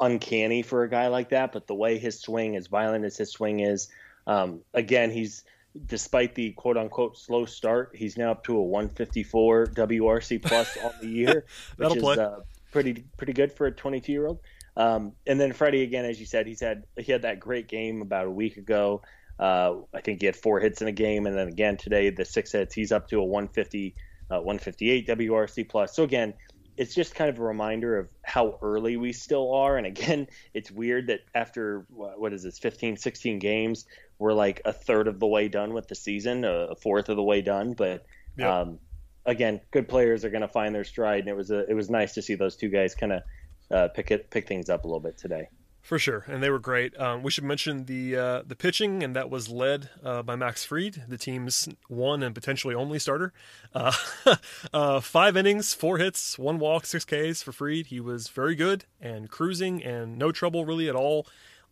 uncanny 0.00 0.62
for 0.62 0.82
a 0.82 0.90
guy 0.90 1.08
like 1.08 1.30
that. 1.30 1.52
But 1.52 1.66
the 1.66 1.74
way 1.74 1.98
his 1.98 2.20
swing, 2.20 2.56
as 2.56 2.66
violent 2.66 3.04
as 3.04 3.16
his 3.16 3.30
swing 3.30 3.60
is, 3.60 3.88
um, 4.26 4.60
again, 4.74 5.10
he's 5.10 5.44
despite 5.86 6.34
the 6.34 6.50
quote 6.52 6.76
unquote 6.76 7.16
slow 7.16 7.46
start, 7.46 7.92
he's 7.94 8.18
now 8.18 8.32
up 8.32 8.44
to 8.44 8.56
a 8.56 8.62
154 8.62 9.68
WRC 9.68 10.42
plus 10.42 10.76
on 10.78 10.92
the 11.00 11.08
year, 11.08 11.44
which 11.76 11.96
is 11.96 12.04
uh, 12.04 12.40
pretty 12.72 13.04
pretty 13.16 13.32
good 13.32 13.52
for 13.52 13.66
a 13.66 13.72
22 13.72 14.12
year 14.12 14.26
old. 14.26 14.40
Um, 14.78 15.12
and 15.26 15.40
then 15.40 15.52
Freddie 15.52 15.82
again, 15.82 16.04
as 16.04 16.20
you 16.20 16.24
said, 16.24 16.46
he's 16.46 16.60
had 16.60 16.84
he 16.96 17.10
had 17.10 17.22
that 17.22 17.40
great 17.40 17.68
game 17.68 18.00
about 18.00 18.26
a 18.26 18.30
week 18.30 18.56
ago. 18.56 19.02
Uh, 19.38 19.74
I 19.92 20.00
think 20.00 20.20
he 20.20 20.26
had 20.26 20.36
four 20.36 20.60
hits 20.60 20.80
in 20.80 20.88
a 20.88 20.92
game, 20.92 21.26
and 21.26 21.36
then 21.36 21.48
again 21.48 21.76
today 21.76 22.10
the 22.10 22.24
six 22.24 22.52
hits. 22.52 22.74
He's 22.74 22.92
up 22.92 23.08
to 23.08 23.18
a 23.18 23.24
150, 23.24 23.96
uh, 24.30 24.36
158 24.36 25.08
WRC 25.08 25.68
plus. 25.68 25.94
So 25.94 26.04
again, 26.04 26.32
it's 26.76 26.94
just 26.94 27.16
kind 27.16 27.28
of 27.28 27.40
a 27.40 27.42
reminder 27.42 27.98
of 27.98 28.08
how 28.22 28.56
early 28.62 28.96
we 28.96 29.12
still 29.12 29.52
are. 29.52 29.76
And 29.76 29.86
again, 29.86 30.28
it's 30.54 30.70
weird 30.70 31.08
that 31.08 31.20
after 31.34 31.84
what 31.90 32.32
is 32.32 32.44
this, 32.44 32.58
15, 32.60 32.96
16 32.96 33.40
games, 33.40 33.84
we're 34.20 34.32
like 34.32 34.62
a 34.64 34.72
third 34.72 35.08
of 35.08 35.18
the 35.18 35.26
way 35.26 35.48
done 35.48 35.74
with 35.74 35.88
the 35.88 35.96
season, 35.96 36.44
a 36.44 36.76
fourth 36.76 37.08
of 37.08 37.16
the 37.16 37.22
way 37.22 37.42
done. 37.42 37.72
But 37.72 38.06
yeah. 38.36 38.60
um, 38.60 38.78
again, 39.26 39.60
good 39.72 39.88
players 39.88 40.24
are 40.24 40.30
going 40.30 40.42
to 40.42 40.48
find 40.48 40.72
their 40.72 40.84
stride, 40.84 41.20
and 41.20 41.28
it 41.28 41.36
was 41.36 41.50
a, 41.50 41.68
it 41.68 41.74
was 41.74 41.90
nice 41.90 42.14
to 42.14 42.22
see 42.22 42.36
those 42.36 42.56
two 42.56 42.68
guys 42.68 42.94
kind 42.94 43.12
of 43.12 43.22
uh, 43.70 43.88
pick 43.88 44.10
it 44.10 44.30
pick 44.30 44.46
things 44.48 44.68
up 44.68 44.84
a 44.84 44.86
little 44.86 45.00
bit 45.00 45.16
today. 45.16 45.48
For 45.80 45.98
sure, 45.98 46.24
and 46.28 46.42
they 46.42 46.50
were 46.50 46.58
great. 46.58 46.98
Um, 47.00 47.22
we 47.22 47.30
should 47.30 47.44
mention 47.44 47.86
the 47.86 48.14
uh, 48.16 48.42
the 48.46 48.54
pitching, 48.54 49.02
and 49.02 49.16
that 49.16 49.30
was 49.30 49.48
led 49.48 49.88
uh, 50.04 50.22
by 50.22 50.36
Max 50.36 50.62
Fried, 50.62 51.04
the 51.08 51.16
team's 51.16 51.66
one 51.88 52.22
and 52.22 52.34
potentially 52.34 52.74
only 52.74 52.98
starter. 52.98 53.32
Uh, 53.74 53.92
uh 54.74 55.00
five 55.00 55.34
innings, 55.36 55.72
four 55.72 55.96
hits, 55.96 56.38
one 56.38 56.58
walk, 56.58 56.84
six 56.84 57.06
Ks 57.06 57.42
for 57.42 57.52
Fried. 57.52 57.86
He 57.86 58.00
was 58.00 58.28
very 58.28 58.54
good 58.54 58.84
and 59.00 59.30
cruising, 59.30 59.82
and 59.82 60.18
no 60.18 60.30
trouble 60.30 60.66
really 60.66 60.90
at 60.90 60.94
all 60.94 61.26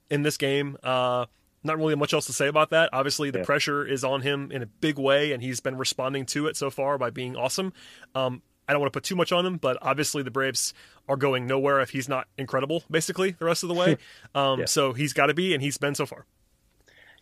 in 0.09 0.23
this 0.23 0.39
game. 0.39 0.79
Uh, 0.83 1.27
not 1.63 1.77
really 1.77 1.95
much 1.95 2.15
else 2.15 2.27
to 2.27 2.33
say 2.33 2.47
about 2.47 2.71
that. 2.71 2.89
Obviously, 2.93 3.31
the 3.31 3.41
yeah. 3.41 3.45
pressure 3.45 3.85
is 3.85 4.03
on 4.03 4.23
him 4.23 4.51
in 4.51 4.63
a 4.63 4.67
big 4.67 4.99
way, 4.99 5.33
and 5.33 5.43
he's 5.43 5.61
been 5.61 5.77
responding 5.77 6.25
to 6.27 6.47
it 6.47 6.57
so 6.57 6.71
far 6.71 6.97
by 6.97 7.11
being 7.11 7.37
awesome. 7.37 7.73
Um, 8.15 8.41
I 8.69 8.73
don't 8.73 8.81
want 8.81 8.93
to 8.93 8.97
put 8.97 9.05
too 9.05 9.17
much 9.17 9.33
on 9.33 9.47
him, 9.47 9.57
but 9.59 9.79
obviously 9.81 10.23
the 10.23 10.31
Braves 10.31 10.75
are 11.09 11.17
going 11.17 11.47
nowhere 11.47 11.81
if 11.81 11.91
he's 11.91 12.09
not 12.09 12.27
incredible, 12.37 12.83
basically, 12.91 13.33
the 13.33 13.45
rest 13.45 13.63
of 13.63 13.69
the 13.69 13.75
way. 13.75 13.97
Um, 14.35 14.61
yeah. 14.61 14.67
So 14.67 14.93
he's 14.93 15.13
got 15.15 15.27
to 15.27 15.35
be, 15.35 15.55
and 15.55 15.63
he's 15.63 15.79
been 15.79 15.95
so 15.95 16.05
far. 16.05 16.27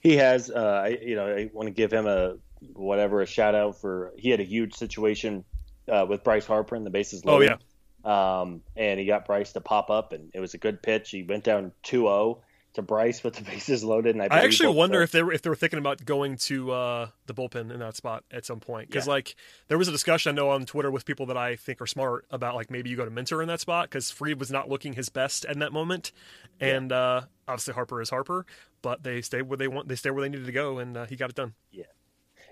He 0.00 0.16
has. 0.16 0.50
Uh, 0.50 0.82
I, 0.84 0.88
you 1.00 1.14
know, 1.14 1.26
I 1.26 1.48
want 1.52 1.68
to 1.68 1.72
give 1.72 1.92
him 1.92 2.06
a 2.06 2.36
whatever 2.72 3.22
a 3.22 3.26
shout 3.26 3.54
out 3.54 3.80
for. 3.80 4.12
He 4.16 4.30
had 4.30 4.40
a 4.40 4.44
huge 4.44 4.74
situation 4.74 5.44
uh, 5.88 6.06
with 6.08 6.24
Bryce 6.24 6.44
Harper 6.44 6.74
in 6.74 6.82
the 6.82 6.90
bases 6.90 7.24
loaded. 7.24 7.50
Oh 7.50 7.52
yeah. 7.52 7.58
Um, 8.04 8.62
and 8.76 8.98
he 8.98 9.06
got 9.06 9.26
Bryce 9.26 9.52
to 9.52 9.60
pop 9.60 9.90
up, 9.90 10.12
and 10.12 10.30
it 10.34 10.40
was 10.40 10.54
a 10.54 10.58
good 10.58 10.82
pitch. 10.82 11.10
He 11.10 11.22
went 11.22 11.44
down 11.44 11.72
2-0 11.84 12.40
to 12.74 12.82
Bryce 12.82 13.24
with 13.24 13.34
the 13.34 13.42
bases 13.50 13.82
loaded. 13.82 14.14
And 14.14 14.22
I, 14.22 14.26
I 14.26 14.40
actually 14.40 14.74
wonder 14.74 15.02
if 15.02 15.10
they 15.10 15.22
were 15.22 15.32
if 15.32 15.42
they 15.42 15.50
were 15.50 15.56
thinking 15.56 15.78
about 15.78 16.04
going 16.04 16.36
to 16.36 16.72
uh, 16.72 17.08
the 17.26 17.34
bullpen 17.34 17.72
in 17.72 17.80
that 17.80 17.96
spot 17.96 18.24
at 18.30 18.44
some 18.44 18.60
point 18.60 18.88
because 18.88 19.06
yeah. 19.06 19.14
like 19.14 19.36
there 19.68 19.78
was 19.78 19.88
a 19.88 19.92
discussion 19.92 20.30
I 20.30 20.34
know 20.34 20.50
on 20.50 20.66
Twitter 20.66 20.90
with 20.90 21.04
people 21.04 21.26
that 21.26 21.36
I 21.36 21.56
think 21.56 21.80
are 21.80 21.86
smart 21.86 22.26
about 22.30 22.54
like 22.54 22.70
maybe 22.70 22.90
you 22.90 22.96
go 22.96 23.04
to 23.04 23.10
Minter 23.10 23.40
in 23.42 23.48
that 23.48 23.60
spot 23.60 23.88
because 23.88 24.10
Fried 24.10 24.38
was 24.38 24.50
not 24.50 24.68
looking 24.68 24.92
his 24.92 25.08
best 25.08 25.44
in 25.44 25.60
that 25.60 25.72
moment, 25.72 26.12
and 26.60 26.90
yeah. 26.90 26.96
uh, 26.96 27.24
obviously 27.48 27.74
Harper 27.74 28.00
is 28.00 28.10
Harper, 28.10 28.46
but 28.82 29.02
they 29.02 29.22
stay 29.22 29.42
where 29.42 29.56
they 29.56 29.68
want 29.68 29.88
they 29.88 29.96
stay 29.96 30.10
where 30.10 30.22
they 30.22 30.28
needed 30.28 30.46
to 30.46 30.52
go, 30.52 30.78
and 30.78 30.96
uh, 30.96 31.06
he 31.06 31.16
got 31.16 31.30
it 31.30 31.36
done. 31.36 31.54
Yeah. 31.70 31.84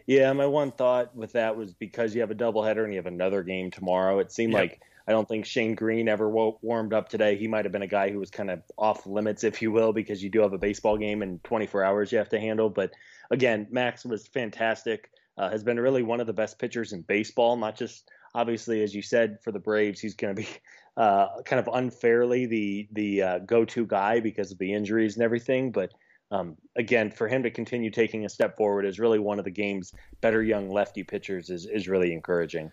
Yeah, 0.05 0.33
my 0.33 0.47
one 0.47 0.73
thought 0.73 1.15
with 1.15 1.33
that 1.35 1.57
was 1.57 1.75
because 1.75 2.13
you 2.13 2.23
have 2.23 2.33
a 2.33 2.35
doubleheader 2.35 2.83
and 2.83 2.93
you 2.93 2.99
have 2.99 3.07
another 3.07 3.45
game 3.45 3.71
tomorrow. 3.71 4.19
It 4.19 4.33
seemed 4.33 4.53
like 4.53 4.81
I 5.07 5.13
don't 5.13 5.29
think 5.29 5.45
Shane 5.45 5.75
Greene 5.75 6.09
ever 6.09 6.29
warmed 6.29 6.93
up 6.93 7.09
today. 7.09 7.37
He 7.37 7.49
might 7.49 7.65
have 7.65 7.73
been 7.73 7.83
a 7.83 7.89
guy 7.89 8.11
who 8.11 8.19
was 8.19 8.31
kind 8.31 8.51
of 8.51 8.63
off 8.79 9.07
limits, 9.07 9.45
if 9.45 9.61
you 9.61 9.73
will, 9.73 9.93
because 9.93 10.23
you 10.23 10.31
do 10.31 10.41
have 10.41 10.53
a 10.53 10.59
baseball 10.59 10.97
game 10.97 11.23
in 11.23 11.39
24 11.41 11.83
hours 11.83 12.13
you 12.13 12.19
have 12.19 12.29
to 12.31 12.41
handle. 12.41 12.71
But 12.71 12.93
again, 13.31 13.67
Max 13.71 14.05
was 14.05 14.27
fantastic. 14.27 15.11
Uh, 15.37 15.51
has 15.51 15.65
been 15.65 15.81
really 15.81 16.03
one 16.03 16.21
of 16.21 16.27
the 16.27 16.33
best 16.33 16.59
pitchers 16.59 16.93
in 16.93 17.03
baseball. 17.03 17.57
Not 17.57 17.77
just 17.77 18.11
obviously, 18.35 18.83
as 18.83 18.95
you 18.95 19.03
said, 19.03 19.39
for 19.43 19.51
the 19.51 19.59
Braves, 19.59 20.01
he's 20.01 20.15
going 20.15 20.35
to 20.37 20.43
be 20.43 20.49
uh, 20.97 21.43
kind 21.45 21.59
of 21.59 21.69
unfairly 21.73 22.47
the 22.47 22.89
the 22.93 23.23
uh, 23.23 23.39
go-to 23.41 23.87
guy 23.87 24.21
because 24.21 24.53
of 24.53 24.59
the 24.59 24.73
injuries 24.73 25.15
and 25.15 25.25
everything. 25.25 25.73
But 25.73 25.93
um, 26.31 26.57
again, 26.77 27.11
for 27.11 27.29
him 27.29 27.43
to 27.43 27.51
continue 27.51 27.91
taking 27.91 28.25
a 28.25 28.29
step 28.29 28.57
forward 28.57 28.87
as 28.87 28.99
really 28.99 29.19
one 29.19 29.39
of 29.39 29.45
the 29.45 29.51
game's 29.51 29.93
better 30.21 30.43
young 30.43 30.71
lefty 30.71 31.03
pitchers 31.03 31.51
is 31.51 31.67
is 31.67 31.89
really 31.89 32.13
encouraging. 32.13 32.71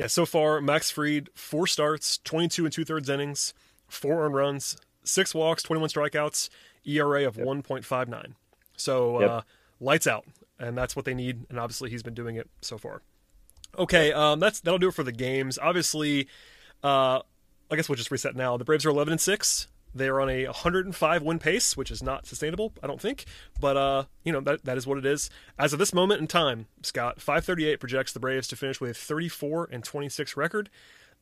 Yeah, 0.00 0.06
so 0.06 0.24
far, 0.24 0.62
Max 0.62 0.90
Fried, 0.90 1.28
four 1.34 1.66
starts, 1.66 2.18
22 2.24 2.64
and 2.64 2.72
two 2.72 2.86
thirds 2.86 3.10
innings, 3.10 3.52
four 3.86 4.24
earned 4.24 4.34
runs, 4.34 4.78
six 5.04 5.34
walks, 5.34 5.62
21 5.62 5.90
strikeouts, 5.90 6.48
ERA 6.86 7.26
of 7.26 7.36
yep. 7.36 7.46
1.59. 7.46 8.32
So 8.76 9.20
yep. 9.20 9.30
uh, 9.30 9.40
lights 9.78 10.06
out, 10.06 10.24
and 10.58 10.76
that's 10.76 10.96
what 10.96 11.04
they 11.04 11.12
need. 11.12 11.44
And 11.50 11.58
obviously, 11.58 11.90
he's 11.90 12.02
been 12.02 12.14
doing 12.14 12.36
it 12.36 12.48
so 12.62 12.78
far. 12.78 13.02
Okay, 13.78 14.10
um, 14.12 14.40
that's 14.40 14.60
that'll 14.60 14.78
do 14.78 14.88
it 14.88 14.94
for 14.94 15.02
the 15.02 15.12
games. 15.12 15.58
Obviously, 15.58 16.28
uh, 16.82 17.20
I 17.70 17.76
guess 17.76 17.88
we'll 17.88 17.96
just 17.96 18.10
reset 18.10 18.34
now. 18.34 18.56
The 18.56 18.64
Braves 18.64 18.86
are 18.86 18.90
11 18.90 19.12
and 19.12 19.20
six. 19.20 19.68
They 19.94 20.08
are 20.08 20.20
on 20.20 20.30
a 20.30 20.46
105 20.46 21.22
win 21.22 21.38
pace, 21.38 21.76
which 21.76 21.90
is 21.90 22.02
not 22.02 22.26
sustainable, 22.26 22.72
I 22.82 22.86
don't 22.86 23.00
think. 23.00 23.24
But 23.60 23.76
uh, 23.76 24.04
you 24.24 24.32
know 24.32 24.40
that 24.40 24.64
that 24.64 24.76
is 24.76 24.86
what 24.86 24.98
it 24.98 25.06
is. 25.06 25.30
As 25.58 25.72
of 25.72 25.78
this 25.78 25.92
moment 25.92 26.20
in 26.20 26.26
time, 26.26 26.66
Scott 26.82 27.20
538 27.20 27.80
projects 27.80 28.12
the 28.12 28.20
Braves 28.20 28.48
to 28.48 28.56
finish 28.56 28.80
with 28.80 28.90
a 28.90 28.94
34 28.94 29.68
and 29.72 29.82
26 29.82 30.36
record. 30.36 30.70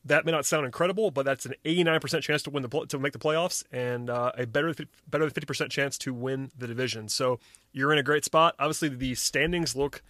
That 0.05 0.25
may 0.25 0.33
not 0.33 0.47
sound 0.47 0.65
incredible, 0.65 1.11
but 1.11 1.25
that's 1.25 1.45
an 1.45 1.55
89% 1.65 2.23
chance 2.23 2.43
to 2.45 2.51
win 2.51 2.63
the 2.63 2.87
to 2.87 2.99
make 2.99 3.13
the 3.13 3.19
playoffs 3.19 3.65
and 3.73 4.09
uh, 4.09 4.33
a 4.37 4.47
better 4.47 4.73
better 5.09 5.29
than 5.29 5.31
50% 5.31 5.71
chance 5.71 5.99
to 5.99 6.15
win 6.15 6.51
the 6.57 6.67
division. 6.67 7.09
So 7.09 7.41
you're 7.73 7.93
in 7.93 7.99
a 7.99 8.03
great 8.03 8.25
spot. 8.25 8.55
Obviously, 8.59 8.91
the 8.91 9.15
standings 9.15 9.75
look 9.75 10.03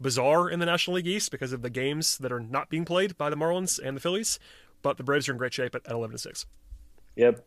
bizarre 0.00 0.50
in 0.50 0.58
the 0.58 0.66
National 0.66 0.96
League 0.96 1.06
East 1.06 1.30
because 1.30 1.52
of 1.52 1.62
the 1.62 1.70
games 1.70 2.18
that 2.18 2.32
are 2.32 2.40
not 2.40 2.68
being 2.68 2.84
played 2.84 3.16
by 3.16 3.30
the 3.30 3.36
Marlins 3.36 3.78
and 3.82 3.96
the 3.96 4.00
Phillies, 4.00 4.38
but 4.82 4.96
the 4.96 5.04
Braves 5.04 5.28
are 5.28 5.32
in 5.32 5.38
great 5.38 5.54
shape 5.54 5.74
at, 5.74 5.86
at 5.86 5.92
11 5.92 6.14
and 6.14 6.20
6. 6.20 6.46
Yep, 7.16 7.46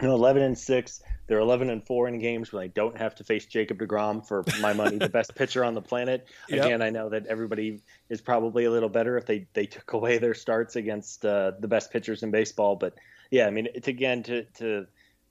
you 0.00 0.08
know, 0.08 0.14
11 0.14 0.42
and 0.42 0.58
6 0.58 1.02
they're 1.26 1.38
11 1.38 1.70
and 1.70 1.86
4 1.86 2.08
in 2.08 2.18
games 2.18 2.52
when 2.52 2.62
i 2.62 2.66
don't 2.68 2.96
have 2.96 3.14
to 3.16 3.24
face 3.24 3.46
jacob 3.46 3.78
deGrom 3.78 4.26
for 4.26 4.44
my 4.60 4.72
money 4.72 4.98
the 4.98 5.08
best 5.08 5.34
pitcher 5.34 5.64
on 5.64 5.74
the 5.74 5.82
planet 5.82 6.26
yep. 6.48 6.64
again 6.64 6.82
i 6.82 6.90
know 6.90 7.08
that 7.08 7.26
everybody 7.26 7.80
is 8.08 8.20
probably 8.20 8.64
a 8.64 8.70
little 8.70 8.88
better 8.88 9.16
if 9.16 9.26
they, 9.26 9.46
they 9.52 9.66
took 9.66 9.92
away 9.92 10.18
their 10.18 10.34
starts 10.34 10.76
against 10.76 11.24
uh, 11.24 11.52
the 11.60 11.68
best 11.68 11.92
pitchers 11.92 12.22
in 12.22 12.30
baseball 12.30 12.76
but 12.76 12.94
yeah 13.30 13.46
i 13.46 13.50
mean 13.50 13.68
it's 13.74 13.88
again 13.88 14.22
to, 14.22 14.44
to 14.54 14.86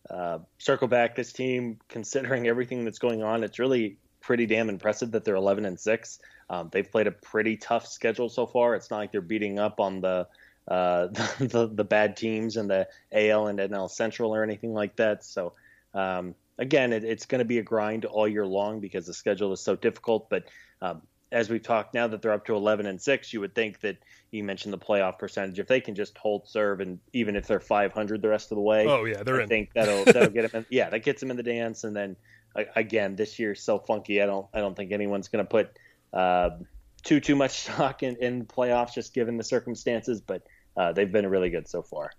uh, 0.09 0.39
circle 0.57 0.87
back 0.87 1.15
this 1.15 1.33
team, 1.33 1.77
considering 1.87 2.47
everything 2.47 2.85
that's 2.85 2.99
going 2.99 3.23
on, 3.23 3.43
it's 3.43 3.59
really 3.59 3.97
pretty 4.21 4.45
damn 4.45 4.69
impressive 4.69 5.11
that 5.11 5.23
they're 5.23 5.35
11 5.35 5.65
and 5.65 5.79
six. 5.79 6.19
Um, 6.49 6.69
they've 6.71 6.89
played 6.89 7.07
a 7.07 7.11
pretty 7.11 7.57
tough 7.57 7.87
schedule 7.87 8.29
so 8.29 8.45
far. 8.45 8.75
It's 8.75 8.89
not 8.89 8.97
like 8.97 9.11
they're 9.11 9.21
beating 9.21 9.59
up 9.59 9.79
on 9.79 10.01
the 10.01 10.27
uh, 10.69 11.07
the, 11.07 11.35
the, 11.47 11.67
the 11.67 11.83
bad 11.83 12.15
teams 12.15 12.55
in 12.55 12.67
the 12.67 12.87
AL 13.11 13.47
and 13.47 13.59
NL 13.59 13.89
Central 13.89 14.33
or 14.33 14.43
anything 14.43 14.73
like 14.73 14.95
that. 14.97 15.23
So 15.23 15.53
um, 15.93 16.35
again, 16.57 16.93
it, 16.93 17.03
it's 17.03 17.25
going 17.25 17.39
to 17.39 17.45
be 17.45 17.57
a 17.57 17.63
grind 17.63 18.05
all 18.05 18.27
year 18.27 18.45
long 18.45 18.79
because 18.79 19.05
the 19.05 19.13
schedule 19.13 19.51
is 19.51 19.61
so 19.61 19.75
difficult. 19.75 20.29
But 20.29 20.45
um, 20.81 21.01
as 21.31 21.49
we've 21.49 21.63
talked 21.63 21.93
now 21.93 22.07
that 22.07 22.21
they're 22.21 22.31
up 22.31 22.45
to 22.45 22.55
11 22.55 22.85
and 22.85 23.01
6 23.01 23.33
you 23.33 23.39
would 23.41 23.53
think 23.53 23.79
that 23.81 23.97
you 24.31 24.43
mentioned 24.43 24.73
the 24.73 24.77
playoff 24.77 25.19
percentage 25.19 25.59
if 25.59 25.67
they 25.67 25.81
can 25.81 25.95
just 25.95 26.17
hold 26.17 26.47
serve 26.47 26.79
and 26.79 26.99
even 27.13 27.35
if 27.35 27.47
they're 27.47 27.59
500 27.59 28.21
the 28.21 28.27
rest 28.27 28.51
of 28.51 28.55
the 28.55 28.61
way 28.61 28.87
oh 28.87 29.05
yeah 29.05 29.23
they're 29.23 29.39
i 29.39 29.43
in. 29.43 29.49
think 29.49 29.71
that'll 29.73 30.05
that'll 30.05 30.29
get 30.29 30.51
them 30.51 30.61
in, 30.61 30.65
yeah 30.69 30.89
that 30.89 31.03
gets 31.03 31.19
them 31.19 31.31
in 31.31 31.37
the 31.37 31.43
dance 31.43 31.83
and 31.83 31.95
then 31.95 32.15
again 32.75 33.15
this 33.15 33.37
year's 33.37 33.61
so 33.61 33.77
funky 33.77 34.21
i 34.21 34.25
don't 34.25 34.47
i 34.53 34.59
don't 34.59 34.75
think 34.75 34.91
anyone's 34.91 35.27
going 35.27 35.43
to 35.45 35.49
put 35.49 35.77
uh, 36.13 36.49
too 37.03 37.19
too 37.19 37.35
much 37.35 37.51
stock 37.51 38.01
in, 38.01 38.15
in 38.17 38.45
playoffs 38.45 38.93
just 38.93 39.13
given 39.13 39.37
the 39.37 39.43
circumstances 39.43 40.21
but 40.21 40.41
uh, 40.79 40.91
they've 40.91 41.11
been 41.11 41.27
really 41.27 41.51
good 41.51 41.67
so 41.67 41.83
far 41.83 42.09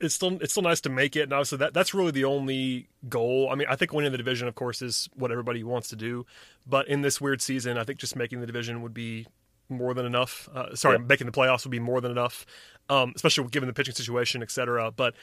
it's 0.00 0.14
still 0.14 0.38
it's 0.40 0.52
still 0.52 0.62
nice 0.62 0.80
to 0.82 0.90
make 0.90 1.16
it, 1.16 1.22
and 1.22 1.32
obviously 1.32 1.58
that 1.58 1.72
that's 1.72 1.94
really 1.94 2.10
the 2.10 2.24
only 2.24 2.88
goal. 3.08 3.48
I 3.50 3.54
mean, 3.54 3.66
I 3.68 3.76
think 3.76 3.92
winning 3.92 4.12
the 4.12 4.18
division, 4.18 4.46
of 4.46 4.54
course, 4.54 4.82
is 4.82 5.08
what 5.14 5.30
everybody 5.30 5.64
wants 5.64 5.88
to 5.88 5.96
do, 5.96 6.26
but 6.66 6.86
in 6.88 7.02
this 7.02 7.20
weird 7.20 7.40
season, 7.40 7.78
I 7.78 7.84
think 7.84 7.98
just 7.98 8.14
making 8.14 8.40
the 8.40 8.46
division 8.46 8.82
would 8.82 8.92
be 8.92 9.26
more 9.68 9.94
than 9.94 10.06
enough. 10.06 10.48
Uh, 10.54 10.74
sorry, 10.74 10.98
yeah. 10.98 11.04
making 11.06 11.26
the 11.26 11.32
playoffs 11.32 11.64
would 11.64 11.70
be 11.70 11.80
more 11.80 12.00
than 12.00 12.10
enough, 12.10 12.44
um, 12.88 13.12
especially 13.16 13.48
given 13.48 13.66
the 13.66 13.72
pitching 13.72 13.94
situation, 13.94 14.42
etc. 14.42 14.90
But 14.90 15.14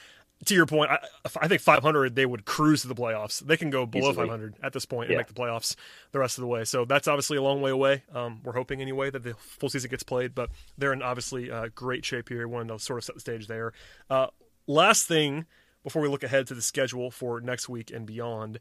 to 0.46 0.56
your 0.56 0.66
point, 0.66 0.92
I, 0.92 1.00
I, 1.42 1.48
think 1.48 1.62
500 1.62 2.16
they 2.16 2.26
would 2.26 2.46
cruise 2.46 2.82
to 2.82 2.88
the 2.88 2.96
playoffs. 2.96 3.40
They 3.40 3.58
can 3.58 3.70
go 3.70 3.86
below 3.86 4.12
Easily. 4.12 4.28
500 4.28 4.56
at 4.64 4.74
this 4.74 4.86
point 4.86 5.06
and 5.06 5.14
yeah. 5.14 5.18
make 5.18 5.28
the 5.28 5.34
playoffs 5.34 5.76
the 6.12 6.20
rest 6.20 6.38
of 6.38 6.42
the 6.42 6.48
way. 6.48 6.64
So 6.64 6.86
that's 6.86 7.08
obviously 7.08 7.38
a 7.38 7.42
long 7.42 7.62
way 7.62 7.72
away. 7.72 8.04
Um, 8.14 8.42
we're 8.44 8.54
hoping 8.54 8.82
anyway 8.82 9.10
that 9.10 9.24
the 9.24 9.34
full 9.36 9.70
season 9.70 9.90
gets 9.90 10.04
played, 10.04 10.34
but 10.34 10.50
they're 10.78 10.94
in 10.94 11.02
obviously 11.02 11.52
uh, 11.52 11.70
great 11.76 12.06
shape 12.06 12.30
here. 12.30 12.48
Wanting 12.48 12.70
to 12.70 12.84
sort 12.84 13.00
of 13.00 13.04
set 13.04 13.16
the 13.16 13.22
stage 13.22 13.48
there. 13.48 13.74
Uh, 14.10 14.28
last 14.68 15.08
thing 15.08 15.46
before 15.84 16.02
we 16.02 16.08
look 16.08 16.24
ahead 16.24 16.48
to 16.48 16.56
the 16.56 16.62
schedule 16.62 17.12
for 17.12 17.42
next 17.42 17.68
week 17.68 17.92
and 17.92 18.06
beyond 18.06 18.60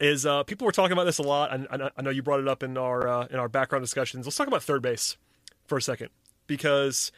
is 0.00 0.26
uh, 0.26 0.42
people 0.42 0.64
were 0.64 0.72
talking 0.72 0.92
about 0.92 1.04
this 1.04 1.18
a 1.18 1.22
lot. 1.22 1.52
I, 1.52 1.90
I 1.96 2.02
know 2.02 2.10
you 2.10 2.22
brought 2.22 2.40
it 2.40 2.48
up 2.48 2.62
in 2.62 2.76
our 2.76 3.06
uh, 3.06 3.26
in 3.30 3.36
our 3.36 3.48
background 3.48 3.82
discussions. 3.82 4.26
Let's 4.26 4.36
talk 4.36 4.48
about 4.48 4.62
third 4.62 4.82
base 4.82 5.16
for 5.66 5.78
a 5.78 5.82
second 5.82 6.10
because 6.46 7.12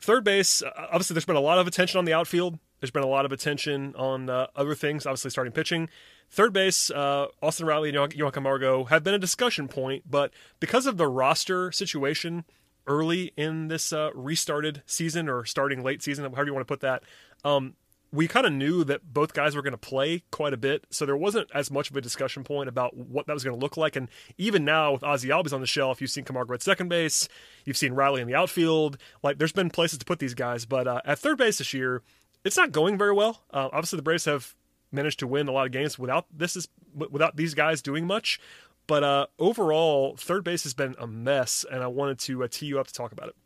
third 0.00 0.24
base 0.24 0.62
uh, 0.62 0.70
obviously 0.76 1.14
there's 1.14 1.24
been 1.24 1.36
a 1.36 1.40
lot 1.40 1.58
of 1.58 1.66
attention 1.66 1.98
on 1.98 2.04
the 2.04 2.12
outfield. 2.12 2.58
There's 2.82 2.90
been 2.90 3.04
a 3.04 3.06
lot 3.06 3.24
of 3.24 3.30
attention 3.30 3.94
on 3.96 4.28
uh, 4.28 4.48
other 4.56 4.74
things, 4.74 5.06
obviously 5.06 5.30
starting 5.30 5.52
pitching. 5.52 5.88
Third 6.28 6.52
base, 6.52 6.90
uh, 6.90 7.26
Austin 7.40 7.64
Riley 7.64 7.94
and 7.94 8.12
Johan 8.12 8.32
Camargo 8.32 8.86
have 8.86 9.04
been 9.04 9.14
a 9.14 9.20
discussion 9.20 9.68
point, 9.68 10.10
but 10.10 10.32
because 10.58 10.84
of 10.86 10.96
the 10.96 11.06
roster 11.06 11.70
situation 11.70 12.44
early 12.88 13.32
in 13.36 13.68
this 13.68 13.92
uh, 13.92 14.10
restarted 14.14 14.82
season 14.84 15.28
or 15.28 15.44
starting 15.44 15.84
late 15.84 16.02
season, 16.02 16.24
however 16.24 16.46
you 16.46 16.54
want 16.54 16.66
to 16.66 16.72
put 16.72 16.80
that, 16.80 17.04
um, 17.44 17.74
we 18.10 18.26
kind 18.26 18.46
of 18.46 18.52
knew 18.52 18.82
that 18.82 19.14
both 19.14 19.32
guys 19.32 19.54
were 19.54 19.62
going 19.62 19.70
to 19.70 19.78
play 19.78 20.24
quite 20.32 20.52
a 20.52 20.56
bit, 20.56 20.84
so 20.90 21.06
there 21.06 21.16
wasn't 21.16 21.48
as 21.54 21.70
much 21.70 21.88
of 21.88 21.96
a 21.96 22.00
discussion 22.00 22.42
point 22.42 22.68
about 22.68 22.96
what 22.96 23.28
that 23.28 23.32
was 23.32 23.44
going 23.44 23.56
to 23.56 23.62
look 23.62 23.76
like. 23.76 23.94
And 23.94 24.08
even 24.36 24.64
now, 24.64 24.94
with 24.94 25.02
Ozzy 25.02 25.28
Albies 25.28 25.52
on 25.52 25.60
the 25.60 25.68
shelf, 25.68 26.00
you've 26.00 26.10
seen 26.10 26.24
Camargo 26.24 26.52
at 26.52 26.62
second 26.62 26.88
base, 26.88 27.28
you've 27.64 27.76
seen 27.76 27.92
Riley 27.92 28.22
in 28.22 28.26
the 28.26 28.34
outfield. 28.34 28.98
Like, 29.22 29.38
there's 29.38 29.52
been 29.52 29.70
places 29.70 30.00
to 30.00 30.04
put 30.04 30.18
these 30.18 30.34
guys, 30.34 30.66
but 30.66 30.88
uh, 30.88 31.00
at 31.04 31.20
third 31.20 31.38
base 31.38 31.58
this 31.58 31.72
year, 31.72 32.02
it's 32.44 32.56
not 32.56 32.72
going 32.72 32.98
very 32.98 33.12
well. 33.12 33.42
Uh, 33.52 33.68
obviously, 33.72 33.96
the 33.96 34.02
Braves 34.02 34.24
have 34.24 34.54
managed 34.90 35.18
to 35.20 35.26
win 35.26 35.48
a 35.48 35.52
lot 35.52 35.66
of 35.66 35.72
games 35.72 35.98
without 35.98 36.26
this 36.32 36.56
is 36.56 36.68
without 36.94 37.36
these 37.36 37.54
guys 37.54 37.82
doing 37.82 38.06
much. 38.06 38.40
But 38.86 39.04
uh, 39.04 39.26
overall, 39.38 40.16
third 40.16 40.44
base 40.44 40.64
has 40.64 40.74
been 40.74 40.96
a 40.98 41.06
mess, 41.06 41.64
and 41.70 41.82
I 41.82 41.86
wanted 41.86 42.18
to 42.20 42.44
uh, 42.44 42.48
tee 42.50 42.66
you 42.66 42.80
up 42.80 42.88
to 42.88 42.92
talk 42.92 43.12
about 43.12 43.28
it. 43.28 43.36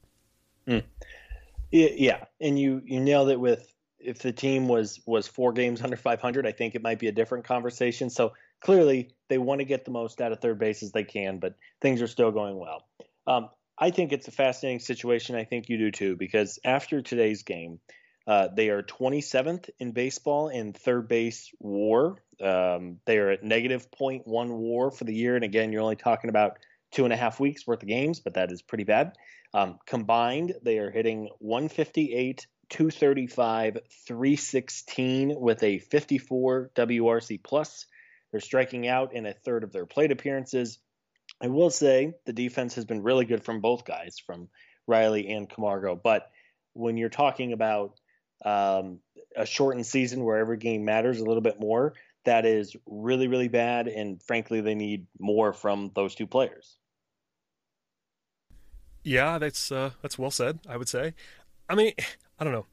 Mm. 0.66 0.84
Yeah, 1.70 2.24
and 2.40 2.58
you 2.58 2.82
you 2.84 3.00
nailed 3.00 3.28
it 3.30 3.38
with 3.38 3.72
if 3.98 4.20
the 4.20 4.32
team 4.32 4.68
was 4.68 5.00
was 5.06 5.26
four 5.26 5.52
games 5.52 5.82
under 5.82 5.96
500, 5.96 6.46
I 6.46 6.52
think 6.52 6.74
it 6.74 6.82
might 6.82 6.98
be 6.98 7.08
a 7.08 7.12
different 7.12 7.44
conversation. 7.44 8.08
So 8.08 8.32
clearly, 8.60 9.10
they 9.28 9.38
want 9.38 9.60
to 9.60 9.64
get 9.64 9.84
the 9.84 9.90
most 9.90 10.20
out 10.20 10.32
of 10.32 10.40
third 10.40 10.58
base 10.58 10.82
as 10.82 10.92
they 10.92 11.04
can, 11.04 11.38
but 11.38 11.54
things 11.80 12.00
are 12.00 12.06
still 12.06 12.30
going 12.30 12.58
well. 12.58 12.86
Um, 13.26 13.50
I 13.78 13.90
think 13.90 14.12
it's 14.12 14.28
a 14.28 14.32
fascinating 14.32 14.80
situation. 14.80 15.36
I 15.36 15.44
think 15.44 15.68
you 15.68 15.76
do 15.76 15.90
too, 15.90 16.16
because 16.16 16.58
after 16.64 17.02
today's 17.02 17.42
game, 17.42 17.78
uh, 18.26 18.48
they 18.54 18.70
are 18.70 18.82
27th 18.82 19.70
in 19.78 19.92
baseball 19.92 20.48
in 20.48 20.72
third 20.72 21.08
base 21.08 21.50
WAR. 21.60 22.16
Um, 22.42 22.98
they 23.06 23.18
are 23.18 23.30
at 23.30 23.44
negative 23.44 23.90
0.1 23.90 24.24
WAR 24.26 24.90
for 24.90 25.04
the 25.04 25.14
year, 25.14 25.36
and 25.36 25.44
again, 25.44 25.72
you're 25.72 25.82
only 25.82 25.96
talking 25.96 26.30
about 26.30 26.58
two 26.92 27.04
and 27.04 27.12
a 27.12 27.16
half 27.16 27.38
weeks 27.38 27.66
worth 27.66 27.82
of 27.82 27.88
games, 27.88 28.20
but 28.20 28.34
that 28.34 28.50
is 28.50 28.62
pretty 28.62 28.84
bad. 28.84 29.12
Um, 29.54 29.78
combined, 29.86 30.54
they 30.62 30.78
are 30.78 30.90
hitting 30.90 31.30
158 31.38 32.46
235, 32.68 33.78
316 34.06 35.34
with 35.38 35.62
a 35.62 35.78
54 35.78 36.70
WRC 36.74 37.42
plus. 37.42 37.86
They're 38.32 38.40
striking 38.40 38.88
out 38.88 39.14
in 39.14 39.24
a 39.24 39.32
third 39.32 39.62
of 39.62 39.72
their 39.72 39.86
plate 39.86 40.10
appearances. 40.10 40.78
I 41.40 41.48
will 41.48 41.70
say 41.70 42.14
the 42.24 42.32
defense 42.32 42.74
has 42.74 42.84
been 42.84 43.02
really 43.02 43.24
good 43.24 43.44
from 43.44 43.60
both 43.60 43.84
guys, 43.84 44.16
from 44.18 44.48
Riley 44.86 45.28
and 45.28 45.48
Camargo. 45.48 45.94
But 45.94 46.28
when 46.72 46.96
you're 46.96 47.08
talking 47.08 47.52
about 47.52 47.98
um, 48.44 49.00
a 49.36 49.46
shortened 49.46 49.86
season 49.86 50.24
where 50.24 50.38
every 50.38 50.56
game 50.56 50.84
matters 50.84 51.20
a 51.20 51.24
little 51.24 51.42
bit 51.42 51.60
more, 51.60 51.94
that 52.24 52.44
is 52.44 52.76
really, 52.86 53.28
really 53.28 53.48
bad. 53.48 53.88
And 53.88 54.22
frankly, 54.22 54.60
they 54.60 54.74
need 54.74 55.06
more 55.18 55.52
from 55.52 55.90
those 55.94 56.14
two 56.14 56.26
players. 56.26 56.76
Yeah, 59.02 59.38
that's 59.38 59.70
uh, 59.70 59.90
that's 60.02 60.18
well 60.18 60.32
said. 60.32 60.58
I 60.68 60.76
would 60.76 60.88
say. 60.88 61.14
I 61.68 61.74
mean, 61.74 61.92
I 62.38 62.44
don't 62.44 62.52
know. 62.52 62.66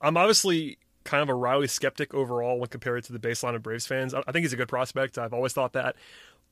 I'm 0.00 0.16
obviously 0.16 0.78
kind 1.04 1.22
of 1.22 1.30
a 1.30 1.34
Riley 1.34 1.68
skeptic 1.68 2.12
overall 2.12 2.58
when 2.58 2.68
compared 2.68 3.04
to 3.04 3.12
the 3.12 3.18
baseline 3.18 3.54
of 3.54 3.62
Braves 3.62 3.86
fans. 3.86 4.12
I 4.12 4.20
think 4.30 4.42
he's 4.42 4.52
a 4.52 4.56
good 4.56 4.68
prospect. 4.68 5.16
I've 5.16 5.32
always 5.32 5.54
thought 5.54 5.72
that. 5.72 5.96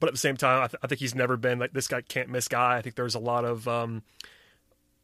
But 0.00 0.08
at 0.08 0.14
the 0.14 0.18
same 0.18 0.36
time, 0.36 0.62
I, 0.62 0.66
th- 0.66 0.80
I 0.82 0.86
think 0.86 1.00
he's 1.00 1.14
never 1.14 1.36
been 1.36 1.58
like 1.58 1.72
this 1.72 1.88
guy 1.88 2.00
can't 2.00 2.28
miss 2.28 2.48
guy. 2.48 2.76
I 2.76 2.82
think 2.82 2.96
there's 2.96 3.14
a 3.14 3.18
lot 3.18 3.44
of 3.44 3.68
um, 3.68 4.02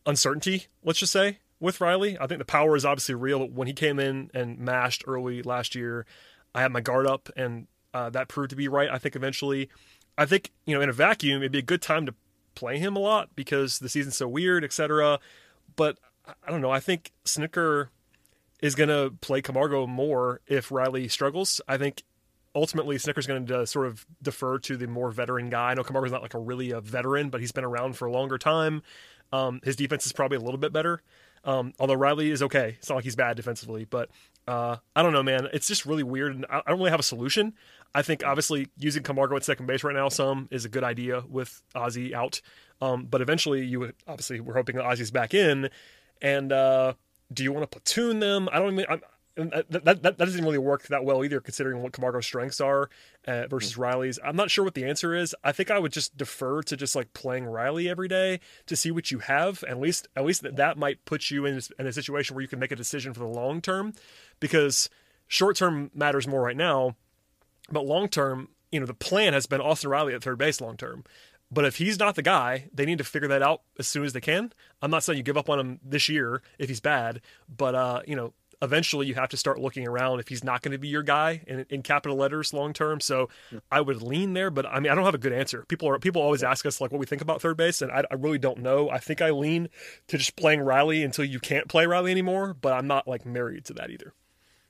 uncertainty, 0.06 0.66
let's 0.84 0.98
just 0.98 1.12
say, 1.12 1.38
with 1.62 1.80
Riley. 1.80 2.18
I 2.18 2.26
think 2.26 2.38
the 2.38 2.44
power 2.44 2.76
is 2.76 2.84
obviously 2.84 3.14
real. 3.14 3.38
But 3.38 3.52
when 3.52 3.68
he 3.68 3.72
came 3.72 3.98
in 3.98 4.30
and 4.34 4.58
mashed 4.58 5.04
early 5.06 5.42
last 5.42 5.74
year, 5.74 6.04
I 6.54 6.60
had 6.60 6.72
my 6.72 6.80
guard 6.80 7.06
up, 7.06 7.30
and 7.36 7.68
uh, 7.94 8.10
that 8.10 8.28
proved 8.28 8.50
to 8.50 8.56
be 8.56 8.68
right. 8.68 8.90
I 8.90 8.98
think 8.98 9.16
eventually, 9.16 9.70
I 10.18 10.26
think 10.26 10.50
you 10.66 10.74
know, 10.74 10.82
in 10.82 10.88
a 10.88 10.92
vacuum, 10.92 11.38
it'd 11.40 11.52
be 11.52 11.58
a 11.58 11.62
good 11.62 11.80
time 11.80 12.04
to 12.06 12.14
play 12.54 12.78
him 12.78 12.96
a 12.96 12.98
lot 12.98 13.30
because 13.34 13.78
the 13.78 13.88
season's 13.88 14.16
so 14.16 14.28
weird, 14.28 14.64
etc. 14.64 15.20
But 15.76 15.98
I 16.26 16.50
don't 16.50 16.60
know. 16.60 16.70
I 16.70 16.80
think 16.80 17.12
Snitker 17.24 17.88
is 18.60 18.74
going 18.74 18.88
to 18.88 19.14
play 19.20 19.40
Camargo 19.40 19.86
more 19.86 20.40
if 20.46 20.70
Riley 20.70 21.08
struggles. 21.08 21.60
I 21.66 21.78
think 21.78 22.02
ultimately 22.54 22.96
Snitker's 22.96 23.26
going 23.26 23.46
to 23.46 23.66
sort 23.66 23.86
of 23.86 24.06
defer 24.20 24.58
to 24.60 24.76
the 24.76 24.86
more 24.86 25.10
veteran 25.10 25.48
guy. 25.48 25.70
I 25.70 25.74
know 25.74 25.82
Camargo's 25.82 26.12
not 26.12 26.22
like 26.22 26.34
a 26.34 26.38
really 26.38 26.70
a 26.70 26.80
veteran, 26.80 27.30
but 27.30 27.40
he's 27.40 27.52
been 27.52 27.64
around 27.64 27.96
for 27.96 28.06
a 28.06 28.12
longer 28.12 28.38
time. 28.38 28.82
Um, 29.32 29.60
his 29.64 29.76
defense 29.76 30.06
is 30.06 30.12
probably 30.12 30.36
a 30.36 30.40
little 30.40 30.58
bit 30.58 30.72
better. 30.72 31.02
Um, 31.44 31.72
although 31.80 31.94
Riley 31.94 32.30
is 32.30 32.42
okay. 32.42 32.76
It's 32.78 32.88
not 32.88 32.96
like 32.96 33.04
he's 33.04 33.16
bad 33.16 33.36
defensively, 33.36 33.84
but 33.84 34.10
uh, 34.46 34.76
I 34.94 35.02
don't 35.02 35.12
know, 35.12 35.22
man. 35.22 35.48
It's 35.52 35.66
just 35.66 35.86
really 35.86 36.02
weird, 36.02 36.34
and 36.34 36.46
I, 36.48 36.58
I 36.58 36.70
don't 36.70 36.78
really 36.78 36.90
have 36.90 37.00
a 37.00 37.04
solution. 37.04 37.54
I 37.94 38.02
think 38.02 38.24
obviously 38.24 38.68
using 38.78 39.02
Camargo 39.02 39.36
at 39.36 39.44
second 39.44 39.66
base 39.66 39.84
right 39.84 39.94
now 39.94 40.08
some 40.08 40.48
is 40.50 40.64
a 40.64 40.68
good 40.68 40.84
idea 40.84 41.22
with 41.28 41.62
Ozzy 41.74 42.12
out. 42.12 42.40
Um, 42.80 43.04
but 43.04 43.20
eventually, 43.20 43.64
you 43.64 43.80
would, 43.80 43.94
obviously 44.06 44.40
we're 44.40 44.54
hoping 44.54 44.76
that 44.76 44.84
Ozzy's 44.84 45.10
back 45.10 45.34
in, 45.34 45.68
and 46.20 46.52
uh, 46.52 46.94
do 47.32 47.42
you 47.44 47.52
want 47.52 47.70
to 47.70 47.78
platoon 47.78 48.20
them? 48.20 48.48
I 48.52 48.58
don't 48.58 48.72
even. 48.72 48.86
that, 48.88 49.02
that, 49.36 49.84
that, 49.84 50.02
that 50.02 50.18
doesn't 50.18 50.44
really 50.44 50.58
work 50.58 50.86
that 50.88 51.04
well 51.04 51.24
either, 51.24 51.40
considering 51.40 51.82
what 51.82 51.92
Camargo's 51.92 52.26
strengths 52.26 52.60
are 52.60 52.90
uh, 53.26 53.46
versus 53.48 53.72
mm-hmm. 53.72 53.82
Riley's. 53.82 54.18
I'm 54.24 54.36
not 54.36 54.50
sure 54.50 54.64
what 54.64 54.74
the 54.74 54.84
answer 54.84 55.14
is. 55.14 55.34
I 55.42 55.52
think 55.52 55.70
I 55.70 55.78
would 55.78 55.92
just 55.92 56.16
defer 56.16 56.62
to 56.62 56.76
just 56.76 56.94
like 56.94 57.12
playing 57.14 57.46
Riley 57.46 57.88
every 57.88 58.08
day 58.08 58.40
to 58.66 58.76
see 58.76 58.90
what 58.90 59.10
you 59.10 59.20
have. 59.20 59.64
At 59.64 59.80
least, 59.80 60.08
at 60.16 60.24
least 60.24 60.42
that, 60.42 60.56
that 60.56 60.76
might 60.76 61.04
put 61.04 61.30
you 61.30 61.46
in, 61.46 61.60
in 61.78 61.86
a 61.86 61.92
situation 61.92 62.34
where 62.34 62.42
you 62.42 62.48
can 62.48 62.58
make 62.58 62.72
a 62.72 62.76
decision 62.76 63.14
for 63.14 63.20
the 63.20 63.26
long 63.26 63.60
term, 63.60 63.94
because 64.40 64.90
short 65.28 65.56
term 65.56 65.90
matters 65.94 66.26
more 66.26 66.42
right 66.42 66.56
now, 66.56 66.96
but 67.70 67.86
long 67.86 68.08
term, 68.08 68.48
you 68.70 68.80
know, 68.80 68.86
the 68.86 68.94
plan 68.94 69.32
has 69.32 69.46
been 69.46 69.60
Austin 69.60 69.90
Riley 69.90 70.14
at 70.14 70.22
third 70.22 70.38
base 70.38 70.60
long 70.60 70.76
term. 70.76 71.04
But 71.50 71.66
if 71.66 71.76
he's 71.76 71.98
not 71.98 72.14
the 72.14 72.22
guy, 72.22 72.70
they 72.72 72.86
need 72.86 72.96
to 72.96 73.04
figure 73.04 73.28
that 73.28 73.42
out 73.42 73.60
as 73.78 73.86
soon 73.86 74.04
as 74.04 74.14
they 74.14 74.22
can. 74.22 74.54
I'm 74.80 74.90
not 74.90 75.04
saying 75.04 75.18
you 75.18 75.22
give 75.22 75.36
up 75.36 75.50
on 75.50 75.60
him 75.60 75.80
this 75.84 76.08
year 76.08 76.42
if 76.58 76.70
he's 76.70 76.80
bad, 76.80 77.20
but 77.46 77.74
uh, 77.74 78.00
you 78.06 78.16
know, 78.16 78.32
eventually 78.62 79.06
you 79.06 79.14
have 79.14 79.28
to 79.30 79.36
start 79.36 79.60
looking 79.60 79.86
around 79.86 80.20
if 80.20 80.28
he's 80.28 80.44
not 80.44 80.62
going 80.62 80.72
to 80.72 80.78
be 80.78 80.88
your 80.88 81.02
guy 81.02 81.42
in, 81.46 81.66
in 81.68 81.82
capital 81.82 82.16
letters 82.16 82.54
long 82.54 82.72
term. 82.72 83.00
So 83.00 83.28
I 83.70 83.80
would 83.80 84.00
lean 84.00 84.32
there, 84.32 84.50
but 84.50 84.64
I 84.64 84.80
mean, 84.80 84.90
I 84.90 84.94
don't 84.94 85.04
have 85.04 85.14
a 85.14 85.18
good 85.18 85.32
answer. 85.32 85.64
People 85.68 85.88
are 85.88 85.98
people 85.98 86.22
always 86.22 86.42
ask 86.42 86.64
us 86.64 86.80
like 86.80 86.92
what 86.92 86.98
we 86.98 87.06
think 87.06 87.20
about 87.20 87.42
third 87.42 87.56
base, 87.56 87.82
and 87.82 87.90
I, 87.90 88.04
I 88.10 88.14
really 88.14 88.38
don't 88.38 88.58
know. 88.58 88.88
I 88.88 88.98
think 88.98 89.20
I 89.20 89.30
lean 89.30 89.68
to 90.08 90.16
just 90.16 90.36
playing 90.36 90.60
Riley 90.60 91.02
until 91.02 91.24
you 91.24 91.40
can't 91.40 91.68
play 91.68 91.86
Riley 91.86 92.12
anymore, 92.12 92.54
but 92.54 92.72
I'm 92.72 92.86
not 92.86 93.08
like 93.08 93.26
married 93.26 93.64
to 93.66 93.74
that 93.74 93.90
either. 93.90 94.14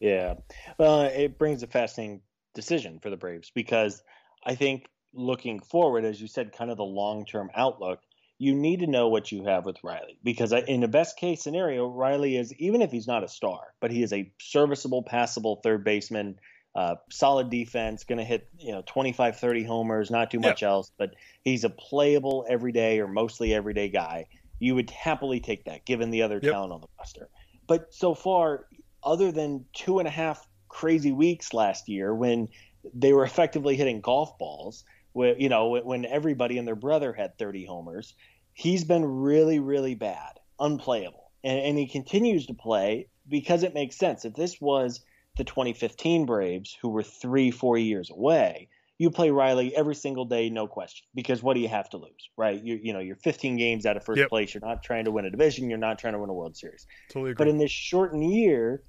Yeah. 0.01 0.35
Well, 0.79 1.03
it 1.03 1.39
brings 1.39 1.63
a 1.63 1.69
fascinating 1.69 2.23
decision 2.55 2.99
for 3.01 3.11
the 3.11 3.17
Braves 3.17 3.53
because 3.55 4.03
I 4.45 4.55
think 4.55 4.89
looking 5.15 5.61
forward, 5.61 6.05
as 6.05 6.21
you 6.21 6.27
said, 6.27 6.53
kind 6.53 6.71
of 6.71 6.77
the 6.77 6.85
long 6.85 7.25
term 7.25 7.51
outlook, 7.55 8.01
you 8.43 8.57
need 8.57 8.81
to 8.81 8.89
know 8.89 9.07
what 9.07 9.31
you 9.31 9.45
have 9.45 9.65
with 9.65 9.77
Riley 9.85 10.19
because 10.25 10.51
in 10.53 10.81
the 10.81 10.89
best 10.89 11.17
case 11.17 11.41
scenario, 11.41 11.87
Riley 11.87 12.37
is 12.37 12.53
even 12.55 12.83
if 12.83 12.91
he's 12.91 13.07
not 13.07 13.23
a 13.23 13.29
star, 13.29 13.61
but 13.79 13.93
he 13.93 14.03
is 14.03 14.13
a 14.13 14.33
serviceable, 14.41 15.05
passable 15.05 15.61
third 15.63 15.85
baseman, 15.85 16.41
uh, 16.75 16.97
solid 17.09 17.51
defense, 17.51 18.03
going 18.03 18.19
to 18.19 18.25
hit 18.25 18.49
you 18.59 18.73
know 18.73 18.83
25, 18.85 19.39
30 19.39 19.63
homers, 19.63 20.11
not 20.11 20.33
too 20.33 20.41
much 20.41 20.63
yeah. 20.63 20.71
else, 20.71 20.91
but 20.99 21.15
he's 21.45 21.63
a 21.63 21.71
playable 21.71 22.45
everyday 22.49 22.99
or 22.99 23.07
mostly 23.07 23.55
everyday 23.55 23.89
guy. 23.89 24.27
You 24.59 24.75
would 24.75 24.91
happily 24.91 25.39
take 25.39 25.67
that 25.67 25.85
given 25.85 26.11
the 26.11 26.23
other 26.23 26.41
yep. 26.43 26.53
talent 26.53 26.73
on 26.73 26.81
the 26.81 26.89
roster. 26.99 27.29
But 27.69 27.95
so 27.95 28.13
far, 28.13 28.67
other 29.05 29.31
than 29.31 29.67
two 29.73 30.01
and 30.01 30.09
a 30.09 30.11
half 30.11 30.49
crazy 30.69 31.13
weeks 31.13 31.55
last 31.55 31.89
year 31.89 32.13
when 32.13 32.49
they 32.93 33.13
were 33.13 33.25
effectively 33.25 33.77
hitting 33.77 34.01
golf 34.01 34.37
balls, 34.37 34.83
you 35.15 35.49
know, 35.49 35.81
when 35.85 36.07
everybody 36.07 36.59
and 36.59 36.67
their 36.67 36.75
brother 36.75 37.13
had 37.13 37.39
30 37.39 37.67
homers, 37.67 38.15
he's 38.55 38.85
been 38.85 39.05
really, 39.05 39.59
really 39.59 39.95
bad, 39.95 40.41
unplayable. 40.59 41.31
And, 41.45 41.59
and 41.59 41.79
he 41.79 41.87
continues 41.87 42.47
to 42.47 42.55
play 42.55 43.09
because 43.29 43.63
it 43.63 43.75
makes 43.75 43.97
sense. 43.97 44.25
If 44.25 44.35
this 44.35 44.61
was 44.61 45.01
the 45.37 45.45
2015 45.45 46.27
Braves, 46.27 46.77
who 46.81 46.91
were 46.91 47.03
three, 47.03 47.51
four 47.51 47.79
years 47.79 48.11
away, 48.11 48.69
you 48.99 49.11
play 49.11 49.31
Riley 49.31 49.75
every 49.75 49.95
single 49.95 50.25
day, 50.25 50.49
no 50.49 50.69
question. 50.69 51.07
Because 51.15 51.43
what 51.43 51.55
do 51.55 51.61
you 51.61 51.69
have 51.69 51.91
to 51.91 51.97
lose, 51.97 52.31
right? 52.37 52.63
You 52.63 52.79
you 52.81 52.93
know 52.93 53.01
you're 53.01 53.17
15 53.17 53.57
games 53.57 53.85
out 53.85 53.97
of 53.97 54.05
first 54.05 54.21
yep. 54.21 54.29
place. 54.29 54.55
You're 54.55 54.65
not 54.65 54.83
trying 54.83 55.07
to 55.07 55.11
win 55.11 55.25
a 55.25 55.31
division. 55.31 55.69
You're 55.69 55.79
not 55.79 55.99
trying 55.99 56.13
to 56.13 56.21
win 56.21 56.31
a 56.31 56.35
World 56.35 56.57
Series. 56.57 56.87
Totally 57.09 57.33
agree. 57.33 57.45
But 57.45 57.49
in 57.49 57.59
this 57.59 57.71
shortened 57.71 58.31
year, 58.31 58.85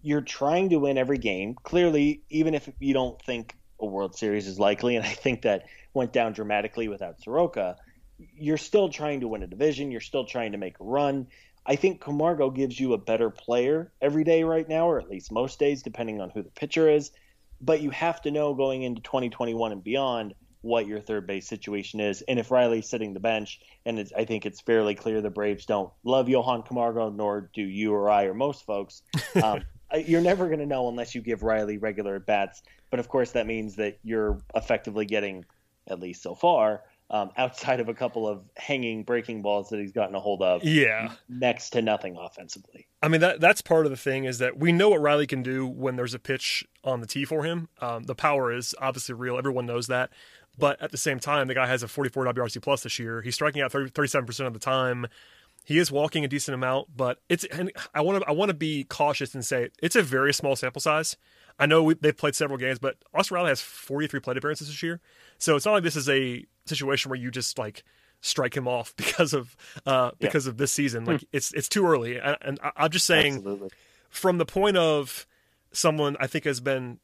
you're 0.00 0.22
trying 0.22 0.70
to 0.70 0.78
win 0.78 0.98
every 0.98 1.18
game. 1.18 1.54
Clearly, 1.62 2.22
even 2.28 2.54
if 2.54 2.68
you 2.80 2.92
don't 2.92 3.20
think 3.22 3.54
a 3.78 3.86
World 3.86 4.16
Series 4.16 4.48
is 4.48 4.58
likely, 4.58 4.96
and 4.96 5.06
I 5.06 5.10
think 5.10 5.42
that 5.42 5.66
went 5.94 6.12
down 6.12 6.32
dramatically 6.32 6.88
without 6.88 7.20
Soroka 7.20 7.76
you're 8.36 8.58
still 8.58 8.88
trying 8.88 9.20
to 9.20 9.28
win 9.28 9.42
a 9.42 9.46
division. 9.46 9.90
You're 9.90 10.00
still 10.00 10.24
trying 10.24 10.52
to 10.52 10.58
make 10.58 10.78
a 10.80 10.84
run. 10.84 11.26
I 11.64 11.76
think 11.76 12.00
Camargo 12.00 12.50
gives 12.50 12.78
you 12.78 12.92
a 12.92 12.98
better 12.98 13.30
player 13.30 13.92
every 14.00 14.24
day 14.24 14.42
right 14.42 14.68
now, 14.68 14.88
or 14.88 14.98
at 14.98 15.08
least 15.08 15.30
most 15.30 15.58
days, 15.58 15.82
depending 15.82 16.20
on 16.20 16.30
who 16.30 16.42
the 16.42 16.50
pitcher 16.50 16.88
is. 16.88 17.12
But 17.60 17.80
you 17.80 17.90
have 17.90 18.20
to 18.22 18.30
know 18.30 18.54
going 18.54 18.82
into 18.82 19.00
2021 19.00 19.70
and 19.72 19.84
beyond 19.84 20.34
what 20.62 20.86
your 20.86 21.00
third 21.00 21.26
base 21.26 21.46
situation 21.46 22.00
is. 22.00 22.22
And 22.22 22.38
if 22.38 22.50
Riley's 22.50 22.88
sitting 22.88 23.14
the 23.14 23.20
bench, 23.20 23.60
and 23.84 24.10
I 24.16 24.24
think 24.24 24.46
it's 24.46 24.60
fairly 24.60 24.94
clear 24.94 25.20
the 25.20 25.30
Braves 25.30 25.66
don't 25.66 25.92
love 26.04 26.28
Johan 26.28 26.62
Camargo, 26.62 27.10
nor 27.10 27.50
do 27.52 27.62
you 27.62 27.92
or 27.92 28.08
I 28.10 28.24
or 28.24 28.34
most 28.34 28.64
folks. 28.64 29.02
Um, 29.42 29.62
you're 30.06 30.22
never 30.22 30.46
going 30.46 30.60
to 30.60 30.66
know 30.66 30.88
unless 30.88 31.14
you 31.14 31.20
give 31.20 31.42
Riley 31.42 31.78
regular 31.78 32.18
bats. 32.18 32.62
But 32.90 33.00
of 33.00 33.08
course, 33.08 33.32
that 33.32 33.46
means 33.46 33.76
that 33.76 33.98
you're 34.02 34.40
effectively 34.54 35.04
getting, 35.04 35.44
at 35.86 36.00
least 36.00 36.22
so 36.22 36.34
far, 36.34 36.82
um, 37.12 37.30
outside 37.36 37.78
of 37.78 37.88
a 37.88 37.94
couple 37.94 38.26
of 38.26 38.42
hanging 38.56 39.04
breaking 39.04 39.42
balls 39.42 39.68
that 39.68 39.78
he's 39.78 39.92
gotten 39.92 40.14
a 40.14 40.20
hold 40.20 40.42
of. 40.42 40.64
Yeah, 40.64 41.12
next 41.28 41.70
to 41.70 41.82
nothing 41.82 42.16
offensively. 42.18 42.88
I 43.02 43.08
mean 43.08 43.20
that 43.20 43.40
that's 43.40 43.60
part 43.60 43.84
of 43.84 43.90
the 43.90 43.96
thing 43.96 44.24
is 44.24 44.38
that 44.38 44.58
we 44.58 44.72
know 44.72 44.88
what 44.88 45.00
Riley 45.00 45.26
can 45.26 45.42
do 45.42 45.66
when 45.66 45.96
there's 45.96 46.14
a 46.14 46.18
pitch 46.18 46.64
on 46.82 47.00
the 47.00 47.06
tee 47.06 47.26
for 47.26 47.44
him. 47.44 47.68
Um, 47.80 48.04
the 48.04 48.14
power 48.14 48.50
is 48.50 48.74
obviously 48.80 49.14
real. 49.14 49.36
Everyone 49.36 49.66
knows 49.66 49.86
that. 49.86 50.10
But 50.58 50.80
at 50.82 50.90
the 50.90 50.98
same 50.98 51.18
time, 51.18 51.48
the 51.48 51.54
guy 51.54 51.66
has 51.66 51.82
a 51.82 51.88
44 51.88 52.26
WRC 52.26 52.60
plus 52.60 52.82
this 52.82 52.98
year. 52.98 53.22
He's 53.22 53.34
striking 53.34 53.62
out 53.62 53.72
30, 53.72 53.90
37% 53.90 54.46
of 54.46 54.52
the 54.52 54.58
time. 54.58 55.06
He 55.64 55.78
is 55.78 55.90
walking 55.90 56.24
a 56.24 56.28
decent 56.28 56.54
amount, 56.54 56.88
but 56.94 57.20
it's 57.28 57.44
and 57.44 57.72
I 57.94 58.00
want 58.00 58.22
to 58.22 58.28
I 58.28 58.32
want 58.32 58.48
to 58.48 58.54
be 58.54 58.84
cautious 58.84 59.34
and 59.34 59.44
say 59.44 59.68
it's 59.80 59.94
a 59.94 60.02
very 60.02 60.34
small 60.34 60.56
sample 60.56 60.80
size. 60.80 61.16
I 61.58 61.66
know 61.66 61.82
we, 61.84 61.94
they've 61.94 62.16
played 62.16 62.34
several 62.34 62.58
games, 62.58 62.78
but 62.78 62.96
Austin 63.14 63.36
Riley 63.36 63.50
has 63.50 63.60
43 63.60 64.20
plate 64.20 64.36
appearances 64.36 64.66
this 64.66 64.82
year. 64.82 65.00
So 65.38 65.54
it's 65.54 65.64
not 65.64 65.72
like 65.72 65.84
this 65.84 65.96
is 65.96 66.08
a 66.08 66.44
situation 66.66 67.10
where 67.10 67.18
you 67.18 67.30
just 67.30 67.58
like 67.58 67.84
strike 68.20 68.56
him 68.56 68.66
off 68.66 68.94
because 68.96 69.34
of 69.34 69.56
uh, 69.86 70.12
because 70.20 70.46
yeah. 70.46 70.50
of 70.50 70.56
this 70.56 70.72
season. 70.72 71.04
Like 71.04 71.20
hmm. 71.20 71.26
it's 71.32 71.52
it's 71.52 71.68
too 71.68 71.86
early, 71.86 72.18
and, 72.18 72.58
I, 72.62 72.84
am 72.84 72.90
just 72.90 73.06
saying 73.06 73.36
Absolutely. 73.36 73.70
from 74.08 74.38
the 74.38 74.46
point 74.46 74.76
of 74.76 75.26
someone 75.72 76.16
I 76.20 76.26
think 76.26 76.44
has 76.44 76.60
been 76.60 76.98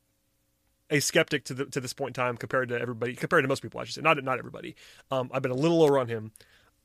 a 0.90 1.00
skeptic 1.00 1.44
to 1.44 1.54
the, 1.54 1.66
to 1.66 1.80
this 1.80 1.92
point 1.92 2.16
in 2.16 2.22
time 2.22 2.36
compared 2.36 2.68
to 2.70 2.80
everybody 2.80 3.14
compared 3.14 3.44
to 3.44 3.48
most 3.48 3.62
people. 3.62 3.80
I 3.80 3.84
should 3.84 3.94
say 3.94 4.00
not 4.00 4.22
not 4.24 4.38
everybody. 4.38 4.74
Um, 5.10 5.30
I've 5.32 5.42
been 5.42 5.52
a 5.52 5.56
little 5.56 5.78
lower 5.78 5.98
on 5.98 6.08
him. 6.08 6.32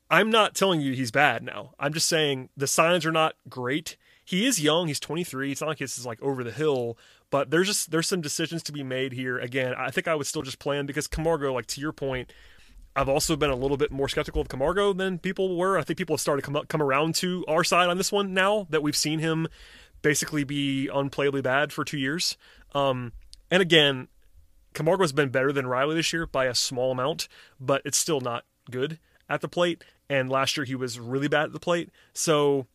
I'm 0.10 0.30
not 0.30 0.54
telling 0.54 0.82
you 0.82 0.94
he's 0.94 1.12
bad 1.12 1.44
now. 1.44 1.72
I'm 1.80 1.94
just 1.94 2.08
saying 2.08 2.50
the 2.58 2.68
signs 2.68 3.06
are 3.06 3.12
not 3.12 3.36
great. 3.50 3.98
He 4.26 4.46
is 4.46 4.62
young. 4.62 4.88
He's 4.88 5.00
23. 5.00 5.52
It's 5.52 5.62
not 5.62 5.68
like 5.68 5.80
this 5.80 5.98
is 5.98 6.06
like 6.06 6.22
over 6.22 6.44
the 6.44 6.52
hill, 6.52 6.98
but 7.30 7.50
there's 7.50 7.68
just 7.68 7.92
there's 7.92 8.08
some 8.08 8.22
decisions 8.22 8.64
to 8.64 8.72
be 8.72 8.84
made 8.84 9.14
here. 9.14 9.38
Again, 9.38 9.74
I 9.76 9.92
think 9.92 10.08
I 10.08 10.16
would 10.16 10.28
still 10.28 10.42
just 10.44 10.60
play 10.60 10.78
him 10.78 10.86
because 10.86 11.08
Camargo, 11.08 11.54
like 11.54 11.66
to 11.68 11.82
your 11.82 11.94
point, 11.94 12.32
I've 12.96 13.10
also 13.10 13.36
been 13.36 13.50
a 13.50 13.56
little 13.56 13.78
bit 13.78 13.92
more 13.92 14.08
skeptical 14.08 14.42
of 14.42 14.50
Camargo 14.50 14.94
than 14.94 15.18
people 15.18 15.58
were. 15.58 15.78
I 15.78 15.84
think 15.84 15.98
people 15.98 16.16
have 16.16 16.22
started 16.22 16.44
to 16.44 16.52
come 16.52 16.66
come 16.68 16.82
around 16.82 17.16
to 17.16 17.44
our 17.48 17.64
side 17.64 17.90
on 17.90 17.98
this 17.98 18.12
one 18.12 18.34
now 18.34 18.68
that 18.70 18.84
we've 18.84 18.96
seen 18.96 19.20
him 19.20 19.48
basically 20.02 20.44
be 20.44 20.90
unplayably 20.94 21.42
bad 21.42 21.74
for 21.74 21.84
two 21.84 21.98
years. 21.98 22.38
Um, 22.76 23.14
and 23.50 23.62
again, 23.62 24.10
Camargo 24.74 25.04
has 25.04 25.14
been 25.14 25.30
better 25.30 25.52
than 25.52 25.66
Riley 25.66 25.96
this 25.96 26.14
year 26.14 26.28
by 26.28 26.46
a 26.46 26.56
small 26.56 26.92
amount, 26.92 27.28
but 27.60 27.82
it's 27.86 27.98
still 27.98 28.22
not 28.22 28.46
good 28.70 29.00
at 29.30 29.42
the 29.42 29.48
plate. 29.48 29.84
And 30.10 30.30
last 30.30 30.58
year 30.58 30.66
he 30.66 30.76
was 30.76 31.00
really 31.00 31.28
bad 31.28 31.46
at 31.46 31.54
the 31.54 31.60
plate. 31.60 31.90
So 32.14 32.68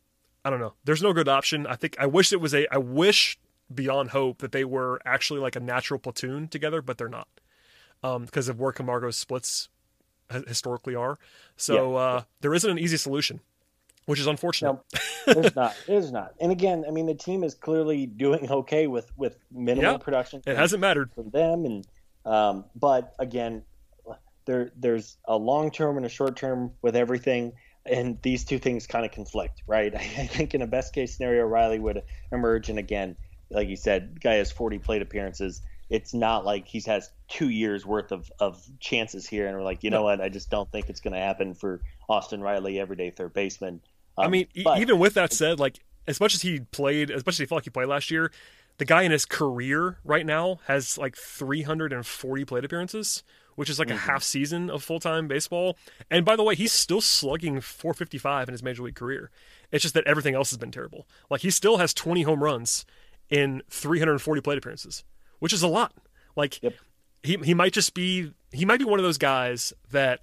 I 0.43 0.49
don't 0.49 0.59
know. 0.59 0.73
There's 0.83 1.03
no 1.03 1.13
good 1.13 1.29
option. 1.29 1.67
I 1.67 1.75
think 1.75 1.95
I 1.99 2.07
wish 2.07 2.33
it 2.33 2.41
was 2.41 2.53
a. 2.53 2.67
I 2.73 2.77
wish 2.77 3.37
beyond 3.73 4.09
hope 4.09 4.39
that 4.39 4.51
they 4.51 4.65
were 4.65 4.99
actually 5.05 5.39
like 5.39 5.55
a 5.55 5.59
natural 5.59 5.99
platoon 5.99 6.47
together, 6.47 6.81
but 6.81 6.97
they're 6.97 7.07
not 7.07 7.27
because 8.01 8.49
um, 8.49 8.55
of 8.55 8.59
where 8.59 8.71
Camargo's 8.71 9.17
splits 9.17 9.69
historically 10.47 10.95
are. 10.95 11.17
So 11.57 11.93
yeah. 11.93 11.99
uh, 11.99 12.21
there 12.41 12.53
isn't 12.53 12.69
an 12.69 12.79
easy 12.79 12.97
solution, 12.97 13.39
which 14.05 14.19
is 14.19 14.27
unfortunate. 14.27 14.73
No, 14.73 14.83
there's 15.33 15.55
not. 15.55 15.75
There's 15.87 16.11
not. 16.11 16.33
And 16.39 16.51
again, 16.51 16.85
I 16.87 16.91
mean, 16.91 17.05
the 17.05 17.15
team 17.15 17.43
is 17.43 17.53
clearly 17.53 18.05
doing 18.05 18.49
okay 18.51 18.87
with 18.87 19.11
with 19.17 19.37
minimal 19.51 19.93
yeah, 19.93 19.97
production. 19.97 20.41
It 20.45 20.57
hasn't 20.57 20.81
mattered 20.81 21.11
for 21.13 21.23
them, 21.23 21.65
and 21.65 21.87
um, 22.25 22.65
but 22.75 23.13
again, 23.19 23.63
there 24.45 24.71
there's 24.75 25.17
a 25.25 25.37
long 25.37 25.71
term 25.71 25.97
and 25.97 26.05
a 26.05 26.09
short 26.09 26.35
term 26.35 26.71
with 26.81 26.95
everything 26.95 27.53
and 27.85 28.21
these 28.21 28.43
two 28.45 28.59
things 28.59 28.87
kind 28.87 29.05
of 29.05 29.11
conflict, 29.11 29.63
right? 29.67 29.93
I 29.95 30.27
think 30.27 30.53
in 30.53 30.61
a 30.61 30.67
best 30.67 30.93
case 30.93 31.15
scenario, 31.15 31.45
Riley 31.45 31.79
would 31.79 32.03
emerge, 32.31 32.69
and 32.69 32.79
again, 32.79 33.15
like 33.49 33.67
you 33.67 33.75
said, 33.75 34.21
guy 34.21 34.35
has 34.35 34.51
40 34.51 34.79
plate 34.79 35.01
appearances. 35.01 35.61
It's 35.89 36.13
not 36.13 36.45
like 36.45 36.67
he's 36.67 36.85
has 36.85 37.09
two 37.27 37.49
years 37.49 37.85
worth 37.85 38.11
of, 38.11 38.31
of 38.39 38.63
chances 38.79 39.27
here, 39.27 39.47
and 39.47 39.55
we're 39.55 39.63
like, 39.63 39.83
you 39.83 39.89
know 39.89 40.03
what? 40.03 40.21
I 40.21 40.29
just 40.29 40.49
don't 40.49 40.71
think 40.71 40.89
it's 40.89 41.01
going 41.01 41.13
to 41.13 41.19
happen 41.19 41.53
for 41.53 41.81
Austin 42.07 42.41
Riley, 42.41 42.79
everyday 42.79 43.09
third 43.09 43.33
baseman. 43.33 43.81
Um, 44.17 44.25
I 44.25 44.27
mean, 44.29 44.47
but, 44.63 44.79
even 44.79 44.99
with 44.99 45.15
that 45.15 45.33
said, 45.33 45.59
like 45.59 45.79
as 46.07 46.19
much 46.19 46.33
as 46.33 46.41
he 46.41 46.61
played, 46.71 47.11
as 47.11 47.25
much 47.25 47.35
as 47.35 47.39
he 47.39 47.45
felt 47.45 47.57
like 47.57 47.63
he 47.65 47.69
played 47.69 47.87
last 47.87 48.11
year, 48.11 48.31
the 48.79 48.85
guy 48.85 49.03
in 49.03 49.11
his 49.11 49.25
career 49.25 49.97
right 50.03 50.25
now 50.25 50.59
has 50.65 50.97
like 50.97 51.15
340 51.15 52.45
plate 52.45 52.65
appearances, 52.65 53.23
which 53.55 53.69
is 53.69 53.77
like 53.77 53.89
mm-hmm. 53.89 53.97
a 53.97 54.01
half 54.01 54.23
season 54.23 54.69
of 54.69 54.81
full 54.81 54.99
time 54.99 55.27
baseball. 55.27 55.77
And 56.09 56.25
by 56.25 56.35
the 56.35 56.43
way, 56.43 56.55
he's 56.55 56.71
still 56.71 57.01
slugging 57.01 57.61
455 57.61 58.47
in 58.47 58.53
his 58.53 58.63
major 58.63 58.83
league 58.83 58.95
career. 58.95 59.29
It's 59.71 59.83
just 59.83 59.93
that 59.93 60.07
everything 60.07 60.33
else 60.33 60.49
has 60.49 60.57
been 60.57 60.71
terrible. 60.71 61.05
Like 61.29 61.41
he 61.41 61.51
still 61.51 61.77
has 61.77 61.93
20 61.93 62.23
home 62.23 62.41
runs 62.43 62.85
in 63.29 63.61
340 63.69 64.41
plate 64.41 64.57
appearances, 64.57 65.03
which 65.39 65.53
is 65.53 65.63
a 65.63 65.67
lot. 65.67 65.93
Like 66.35 66.61
yep. 66.61 66.73
he 67.23 67.37
he 67.43 67.53
might 67.53 67.73
just 67.73 67.93
be 67.93 68.31
he 68.51 68.65
might 68.65 68.79
be 68.79 68.85
one 68.85 68.99
of 68.99 69.03
those 69.03 69.17
guys 69.17 69.73
that 69.91 70.21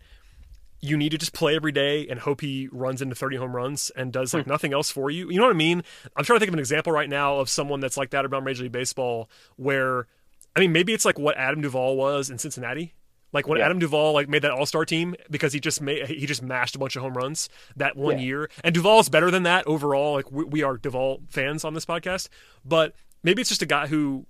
you 0.80 0.96
need 0.96 1.10
to 1.10 1.18
just 1.18 1.32
play 1.32 1.56
every 1.56 1.72
day 1.72 2.06
and 2.08 2.20
hope 2.20 2.40
he 2.40 2.68
runs 2.70 3.00
into 3.00 3.14
30 3.14 3.36
home 3.36 3.56
runs 3.56 3.90
and 3.96 4.12
does 4.12 4.34
like 4.34 4.44
hmm. 4.44 4.50
nothing 4.50 4.72
else 4.72 4.90
for 4.90 5.10
you. 5.10 5.30
You 5.30 5.38
know 5.38 5.46
what 5.46 5.54
I 5.54 5.58
mean? 5.58 5.82
I'm 6.14 6.24
trying 6.24 6.36
to 6.36 6.40
think 6.40 6.48
of 6.48 6.54
an 6.54 6.60
example 6.60 6.92
right 6.92 7.08
now 7.08 7.38
of 7.38 7.48
someone 7.48 7.80
that's 7.80 7.96
like 7.96 8.10
that 8.10 8.26
around 8.26 8.44
Major 8.44 8.62
League 8.62 8.72
Baseball 8.72 9.28
where 9.56 10.06
I 10.54 10.60
mean 10.60 10.72
maybe 10.72 10.92
it's 10.92 11.04
like 11.04 11.18
what 11.18 11.36
Adam 11.36 11.60
Duvall 11.62 11.96
was 11.96 12.30
in 12.30 12.38
Cincinnati 12.38 12.94
like 13.32 13.46
when 13.46 13.58
yeah. 13.58 13.66
Adam 13.66 13.78
Duvall 13.78 14.14
like 14.14 14.28
made 14.28 14.42
that 14.42 14.52
All 14.52 14.66
Star 14.66 14.84
team 14.84 15.14
because 15.30 15.52
he 15.52 15.60
just 15.60 15.80
made 15.80 16.06
he 16.06 16.26
just 16.26 16.42
mashed 16.42 16.74
a 16.74 16.78
bunch 16.78 16.96
of 16.96 17.02
home 17.02 17.14
runs 17.14 17.48
that 17.76 17.96
one 17.96 18.18
yeah. 18.18 18.24
year. 18.24 18.50
And 18.64 18.74
Duvall's 18.74 19.08
better 19.08 19.30
than 19.30 19.42
that 19.42 19.66
overall. 19.66 20.14
Like 20.14 20.30
we, 20.30 20.44
we 20.44 20.62
are 20.62 20.76
Duvall 20.76 21.20
fans 21.28 21.64
on 21.64 21.74
this 21.74 21.84
podcast, 21.84 22.28
but 22.64 22.94
maybe 23.22 23.42
it's 23.42 23.50
just 23.50 23.62
a 23.62 23.66
guy 23.66 23.88
who, 23.88 24.26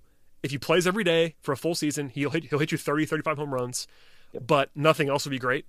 if 0.47 0.53
he 0.53 0.59
plays 0.59 0.87
every 0.87 1.05
day 1.05 1.35
for 1.43 1.53
a 1.53 1.57
full 1.57 1.75
season, 1.75 2.09
he'll 2.09 2.31
hit 2.31 2.45
he'll 2.45 2.59
hit 2.59 2.73
you 2.73 2.79
30, 2.79 3.05
35 3.05 3.37
home 3.37 3.53
runs, 3.53 3.87
yep. 4.33 4.47
but 4.47 4.71
nothing 4.75 5.09
else 5.09 5.25
would 5.27 5.33
be 5.33 5.39
great. 5.39 5.67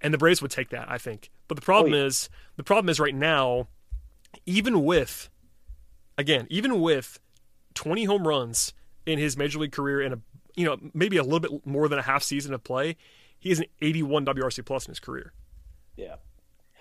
And 0.00 0.14
the 0.14 0.18
Braves 0.18 0.40
would 0.40 0.50
take 0.50 0.70
that, 0.70 0.90
I 0.90 0.96
think. 0.96 1.30
But 1.48 1.56
the 1.56 1.62
problem 1.62 1.92
oh, 1.92 1.96
yeah. 1.96 2.04
is 2.04 2.30
the 2.56 2.62
problem 2.62 2.88
is 2.88 3.00
right 3.00 3.14
now, 3.14 3.66
even 4.46 4.84
with, 4.84 5.28
again, 6.16 6.46
even 6.48 6.80
with 6.80 7.18
20 7.74 8.04
home 8.04 8.26
runs 8.26 8.72
in 9.04 9.18
his 9.18 9.36
major 9.36 9.58
league 9.58 9.72
career 9.72 10.00
in 10.00 10.12
a 10.12 10.18
you 10.54 10.64
know, 10.64 10.76
maybe 10.94 11.16
a 11.16 11.22
little 11.22 11.40
bit 11.40 11.66
more 11.66 11.88
than 11.88 11.98
a 11.98 12.02
half 12.02 12.22
season 12.22 12.54
of 12.54 12.62
play, 12.62 12.96
he 13.38 13.48
has 13.48 13.58
an 13.58 13.66
81 13.82 14.26
WRC 14.26 14.64
plus 14.64 14.86
in 14.86 14.92
his 14.92 15.00
career. 15.00 15.32
Yeah. 15.96 16.16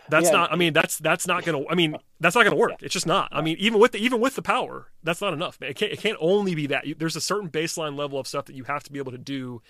That's 0.09 0.27
Yeah. 0.27 0.31
not. 0.37 0.51
I 0.51 0.55
mean, 0.55 0.73
that's 0.73 0.97
that's 0.97 1.27
not 1.27 1.43
gonna. 1.45 1.63
I 1.69 1.75
mean, 1.75 1.95
that's 2.19 2.35
not 2.35 2.43
gonna 2.43 2.55
work. 2.55 2.81
It's 2.81 2.93
just 2.93 3.07
not. 3.07 3.29
I 3.31 3.41
mean, 3.41 3.57
even 3.59 3.79
with 3.79 3.91
the, 3.93 3.99
even 3.99 4.19
with 4.19 4.35
the 4.35 4.41
power, 4.41 4.87
that's 5.03 5.21
not 5.21 5.33
enough. 5.33 5.59
Man. 5.59 5.71
It 5.71 5.75
can't. 5.75 5.91
It 5.91 5.99
can't 5.99 6.17
only 6.19 6.55
be 6.55 6.67
that. 6.67 6.85
You, 6.87 6.95
there's 6.95 7.15
a 7.15 7.21
certain 7.21 7.49
baseline 7.49 7.97
level 7.97 8.19
of 8.19 8.27
stuff 8.27 8.45
that 8.45 8.55
you 8.55 8.63
have 8.65 8.83
to 8.83 8.91
be 8.91 8.99
able 8.99 9.11
to 9.11 9.17
do 9.17 9.61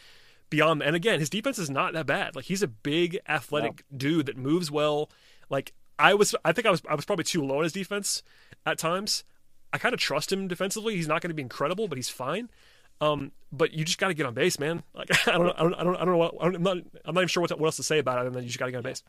beyond. 0.50 0.82
And 0.82 0.96
again, 0.96 1.20
his 1.20 1.30
defense 1.30 1.60
is 1.60 1.70
not 1.70 1.94
that 1.94 2.06
bad. 2.06 2.36
Like 2.36 2.46
he's 2.46 2.64
a 2.64 2.68
big, 2.68 3.20
athletic 3.28 3.84
dude 3.96 4.26
that 4.28 4.38
moves 4.38 4.72
well. 4.72 5.10
Like 5.50 5.74
I 5.98 6.14
was. 6.14 6.36
I 6.46 6.52
think 6.54 6.68
I 6.68 6.72
was. 6.72 6.82
I 6.90 6.96
was 6.96 7.06
probably 7.06 7.26
too 7.26 7.44
low 7.44 7.58
on 7.58 7.64
his 7.64 7.74
defense 7.74 8.24
at 8.66 8.78
times. 8.78 9.24
I 9.72 9.78
kind 9.78 9.94
of 9.94 10.00
trust 10.00 10.32
him 10.32 10.48
defensively. 10.48 10.96
He's 10.96 11.08
not 11.08 11.22
going 11.22 11.30
to 11.30 11.36
be 11.36 11.44
incredible, 11.44 11.88
but 11.88 11.98
he's 11.98 12.10
fine. 12.10 12.50
Um, 13.02 13.32
but 13.52 13.72
you 13.74 13.86
just 13.86 13.98
got 13.98 14.10
to 14.10 14.14
get 14.14 14.26
on 14.26 14.34
base, 14.34 14.60
man. 14.60 14.84
Like 14.94 15.10
I 15.28 15.34
don't, 15.34 15.50
I 15.52 15.62
don't, 15.64 15.74
I 15.76 15.84
don't, 15.84 15.96
I 15.96 16.00
don't 16.00 16.08
know. 16.10 16.18
What, 16.18 16.36
I'm 16.42 16.52
not, 16.64 16.78
I'm 17.06 17.14
not 17.16 17.22
even 17.22 17.28
sure 17.28 17.42
what, 17.42 17.58
what 17.60 17.68
else 17.68 17.78
to 17.78 17.84
say 17.84 18.00
about 18.00 18.18
it. 18.18 18.22
Other 18.22 18.30
than 18.32 18.44
you 18.44 18.48
just 18.48 18.60
got 18.60 18.66
to 18.66 18.72
get 18.72 18.78
on 18.78 18.84
base. 18.84 19.04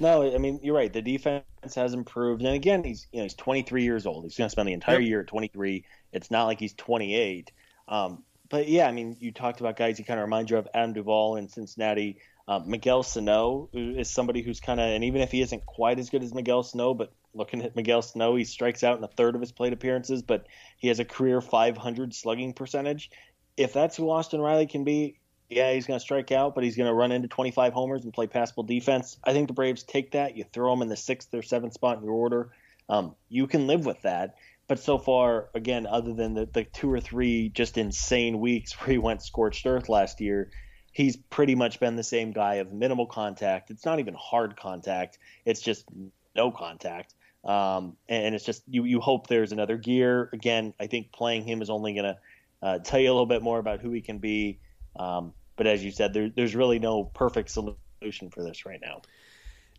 No, 0.00 0.34
I 0.34 0.38
mean 0.38 0.60
you're 0.62 0.74
right. 0.74 0.92
The 0.92 1.02
defense 1.02 1.44
has 1.74 1.94
improved, 1.94 2.42
and 2.42 2.54
again, 2.54 2.82
he's 2.84 3.06
you 3.12 3.18
know 3.18 3.24
he's 3.24 3.34
23 3.34 3.84
years 3.84 4.06
old. 4.06 4.24
He's 4.24 4.36
going 4.36 4.46
to 4.46 4.52
spend 4.52 4.68
the 4.68 4.72
entire 4.72 5.00
year 5.00 5.20
at 5.20 5.26
23. 5.26 5.84
It's 6.12 6.30
not 6.30 6.44
like 6.44 6.58
he's 6.58 6.74
28. 6.74 7.52
Um, 7.88 8.24
but 8.48 8.68
yeah, 8.68 8.86
I 8.86 8.92
mean, 8.92 9.16
you 9.18 9.32
talked 9.32 9.60
about 9.60 9.76
guys 9.76 9.96
he 9.96 10.04
kind 10.04 10.20
of 10.20 10.24
reminds 10.24 10.50
you 10.50 10.58
of 10.58 10.68
Adam 10.74 10.92
Duvall 10.92 11.36
in 11.36 11.48
Cincinnati. 11.48 12.18
Um, 12.48 12.68
Miguel 12.68 13.02
Sano 13.02 13.70
is 13.72 14.10
somebody 14.10 14.42
who's 14.42 14.60
kind 14.60 14.80
of, 14.80 14.86
and 14.88 15.04
even 15.04 15.22
if 15.22 15.30
he 15.30 15.40
isn't 15.42 15.64
quite 15.64 15.98
as 15.98 16.10
good 16.10 16.22
as 16.22 16.34
Miguel 16.34 16.62
Sano, 16.62 16.92
but 16.92 17.12
looking 17.34 17.62
at 17.62 17.76
Miguel 17.76 18.02
Sano, 18.02 18.34
he 18.34 18.44
strikes 18.44 18.82
out 18.82 18.98
in 18.98 19.04
a 19.04 19.08
third 19.08 19.34
of 19.34 19.40
his 19.40 19.52
plate 19.52 19.72
appearances, 19.72 20.22
but 20.22 20.46
he 20.76 20.88
has 20.88 20.98
a 20.98 21.04
career 21.04 21.40
500 21.40 22.14
slugging 22.14 22.52
percentage. 22.52 23.10
If 23.56 23.72
that's 23.72 23.96
who 23.96 24.10
Austin 24.10 24.40
Riley 24.40 24.66
can 24.66 24.84
be, 24.84 25.18
yeah, 25.52 25.72
he's 25.72 25.86
going 25.86 25.98
to 25.98 26.02
strike 26.02 26.32
out, 26.32 26.54
but 26.54 26.64
he's 26.64 26.76
going 26.76 26.88
to 26.88 26.94
run 26.94 27.12
into 27.12 27.28
25 27.28 27.72
homers 27.72 28.04
and 28.04 28.12
play 28.12 28.26
passable 28.26 28.62
defense. 28.62 29.18
I 29.24 29.32
think 29.32 29.48
the 29.48 29.54
Braves 29.54 29.82
take 29.82 30.12
that. 30.12 30.36
You 30.36 30.44
throw 30.44 30.72
him 30.72 30.82
in 30.82 30.88
the 30.88 30.96
sixth 30.96 31.32
or 31.34 31.42
seventh 31.42 31.74
spot 31.74 31.98
in 31.98 32.04
your 32.04 32.14
order. 32.14 32.50
Um, 32.88 33.14
you 33.28 33.46
can 33.46 33.66
live 33.66 33.86
with 33.86 34.02
that. 34.02 34.36
But 34.68 34.78
so 34.78 34.98
far, 34.98 35.50
again, 35.54 35.86
other 35.86 36.14
than 36.14 36.34
the, 36.34 36.46
the 36.46 36.64
two 36.64 36.90
or 36.90 37.00
three 37.00 37.48
just 37.50 37.76
insane 37.76 38.40
weeks 38.40 38.72
where 38.80 38.90
he 38.90 38.98
went 38.98 39.22
scorched 39.22 39.66
earth 39.66 39.88
last 39.88 40.20
year, 40.20 40.50
he's 40.92 41.16
pretty 41.16 41.54
much 41.54 41.80
been 41.80 41.96
the 41.96 42.04
same 42.04 42.32
guy 42.32 42.54
of 42.56 42.72
minimal 42.72 43.06
contact. 43.06 43.70
It's 43.70 43.84
not 43.84 43.98
even 43.98 44.14
hard 44.18 44.56
contact, 44.56 45.18
it's 45.44 45.60
just 45.60 45.86
no 46.34 46.50
contact. 46.50 47.14
Um, 47.44 47.96
and 48.08 48.36
it's 48.36 48.44
just 48.44 48.62
you, 48.68 48.84
you 48.84 49.00
hope 49.00 49.26
there's 49.26 49.50
another 49.50 49.76
gear. 49.76 50.30
Again, 50.32 50.74
I 50.78 50.86
think 50.86 51.10
playing 51.10 51.42
him 51.42 51.60
is 51.60 51.70
only 51.70 51.94
going 51.94 52.04
to 52.04 52.18
uh, 52.62 52.78
tell 52.78 53.00
you 53.00 53.08
a 53.08 53.12
little 53.12 53.26
bit 53.26 53.42
more 53.42 53.58
about 53.58 53.80
who 53.80 53.90
he 53.90 54.00
can 54.00 54.18
be. 54.18 54.60
Um, 54.94 55.32
but 55.56 55.66
as 55.66 55.84
you 55.84 55.90
said, 55.90 56.12
there, 56.12 56.30
there's 56.30 56.54
really 56.54 56.78
no 56.78 57.04
perfect 57.04 57.50
solution 57.50 58.30
for 58.30 58.42
this 58.42 58.66
right 58.66 58.80
now. 58.80 59.02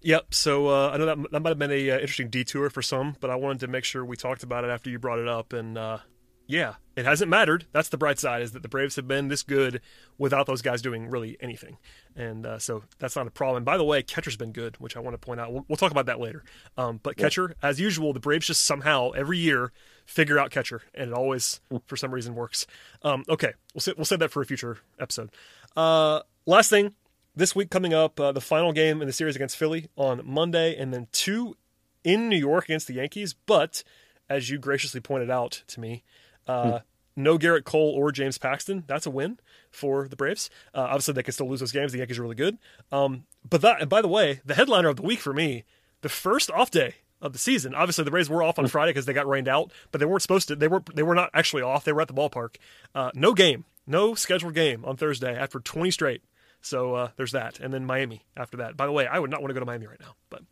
Yep. 0.02 0.34
So 0.34 0.68
uh, 0.68 0.92
I 0.94 0.98
know 0.98 1.06
that 1.06 1.32
that 1.32 1.40
might 1.42 1.50
have 1.50 1.60
been 1.60 1.72
a 1.72 1.92
uh, 1.92 1.96
interesting 1.96 2.30
detour 2.30 2.70
for 2.70 2.82
some, 2.82 3.16
but 3.22 3.30
I 3.30 3.36
wanted 3.36 3.62
to 3.62 3.68
make 3.68 3.86
sure 3.86 4.04
we 4.04 4.18
talked 4.18 4.44
about 4.44 4.66
it 4.66 4.70
after 4.70 4.90
you 4.90 5.00
brought 5.00 5.20
it 5.20 5.30
up. 5.30 5.54
And 5.54 5.78
uh, 5.78 6.00
yeah, 6.46 6.76
it 6.98 7.06
hasn't 7.06 7.30
mattered. 7.30 7.68
That's 7.72 7.88
the 7.88 7.98
bright 7.98 8.20
side 8.20 8.42
is 8.42 8.52
that 8.52 8.64
the 8.64 8.68
Braves 8.68 8.98
have 8.98 9.08
been 9.08 9.30
this 9.30 9.44
good 9.44 9.80
without 10.18 10.46
those 10.46 10.62
guys 10.62 10.82
doing 10.82 11.10
really 11.10 11.38
anything, 11.40 11.78
and 12.18 12.46
uh, 12.46 12.60
so 12.60 12.84
that's 13.00 13.16
not 13.16 13.28
a 13.28 13.32
problem. 13.32 13.58
And 13.58 13.66
by 13.66 13.78
the 13.78 13.84
way, 13.86 14.04
catcher's 14.04 14.36
been 14.36 14.52
good, 14.52 14.76
which 14.78 14.98
I 14.98 15.00
want 15.00 15.14
to 15.14 15.26
point 15.26 15.40
out. 15.40 15.54
We'll, 15.54 15.66
we'll 15.70 15.78
talk 15.78 15.92
about 15.92 16.08
that 16.08 16.20
later. 16.20 16.44
Um, 16.78 17.00
but 17.02 17.16
catcher, 17.16 17.56
as 17.64 17.80
usual, 17.80 18.12
the 18.12 18.20
Braves 18.20 18.48
just 18.48 18.66
somehow 18.66 19.12
every 19.12 19.38
year 19.38 19.72
figure 20.06 20.39
out 20.39 20.51
catcher, 20.51 20.82
and 20.93 21.12
it 21.12 21.14
always 21.14 21.62
for 21.86 21.95
some 21.95 22.14
reason 22.14 22.36
works. 22.36 22.68
Um, 23.01 23.24
okay, 23.30 23.54
we'll 23.74 23.82
sa- 23.82 23.93
we'll 23.97 24.06
save 24.06 24.20
that 24.20 24.32
for 24.32 24.41
a 24.41 24.45
future 24.45 24.80
episode. 24.99 25.30
Uh, 25.76 26.22
last 26.45 26.70
thing, 26.70 26.93
this 27.36 27.56
week 27.56 27.70
coming 27.70 27.93
up, 27.93 28.20
uh, 28.20 28.32
the 28.32 28.41
final 28.41 28.74
game 28.74 29.01
in 29.01 29.08
the 29.08 29.14
series 29.14 29.36
against 29.36 29.58
Philly 29.58 29.88
on 29.95 30.22
Monday, 30.24 30.76
and 30.76 30.93
then 30.93 31.08
two 31.12 31.58
in 32.04 32.30
New 32.30 32.38
York 32.38 32.66
against 32.66 32.88
the 32.88 32.95
Yankees. 32.95 33.34
But 33.34 33.84
as 34.30 34.49
you 34.49 34.58
graciously 34.58 34.99
pointed 35.01 35.30
out 35.30 35.64
to 35.68 35.80
me, 35.80 36.04
uh, 36.47 36.80
no 37.16 37.38
Gerrit 37.38 37.64
Cole 37.64 37.93
or 37.95 38.12
James 38.12 38.38
Paxton. 38.38 38.84
That's 38.88 39.06
a 39.06 39.12
win 39.12 39.39
for 39.72 40.08
the 40.08 40.16
Braves. 40.16 40.49
Uh, 40.74 40.82
obviously, 40.82 41.14
they 41.14 41.24
can 41.24 41.34
still 41.34 41.49
lose 41.49 41.60
those 41.60 41.72
games. 41.72 41.91
The 41.91 41.99
Yankees 41.99 42.20
are 42.20 42.24
really 42.24 42.36
good. 42.36 42.58
Um, 42.91 43.26
but 43.47 43.62
that, 43.62 43.82
and 43.82 43.89
by 43.89 44.01
the 44.01 44.08
way, 44.08 44.41
the 44.45 44.56
headliner 44.56 44.89
of 44.89 44.97
the 44.97 45.04
week 45.04 45.20
for 45.20 45.34
me, 45.34 45.64
the 46.01 46.10
first 46.10 46.51
off 46.51 46.72
day 46.72 46.95
of 47.24 47.34
the 47.34 47.40
season. 47.40 47.74
Obviously, 47.74 48.04
the 48.04 48.12
Rays 48.12 48.30
were 48.30 48.44
off 48.44 48.60
on 48.60 48.68
Friday 48.68 48.92
because 48.92 49.06
they 49.06 49.14
got 49.14 49.28
rained 49.28 49.48
out, 49.48 49.72
but 49.92 50.00
they 50.00 50.06
weren't 50.06 50.22
supposed 50.22 50.50
to. 50.50 50.56
They 50.56 50.68
were 50.68 50.84
they 50.94 51.02
were 51.02 51.16
not 51.16 51.32
actually 51.34 51.64
off. 51.64 51.86
They 51.86 51.94
were 51.94 52.02
at 52.02 52.08
the 52.10 52.14
ballpark. 52.14 52.58
Uh, 52.94 53.10
no 53.16 53.34
game, 53.34 53.66
no 53.88 54.14
scheduled 54.14 54.54
game 54.54 54.86
on 54.86 54.98
Thursday 54.98 55.36
after 55.36 55.60
20 55.60 55.90
straight. 55.90 56.22
So 56.62 56.96
uh, 56.96 57.10
there's 57.16 57.32
that, 57.32 57.60
and 57.60 57.74
then 57.74 57.86
Miami 57.86 58.26
after 58.38 58.58
that. 58.58 58.78
By 58.78 58.86
the 58.86 58.92
way, 58.92 59.08
I 59.08 59.20
would 59.20 59.32
not 59.32 59.42
want 59.42 59.50
to 59.50 59.54
go 59.54 59.62
to 59.62 59.66
Miami 59.66 59.88
right 59.88 60.00
now, 60.00 60.16
but 60.30 60.44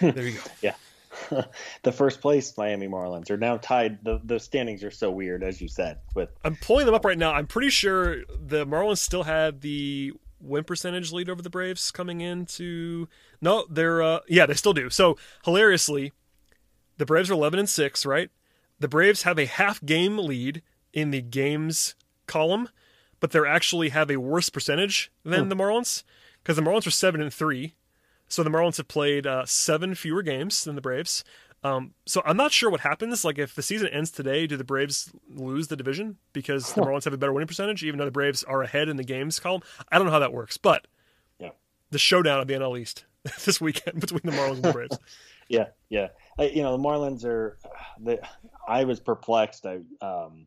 there 0.00 0.26
you 0.26 0.38
go. 0.38 0.42
Yeah. 0.62 0.74
the 1.82 1.92
first 1.92 2.20
place 2.20 2.56
Miami 2.56 2.86
Marlins 2.86 3.30
are 3.30 3.36
now 3.36 3.56
tied. 3.56 4.04
The 4.04 4.20
the 4.24 4.40
standings 4.40 4.84
are 4.84 4.90
so 4.90 5.10
weird, 5.10 5.42
as 5.42 5.60
you 5.60 5.68
said. 5.68 5.98
With 6.14 6.30
I'm 6.44 6.56
pulling 6.56 6.86
them 6.86 6.94
up 6.94 7.04
right 7.04 7.18
now. 7.18 7.32
I'm 7.32 7.46
pretty 7.46 7.70
sure 7.70 8.24
the 8.26 8.66
Marlins 8.66 8.98
still 8.98 9.24
had 9.24 9.60
the 9.60 10.12
win 10.40 10.64
percentage 10.64 11.12
lead 11.12 11.28
over 11.28 11.42
the 11.42 11.50
Braves 11.50 11.90
coming 11.90 12.20
into. 12.20 13.08
No, 13.40 13.66
they're 13.68 14.02
uh, 14.02 14.20
yeah, 14.28 14.46
they 14.46 14.54
still 14.54 14.72
do. 14.72 14.90
So 14.90 15.16
hilariously, 15.44 16.12
the 16.96 17.06
Braves 17.06 17.30
are 17.30 17.34
11 17.34 17.58
and 17.58 17.68
six, 17.68 18.04
right? 18.04 18.30
The 18.80 18.88
Braves 18.88 19.22
have 19.22 19.38
a 19.38 19.46
half 19.46 19.84
game 19.84 20.18
lead 20.18 20.62
in 20.92 21.10
the 21.10 21.20
games 21.20 21.94
column, 22.26 22.68
but 23.20 23.32
they 23.32 23.40
actually 23.40 23.88
have 23.90 24.10
a 24.10 24.16
worse 24.18 24.48
percentage 24.50 25.10
than 25.24 25.48
the 25.48 25.56
Marlins 25.56 26.04
because 26.42 26.56
the 26.56 26.62
Marlins 26.62 26.86
are 26.86 26.92
seven 26.92 27.20
and 27.20 27.32
three. 27.32 27.74
So 28.28 28.42
the 28.42 28.50
Marlins 28.50 28.76
have 28.76 28.88
played 28.88 29.26
uh, 29.26 29.46
seven 29.46 29.94
fewer 29.94 30.22
games 30.22 30.64
than 30.64 30.74
the 30.74 30.82
Braves. 30.82 31.24
Um, 31.64 31.94
so 32.06 32.22
I'm 32.24 32.36
not 32.36 32.52
sure 32.52 32.70
what 32.70 32.80
happens. 32.80 33.24
Like 33.24 33.38
if 33.38 33.54
the 33.54 33.62
season 33.62 33.88
ends 33.88 34.10
today, 34.10 34.46
do 34.46 34.56
the 34.56 34.64
Braves 34.64 35.10
lose 35.28 35.68
the 35.68 35.76
division 35.76 36.16
because 36.32 36.72
the 36.74 36.82
Marlins 36.82 37.04
have 37.04 37.12
a 37.12 37.18
better 37.18 37.32
winning 37.32 37.48
percentage, 37.48 37.82
even 37.82 37.98
though 37.98 38.04
the 38.04 38.10
Braves 38.10 38.44
are 38.44 38.62
ahead 38.62 38.88
in 38.88 38.96
the 38.96 39.04
games 39.04 39.40
column? 39.40 39.62
I 39.90 39.98
don't 39.98 40.06
know 40.06 40.12
how 40.12 40.20
that 40.20 40.32
works, 40.32 40.56
but 40.56 40.86
Yeah. 41.40 41.50
the 41.90 41.98
showdown 41.98 42.40
of 42.40 42.46
the 42.46 42.54
NL 42.54 42.78
East 42.78 43.04
this 43.44 43.60
weekend 43.60 44.00
between 44.00 44.22
the 44.24 44.32
Marlins 44.32 44.56
and 44.56 44.64
the 44.64 44.72
Braves. 44.72 44.98
yeah, 45.48 45.66
yeah, 45.88 46.08
I, 46.38 46.44
you 46.44 46.62
know 46.62 46.76
the 46.76 46.82
Marlins 46.82 47.24
are. 47.24 47.58
The, 48.00 48.20
I 48.66 48.84
was 48.84 49.00
perplexed. 49.00 49.66
I 49.66 49.80
um, 50.00 50.46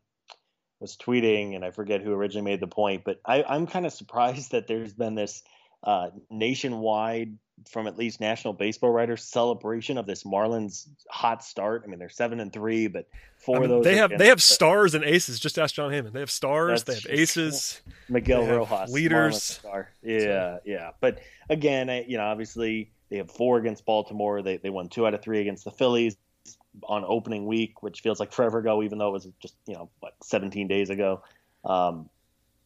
was 0.80 0.96
tweeting, 0.96 1.54
and 1.54 1.64
I 1.64 1.70
forget 1.70 2.00
who 2.00 2.12
originally 2.12 2.50
made 2.50 2.60
the 2.60 2.66
point, 2.66 3.04
but 3.04 3.20
I, 3.24 3.42
I'm 3.42 3.66
kind 3.66 3.84
of 3.86 3.92
surprised 3.92 4.52
that 4.52 4.66
there's 4.66 4.94
been 4.94 5.14
this 5.14 5.42
uh, 5.84 6.10
nationwide, 6.30 7.36
from 7.68 7.86
at 7.86 7.96
least 7.96 8.20
National 8.20 8.52
Baseball 8.52 8.90
Writers, 8.90 9.22
celebration 9.22 9.98
of 9.98 10.06
this 10.06 10.24
Marlins 10.24 10.88
hot 11.08 11.44
start. 11.44 11.82
I 11.84 11.88
mean, 11.88 11.98
they're 11.98 12.08
seven 12.08 12.40
and 12.40 12.52
three, 12.52 12.86
but 12.88 13.08
four 13.36 13.56
I 13.56 13.60
mean, 13.60 13.70
of 13.70 13.76
those 13.76 13.84
they 13.84 13.96
have 13.96 14.10
they 14.16 14.28
have 14.28 14.38
the- 14.38 14.42
stars 14.42 14.94
and 14.94 15.04
aces. 15.04 15.38
Just 15.38 15.58
ask 15.58 15.74
Jon 15.74 15.90
Heyman. 15.90 16.12
They 16.12 16.20
have 16.20 16.30
stars. 16.30 16.84
They 16.84 16.94
have 16.94 17.06
aces. 17.08 17.80
Miguel 18.08 18.44
have 18.44 18.70
Rojas, 18.70 18.90
leaders. 18.90 19.60
Yeah, 20.02 20.58
yeah. 20.64 20.90
But 21.00 21.20
again, 21.48 21.90
I, 21.90 22.04
you 22.04 22.16
know, 22.16 22.24
obviously 22.24 22.90
they 23.10 23.18
have 23.18 23.30
four 23.30 23.58
against 23.58 23.84
Baltimore. 23.84 24.42
They 24.42 24.56
they 24.56 24.70
won 24.70 24.88
two 24.88 25.06
out 25.06 25.14
of 25.14 25.22
three 25.22 25.40
against 25.40 25.64
the 25.64 25.70
Phillies 25.70 26.16
on 26.84 27.04
opening 27.06 27.46
week, 27.46 27.82
which 27.82 28.00
feels 28.00 28.18
like 28.18 28.32
forever 28.32 28.58
ago, 28.58 28.82
even 28.82 28.98
though 28.98 29.08
it 29.08 29.12
was 29.12 29.28
just 29.40 29.54
you 29.66 29.74
know 29.74 29.90
what 30.00 30.14
17 30.22 30.68
days 30.68 30.90
ago. 30.90 31.22
Um, 31.64 32.08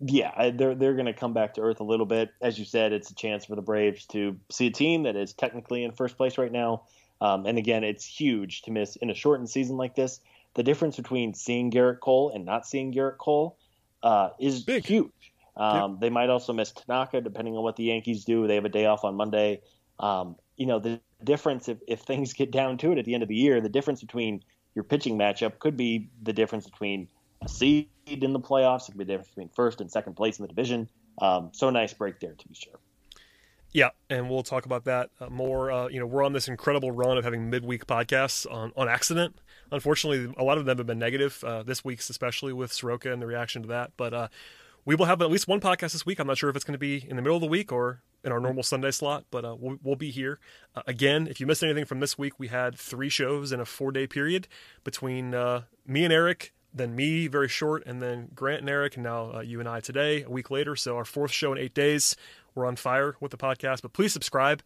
yeah, 0.01 0.51
they're 0.51 0.75
they're 0.75 0.95
going 0.95 1.07
to 1.07 1.15
come 1.15 1.33
back 1.33 1.55
to 1.55 1.63
earth 1.63 1.81
a 1.81 1.85
little 1.85 2.07
bit. 2.07 2.31
As 2.41 2.59
you 2.59 2.65
said, 2.65 2.93
it's 2.93 3.11
a 3.11 3.15
chance 3.15 3.47
for 3.47 3.57
the 3.57 3.63
Braves 3.63 4.05
to 4.07 4.39
see 4.51 4.67
a 4.67 4.71
team 4.71 5.05
that 5.05 5.17
is 5.17 5.33
technically 5.33 5.85
in 5.85 5.93
first 5.93 6.17
place 6.17 6.39
right 6.39 6.53
now. 6.53 6.83
Um, 7.21 7.47
and 7.47 7.57
again, 7.57 7.83
it's 7.83 8.05
huge 8.05 8.63
to 8.63 8.71
miss 8.71 8.97
in 8.97 9.09
a 9.09 9.15
shortened 9.15 9.49
season 9.49 9.77
like 9.77 9.95
this. 9.95 10.21
The 10.55 10.63
difference 10.63 10.97
between 10.97 11.35
seeing 11.35 11.71
Gerrit 11.71 12.01
Cole 12.01 12.31
and 12.35 12.45
not 12.45 12.67
seeing 12.67 12.93
Gerrit 12.93 13.17
Cole 13.19 13.57
uh, 14.03 14.31
is 14.39 14.63
Big. 14.63 14.85
huge. 14.85 15.33
Um, 15.57 15.99
They 16.01 16.11
might 16.11 16.29
also 16.29 16.53
miss 16.53 16.73
Tanaka, 16.73 17.23
depending 17.23 17.57
on 17.57 17.63
what 17.63 17.77
the 17.77 17.85
Yankees 17.85 18.25
do. 18.25 18.47
They 18.47 18.57
have 18.57 18.67
a 18.67 18.71
day 18.71 18.85
off 18.85 19.05
on 19.05 19.15
Monday. 19.15 19.63
Um, 19.99 20.37
you 20.57 20.67
know, 20.67 20.79
the 20.79 21.01
difference, 21.25 21.69
if, 21.69 21.79
if 21.89 22.01
things 22.01 22.35
get 22.35 22.51
down 22.51 22.77
to 22.79 22.93
it 22.93 22.99
at 22.99 23.07
the 23.07 23.15
end 23.15 23.23
of 23.23 23.31
the 23.31 23.35
year, 23.35 23.63
the 23.63 23.71
difference 23.71 24.03
between 24.03 24.43
your 24.75 24.85
pitching 24.85 25.17
matchup 25.17 25.59
could 25.59 25.77
be 25.77 26.11
the 26.23 26.35
difference 26.35 26.69
between 26.69 27.09
a 27.47 27.49
seed 27.49 27.89
in 28.07 28.33
the 28.33 28.41
playoffs. 28.41 28.89
It 28.89 28.93
could 28.93 28.99
be 28.99 29.05
the 29.05 29.13
difference 29.13 29.29
between 29.29 29.49
first 29.49 29.81
and 29.81 29.91
second 29.91 30.15
place 30.15 30.39
in 30.39 30.43
the 30.43 30.49
division. 30.49 30.89
Um, 31.21 31.51
so 31.53 31.71
nice 31.71 31.95
break 31.95 32.21
there, 32.21 32.35
to 32.35 32.49
be 32.49 32.55
sure. 32.55 32.79
Yeah, 33.73 33.91
and 34.09 34.31
we'll 34.31 34.43
talk 34.43 34.65
about 34.65 34.85
that 34.85 35.11
uh, 35.21 35.29
more. 35.29 35.71
Uh, 35.71 35.89
you 35.89 36.01
know, 36.01 36.07
we're 36.07 36.25
on 36.25 36.33
this 36.33 36.49
incredible 36.49 36.93
run 36.93 37.19
of 37.19 37.25
having 37.25 37.51
midweek 37.51 37.87
podcasts 37.87 38.51
on, 38.51 38.73
on 38.77 38.89
accident. 38.89 39.37
Unfortunately, 39.71 40.33
a 40.39 40.45
lot 40.45 40.59
of 40.59 40.65
them 40.65 40.79
have 40.79 40.87
been 40.87 40.99
negative. 40.99 41.43
Uh, 41.45 41.63
this 41.63 41.85
week's 41.85 42.09
especially 42.09 42.53
with 42.53 42.73
Soroka 42.73 43.13
and 43.13 43.21
the 43.21 43.27
reaction 43.27 43.63
to 43.63 43.69
that. 43.69 43.93
But 43.97 44.15
uh, 44.15 44.29
we 44.85 44.95
will 44.95 45.07
have 45.07 45.21
at 45.21 45.31
least 45.31 45.49
one 45.49 45.61
podcast 45.61 45.93
this 45.93 46.07
week. 46.07 46.19
I'm 46.19 46.27
not 46.27 46.39
sure 46.39 46.49
if 46.49 46.57
it's 46.57 46.65
going 46.65 46.75
to 46.75 46.79
be 46.79 47.05
in 47.09 47.17
the 47.17 47.23
middle 47.23 47.37
of 47.37 47.43
the 47.43 47.49
week 47.49 47.73
or 47.73 48.03
in 48.25 48.33
our 48.33 48.41
normal 48.41 48.63
Sunday 48.63 48.91
slot, 48.91 49.25
but 49.31 49.45
uh, 49.45 49.55
we'll, 49.59 49.79
we'll 49.83 49.97
be 49.97 50.11
here 50.11 50.41
uh, 50.75 50.83
again. 50.87 51.27
If 51.29 51.41
you 51.41 51.47
missed 51.47 51.63
anything 51.63 51.85
from 51.85 52.01
this 52.01 52.17
week, 52.17 52.39
we 52.39 52.49
had 52.49 52.79
three 52.79 53.09
shows 53.09 53.53
in 53.53 53.61
a 53.61 53.65
four 53.65 53.93
day 53.93 54.07
period 54.07 54.49
between 54.85 55.35
uh, 55.35 55.63
me 55.87 56.05
and 56.05 56.13
Eric. 56.13 56.53
Then 56.77 56.95
me, 56.95 57.27
very 57.27 57.49
short, 57.49 57.85
and 57.87 58.01
then 58.03 58.29
Grant 58.35 58.61
and 58.61 58.71
Eric, 58.71 58.95
and 58.97 59.03
now 59.05 59.33
uh, 59.37 59.41
you 59.41 59.59
and 59.61 59.69
I 59.69 59.81
today, 59.81 60.23
a 60.23 60.31
week 60.31 60.51
later. 60.51 60.77
So 60.77 60.97
our 60.97 61.05
fourth 61.05 61.33
show 61.33 61.53
in 61.53 61.59
eight 61.59 61.75
days. 61.75 62.15
We're 62.55 62.67
on 62.67 62.77
fire 62.77 63.17
with 63.21 63.33
the 63.33 63.37
podcast, 63.39 63.83
but 63.83 63.93
please 63.93 64.13
subscribe 64.13 64.63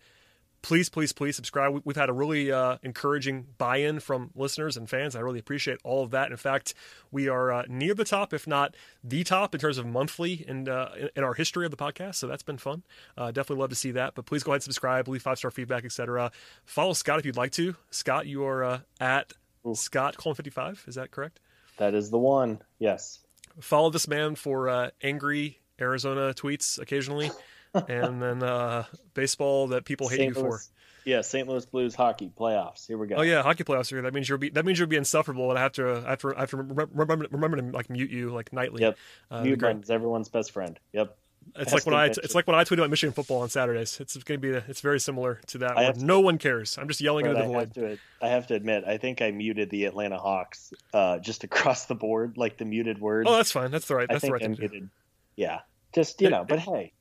please, 0.63 0.91
please, 0.91 1.11
please 1.15 1.35
subscribe. 1.37 1.73
We- 1.73 1.81
We've 1.87 1.97
had 1.97 2.11
a 2.11 2.13
really 2.13 2.53
uh, 2.53 2.77
encouraging 2.83 3.47
buy-in 3.57 3.99
from 4.01 4.31
listeners 4.35 4.77
and 4.77 4.91
fans. 4.91 5.17
I 5.17 5.21
really 5.21 5.39
appreciate 5.39 5.79
all 5.85 6.05
of 6.05 6.11
that. 6.11 6.31
In 6.31 6.37
fact, 6.37 6.75
we 7.11 7.29
are 7.29 7.51
uh, 7.51 7.63
near 7.67 7.95
the 7.95 8.05
top, 8.05 8.35
if 8.35 8.47
not 8.47 8.75
the 9.03 9.25
top, 9.25 9.55
in 9.55 9.61
terms 9.63 9.79
of 9.79 9.87
monthly 9.87 10.45
and 10.47 10.69
uh, 10.69 10.91
in, 10.99 11.09
in 11.17 11.25
our 11.25 11.33
history 11.33 11.65
of 11.65 11.71
the 11.71 11.79
podcast. 11.79 12.17
So 12.17 12.27
that's 12.27 12.43
been 12.43 12.59
fun. 12.59 12.83
Uh, 13.17 13.31
definitely 13.31 13.63
love 13.63 13.71
to 13.71 13.75
see 13.77 13.91
that. 13.93 14.15
But 14.15 14.27
please 14.27 14.43
go 14.43 14.53
ahead 14.53 14.57
and 14.59 14.65
subscribe, 14.65 15.09
leave 15.09 15.23
five 15.23 15.39
star 15.39 15.51
feedback, 15.51 15.87
etc. 15.87 16.31
Follow 16.67 16.93
Scott 16.93 17.19
if 17.19 17.25
you'd 17.25 17.39
like 17.39 17.53
to. 17.53 17.75
Scott, 17.91 18.27
you 18.27 18.45
are 18.45 18.63
uh, 18.63 18.81
at 19.01 19.33
Scott 19.73 20.19
Coleman 20.19 20.37
fifty 20.37 20.51
five. 20.51 20.85
Is 20.87 20.97
that 20.97 21.11
correct? 21.11 21.41
That 21.81 21.95
is 21.95 22.11
the 22.11 22.19
one. 22.19 22.61
Yes. 22.79 23.21
Follow 23.59 23.89
this 23.89 24.07
man 24.07 24.35
for 24.35 24.69
uh, 24.69 24.91
angry 25.03 25.61
Arizona 25.81 26.35
tweets 26.35 26.79
occasionally, 26.79 27.31
and 27.75 28.21
then 28.21 28.43
uh, 28.43 28.85
baseball 29.15 29.69
that 29.69 29.87
people 29.87 30.07
hate 30.09 30.19
St. 30.19 30.37
you 30.37 30.43
Louis, 30.43 30.51
for. 30.51 30.61
Yeah, 31.07 31.23
St. 31.23 31.49
Louis 31.49 31.65
Blues 31.65 31.95
hockey 31.95 32.31
playoffs. 32.39 32.87
Here 32.87 32.99
we 32.99 33.07
go. 33.07 33.17
Oh 33.17 33.23
yeah, 33.23 33.43
hockey 33.43 33.65
playoffs 33.65 33.89
here. 33.89 34.03
That 34.03 34.13
means 34.13 34.29
you'll 34.29 34.37
be 34.37 34.51
that 34.51 34.67
means 34.67 34.79
you'll 34.79 34.89
be 34.89 34.97
insufferable, 34.97 35.49
and 35.49 35.59
I 35.59 35.63
have 35.63 35.73
to 35.73 36.03
I 36.07 36.11
have 36.11 36.19
to 36.21 36.37
I 36.37 36.41
have 36.41 36.51
to 36.51 36.59
remember 36.59 37.27
remember, 37.31 37.57
to 37.57 37.63
like 37.71 37.89
mute 37.89 38.11
you 38.11 38.29
like 38.29 38.53
nightly. 38.53 38.83
Yep. 38.83 38.99
Uh, 39.31 39.43
Mute 39.43 39.57
the 39.59 39.63
button 39.63 39.83
is 39.83 39.91
everyone's 39.91 40.29
best 40.29 40.53
friend. 40.53 40.79
Yep. 40.93 41.17
It's 41.57 41.73
like 41.73 41.85
when 41.85 41.95
I 41.95 42.07
it's 42.07 42.35
like 42.35 42.47
when 42.47 42.57
I 42.57 42.65
tweet 42.65 42.79
about 42.79 42.91
Michigan 42.91 43.13
football 43.13 43.43
on 43.43 43.49
Saturdays. 43.49 43.99
It's 44.01 44.17
going 44.17 44.41
to 44.41 44.53
be 44.53 44.57
it's 44.69 44.81
very 44.81 45.01
similar 45.01 45.41
to 45.49 45.59
that. 45.59 45.95
To- 45.95 46.05
no 46.05 46.21
one 46.21 46.39
cares. 46.39 46.79
I'm 46.79 46.89
just 46.89 47.01
yelling 47.01 47.27
into 47.27 47.39
I 47.39 47.47
the 47.47 47.53
have 47.53 47.75
void. 47.75 47.75
to 47.75 47.99
I 48.23 48.29
have 48.29 48.47
to 48.49 48.55
admit, 48.55 48.85
I 48.87 48.99
think 48.99 49.21
I 49.21 49.31
muted 49.31 49.71
the 49.71 49.85
Atlanta 49.87 50.19
Hawks 50.19 50.73
uh, 50.95 51.19
just 51.19 51.45
across 51.45 51.87
the 51.87 51.95
board, 51.95 52.37
like 52.37 52.57
the 52.57 52.65
muted 52.65 53.01
word. 53.01 53.27
Oh, 53.29 53.37
that's 53.37 53.53
fine. 53.53 53.71
That's 53.71 53.87
the 53.87 53.97
right. 53.97 54.09
That's 54.09 54.23
the 54.23 54.33
right 54.33 54.45
I 54.45 54.49
muted. 54.49 54.91
Yeah. 55.37 55.61
Just 55.93 56.21
you 56.21 56.31
know, 56.31 56.45
but 56.45 56.61
hey, 56.61 56.93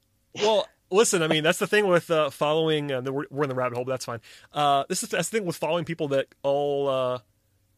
well, 0.41 0.67
listen. 0.91 1.21
I 1.21 1.27
mean, 1.27 1.43
that's 1.43 1.59
the 1.59 1.67
thing 1.67 1.87
with 1.87 2.09
uh, 2.09 2.29
following. 2.31 2.91
Uh, 2.91 3.01
we're, 3.01 3.25
we're 3.29 3.43
in 3.43 3.49
the 3.49 3.55
rabbit 3.55 3.75
hole, 3.75 3.85
but 3.85 3.91
that's 3.91 4.05
fine. 4.05 4.19
Uh, 4.51 4.83
this 4.89 5.03
is 5.03 5.09
that's 5.09 5.29
the 5.29 5.37
thing 5.37 5.45
with 5.45 5.57
following 5.57 5.85
people 5.85 6.07
that 6.09 6.27
all 6.41 6.87
uh, 6.87 7.19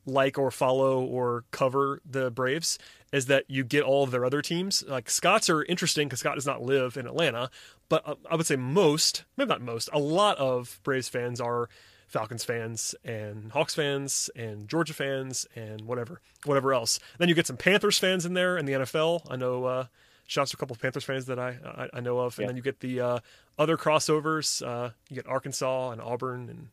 like 0.06 0.38
or 0.38 0.52
follow 0.52 1.02
or 1.04 1.44
cover 1.52 2.02
the 2.10 2.32
Braves 2.32 2.80
is 3.12 3.26
that 3.28 3.46
you 3.50 3.64
get 3.64 3.84
all 3.84 4.04
of 4.04 4.12
their 4.12 4.26
other 4.26 4.42
teams. 4.42 4.84
Like 4.88 5.10
Scots 5.10 5.50
are 5.50 5.64
interesting 5.64 6.08
because 6.08 6.22
Scott 6.22 6.36
does 6.36 6.46
not 6.46 6.62
live 6.64 6.98
in 6.98 7.06
Atlanta, 7.06 7.50
but 7.90 8.08
uh, 8.08 8.16
I 8.30 8.36
would 8.36 8.46
say 8.46 8.56
most, 8.56 9.26
maybe 9.38 9.50
not 9.50 9.62
most, 9.62 9.90
a 9.94 10.00
lot 10.00 10.38
of 10.38 10.80
Braves 10.84 11.10
fans 11.10 11.40
are. 11.42 11.70
Falcons 12.08 12.44
fans 12.44 12.94
and 13.06 13.54
Hawks 13.54 13.74
fans 13.74 14.30
and 14.36 14.68
Georgia 14.68 14.94
fans 14.94 15.48
and 15.56 15.80
whatever, 15.86 16.20
whatever 16.44 16.74
else. 16.74 17.00
Then 17.20 17.30
you 17.30 17.36
get 17.36 17.48
some 17.48 17.56
Panthers 17.56 17.98
fans 18.00 18.26
in 18.26 18.34
there 18.34 18.58
in 18.58 18.66
the 18.66 18.74
NFL. 18.74 19.22
I 19.32 19.38
know 19.38 19.64
uh, 19.64 19.86
shouts 20.28 20.52
to 20.52 20.58
a 20.58 20.60
couple 20.60 20.74
of 20.74 20.82
Panthers 20.82 21.06
fans 21.06 21.28
that 21.28 21.40
I 21.40 21.56
I, 21.64 21.88
I 21.94 22.00
know 22.02 22.20
of, 22.20 22.38
and 22.38 22.44
Yeah. 22.44 22.48
then 22.48 22.58
you 22.58 22.62
get 22.64 22.82
the 22.82 23.00
uh, 23.00 23.20
other 23.58 23.78
crossovers. 23.78 24.62
Uh, 24.62 24.90
you 25.08 25.16
get 25.16 25.26
Arkansas 25.26 25.92
and 25.92 26.02
Auburn 26.02 26.50
and 26.50 26.68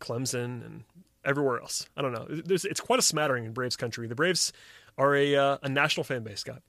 Clemson 0.00 0.64
and 0.64 0.84
everywhere 1.24 1.60
else. 1.60 1.88
I 1.96 2.02
don't 2.02 2.12
know. 2.12 2.26
There's, 2.28 2.64
it's 2.64 2.80
quite 2.80 2.98
a 2.98 3.02
smattering 3.02 3.44
in 3.44 3.52
Braves 3.52 3.76
country. 3.76 4.06
The 4.06 4.14
Braves 4.14 4.52
are 4.98 5.14
a 5.14 5.36
uh, 5.36 5.58
a 5.62 5.68
national 5.68 6.04
fan 6.04 6.22
base. 6.22 6.40
Scott, 6.40 6.62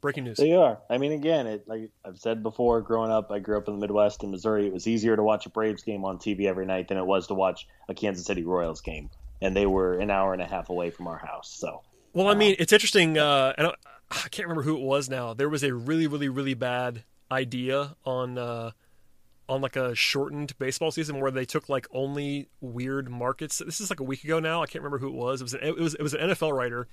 breaking 0.00 0.24
news. 0.24 0.38
they 0.38 0.54
are. 0.54 0.78
I 0.88 0.98
mean, 0.98 1.12
again, 1.12 1.46
it 1.46 1.68
like 1.68 1.90
I've 2.04 2.18
said 2.18 2.42
before. 2.42 2.80
Growing 2.80 3.10
up, 3.10 3.30
I 3.30 3.38
grew 3.38 3.56
up 3.56 3.68
in 3.68 3.74
the 3.74 3.80
Midwest 3.80 4.22
in 4.22 4.30
Missouri. 4.30 4.66
It 4.66 4.72
was 4.72 4.86
easier 4.86 5.16
to 5.16 5.22
watch 5.22 5.46
a 5.46 5.50
Braves 5.50 5.82
game 5.82 6.04
on 6.04 6.18
TV 6.18 6.46
every 6.46 6.66
night 6.66 6.88
than 6.88 6.98
it 6.98 7.06
was 7.06 7.26
to 7.28 7.34
watch 7.34 7.66
a 7.88 7.94
Kansas 7.94 8.26
City 8.26 8.44
Royals 8.44 8.80
game, 8.80 9.10
and 9.40 9.54
they 9.54 9.66
were 9.66 9.98
an 9.98 10.10
hour 10.10 10.32
and 10.32 10.42
a 10.42 10.46
half 10.46 10.70
away 10.70 10.90
from 10.90 11.06
our 11.06 11.18
house. 11.18 11.50
So 11.50 11.82
Well, 12.12 12.28
I 12.28 12.34
mean, 12.34 12.56
it's 12.58 12.72
interesting. 12.72 13.18
Uh, 13.18 13.52
and 13.58 13.68
I, 13.68 13.74
I 14.10 14.28
can't 14.30 14.48
remember 14.48 14.62
who 14.62 14.76
it 14.76 14.82
was 14.82 15.08
now. 15.08 15.34
There 15.34 15.48
was 15.48 15.62
a 15.62 15.72
really, 15.74 16.06
really, 16.06 16.28
really 16.28 16.54
bad 16.54 17.04
idea 17.30 17.96
on 18.04 18.38
uh, 18.38 18.72
on 19.50 19.60
like 19.60 19.76
a 19.76 19.94
shortened 19.94 20.56
baseball 20.58 20.90
season 20.90 21.20
where 21.20 21.30
they 21.30 21.44
took 21.44 21.68
like 21.68 21.86
only 21.92 22.48
weird 22.60 23.10
markets. 23.10 23.58
This 23.58 23.80
is 23.80 23.90
like 23.90 24.00
a 24.00 24.04
week 24.04 24.24
ago 24.24 24.38
now. 24.40 24.62
I 24.62 24.66
can't 24.66 24.82
remember 24.82 24.98
who 24.98 25.08
it 25.08 25.14
was. 25.14 25.40
It 25.40 25.44
was 25.44 25.54
an, 25.54 25.60
it 25.62 25.76
was 25.76 25.94
it 25.94 26.02
was 26.02 26.14
an 26.14 26.20
NFL 26.30 26.52
writer, 26.52 26.86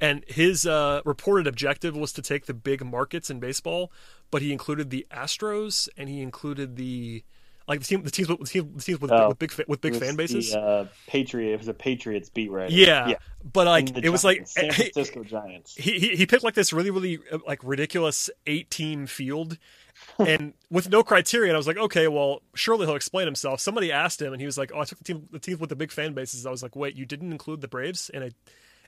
and 0.00 0.22
his 0.28 0.66
uh, 0.66 1.00
reported 1.04 1.46
objective 1.46 1.96
was 1.96 2.12
to 2.12 2.22
take 2.22 2.46
the 2.46 2.54
big 2.54 2.84
markets 2.84 3.30
in 3.30 3.40
baseball, 3.40 3.90
but 4.30 4.42
he 4.42 4.52
included 4.52 4.90
the 4.90 5.06
Astros 5.10 5.88
and 5.96 6.08
he 6.08 6.20
included 6.20 6.76
the 6.76 7.24
like 7.66 7.80
the 7.80 7.86
team 7.86 8.02
the 8.02 8.10
teams 8.10 8.28
with 8.28 8.40
the 8.40 8.46
teams, 8.46 8.74
the 8.76 8.82
teams 8.82 9.00
with, 9.00 9.10
Oh. 9.10 9.28
with 9.28 9.38
big 9.38 9.52
with 9.66 9.80
big 9.80 9.96
fan 9.96 10.16
bases. 10.16 10.52
The, 10.52 10.60
uh, 10.60 10.86
Patriot. 11.06 11.54
It 11.54 11.58
was 11.58 11.68
a 11.68 11.72
Patriots 11.74 12.28
beat 12.28 12.50
writer. 12.50 12.70
yeah, 12.70 13.08
yeah. 13.08 13.16
but 13.50 13.66
like 13.66 13.96
it 13.96 14.10
was 14.10 14.22
like 14.24 14.46
San 14.46 14.70
Francisco 14.70 15.24
Giants. 15.24 15.74
he, 15.74 15.98
he 15.98 16.16
he 16.16 16.26
picked 16.26 16.44
like 16.44 16.52
this 16.54 16.74
really 16.74 16.90
really 16.90 17.18
uh, 17.32 17.38
like 17.46 17.60
ridiculous 17.64 18.28
eight 18.46 18.70
team 18.70 19.06
field 19.06 19.56
and 20.18 20.54
with 20.70 20.88
no 20.90 21.02
criteria 21.02 21.52
i 21.52 21.56
was 21.56 21.66
like 21.66 21.76
okay 21.76 22.08
well 22.08 22.40
surely 22.54 22.86
he'll 22.86 22.94
explain 22.96 23.26
himself 23.26 23.60
somebody 23.60 23.90
asked 23.92 24.20
him 24.22 24.32
and 24.32 24.40
he 24.40 24.46
was 24.46 24.56
like 24.58 24.70
oh 24.74 24.80
i 24.80 24.84
took 24.84 24.98
the 24.98 25.04
team 25.04 25.28
the 25.30 25.38
teams 25.38 25.58
with 25.60 25.70
the 25.70 25.76
big 25.76 25.90
fan 25.90 26.12
bases 26.14 26.46
i 26.46 26.50
was 26.50 26.62
like 26.62 26.76
wait 26.76 26.94
you 26.96 27.04
didn't 27.06 27.32
include 27.32 27.60
the 27.60 27.68
braves 27.68 28.10
in 28.12 28.22
a 28.22 28.30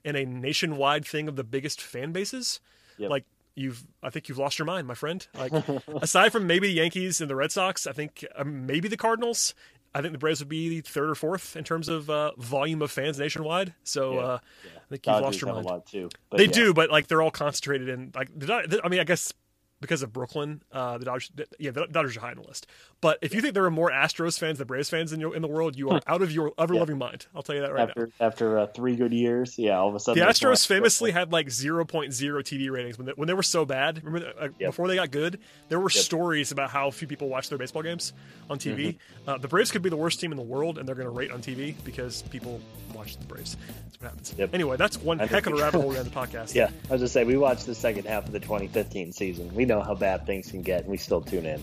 in 0.04 0.14
a 0.16 0.24
nationwide 0.24 1.04
thing 1.06 1.28
of 1.28 1.36
the 1.36 1.44
biggest 1.44 1.80
fan 1.80 2.12
bases 2.12 2.60
Yep. 2.98 3.10
like 3.10 3.24
you've 3.54 3.84
i 4.02 4.10
think 4.10 4.28
you've 4.28 4.38
lost 4.38 4.58
your 4.58 4.66
mind 4.66 4.86
my 4.86 4.94
friend 4.94 5.26
like 5.38 5.52
aside 6.02 6.32
from 6.32 6.46
maybe 6.46 6.68
the 6.68 6.74
yankees 6.74 7.20
and 7.20 7.28
the 7.28 7.36
red 7.36 7.50
sox 7.52 7.86
i 7.86 7.92
think 7.92 8.24
um, 8.36 8.66
maybe 8.66 8.88
the 8.88 8.96
cardinals 8.96 9.54
I 9.94 10.02
think 10.02 10.12
the 10.12 10.18
Braves 10.18 10.40
would 10.40 10.50
be 10.50 10.68
the 10.68 10.80
third 10.82 11.08
or 11.08 11.14
fourth 11.14 11.56
in 11.56 11.64
terms 11.64 11.88
of 11.88 12.10
uh, 12.10 12.32
volume 12.36 12.82
of 12.82 12.90
fans 12.90 13.18
nationwide. 13.18 13.72
So 13.82 14.12
Yeah, 14.12 14.18
uh, 14.20 14.38
yeah. 14.62 14.70
I 14.76 14.88
think 14.90 15.06
you've 15.06 15.14
Dodgers 15.14 15.22
lost 15.22 15.40
your 15.40 15.54
mind. 15.54 15.82
too. 15.86 16.10
They 16.32 16.44
yeah. 16.44 16.50
do, 16.50 16.74
but 16.74 16.90
like 16.90 17.06
they're 17.06 17.22
all 17.22 17.30
concentrated 17.30 17.88
in 17.88 18.12
like. 18.14 18.28
Dod- 18.38 18.78
I 18.84 18.88
mean, 18.90 19.00
I 19.00 19.04
guess 19.04 19.32
because 19.80 20.02
of 20.02 20.12
Brooklyn, 20.12 20.62
uh, 20.72 20.98
the 20.98 21.04
Dodgers. 21.04 21.30
Yeah, 21.58 21.70
the 21.70 21.86
Dodgers 21.86 22.16
are 22.16 22.20
high 22.20 22.30
on 22.30 22.36
the 22.36 22.42
list. 22.48 22.66
But 23.00 23.18
if 23.22 23.34
you 23.34 23.40
think 23.40 23.54
there 23.54 23.64
are 23.64 23.70
more 23.70 23.90
Astros 23.90 24.38
fans 24.38 24.58
than 24.58 24.66
Braves 24.66 24.88
fans 24.88 25.12
in 25.12 25.20
your, 25.20 25.34
in 25.36 25.42
the 25.42 25.48
world, 25.48 25.76
you 25.76 25.90
are 25.90 26.00
out 26.06 26.22
of 26.22 26.32
your 26.32 26.52
ever 26.58 26.74
loving 26.74 26.98
mind. 26.98 27.26
I'll 27.34 27.42
tell 27.42 27.54
you 27.54 27.60
that 27.62 27.72
right 27.72 27.86
now. 27.88 28.02
after 28.04 28.10
after 28.20 28.58
uh, 28.58 28.66
three 28.68 28.96
good 28.96 29.12
years, 29.12 29.58
yeah, 29.58 29.76
all 29.78 29.88
of 29.88 29.94
a 29.94 30.00
sudden 30.00 30.22
The 30.22 30.28
Astros 30.30 30.66
famously 30.66 31.10
had 31.10 31.32
like 31.32 31.48
0.0 31.48 31.86
TV 32.10 32.70
ratings 32.70 32.98
when 32.98 33.06
they, 33.06 33.12
when 33.12 33.28
they 33.28 33.34
were 33.34 33.42
so 33.42 33.64
bad. 33.64 34.02
Remember, 34.04 34.32
uh, 34.38 34.48
Yep. 34.58 34.68
before 34.70 34.88
they 34.88 34.96
got 34.96 35.10
good, 35.10 35.38
there 35.68 35.78
were 35.78 35.90
Yep. 35.90 36.02
stories 36.04 36.52
about 36.52 36.70
how 36.70 36.90
few 36.90 37.06
people 37.08 37.28
watched 37.28 37.50
their 37.50 37.58
baseball 37.58 37.82
games 37.82 38.12
on 38.48 38.58
TV. 38.58 38.76
Mm-hmm. 38.88 39.28
Uh, 39.30 39.38
the 39.38 39.48
Braves 39.48 39.70
could 39.70 39.82
be 39.82 39.90
the 39.90 39.96
worst 39.96 40.20
team 40.20 40.30
in 40.32 40.36
the 40.38 40.42
world, 40.42 40.78
and 40.78 40.88
they're 40.88 40.94
going 40.94 41.06
to 41.06 41.10
rate 41.10 41.30
on 41.30 41.42
TV 41.42 41.74
because 41.84 42.22
people 42.22 42.60
watch 42.94 43.16
the 43.18 43.26
Braves. 43.26 43.56
That's 43.84 44.00
what 44.00 44.10
happens. 44.10 44.34
Yep. 44.38 44.50
Anyway, 44.54 44.76
that's 44.78 44.96
one 44.98 45.20
I 45.20 45.26
heck 45.26 45.46
of 45.46 45.52
a 45.52 45.56
rabbit 45.56 45.80
hole 45.80 45.90
we 45.90 45.96
around 45.96 46.06
the 46.06 46.10
podcast. 46.10 46.54
Yeah, 46.54 46.70
I 46.88 46.92
was 46.92 47.02
just 47.02 47.12
say 47.12 47.24
we 47.24 47.36
watched 47.36 47.66
the 47.66 47.74
second 47.74 48.06
half 48.06 48.24
of 48.26 48.32
the 48.32 48.40
2015 48.40 49.12
season. 49.12 49.54
We 49.54 49.65
know 49.66 49.82
how 49.82 49.94
bad 49.94 50.26
things 50.26 50.50
can 50.50 50.62
get, 50.62 50.82
and 50.82 50.90
we 50.90 50.96
still 50.96 51.20
tune 51.20 51.46
in. 51.46 51.62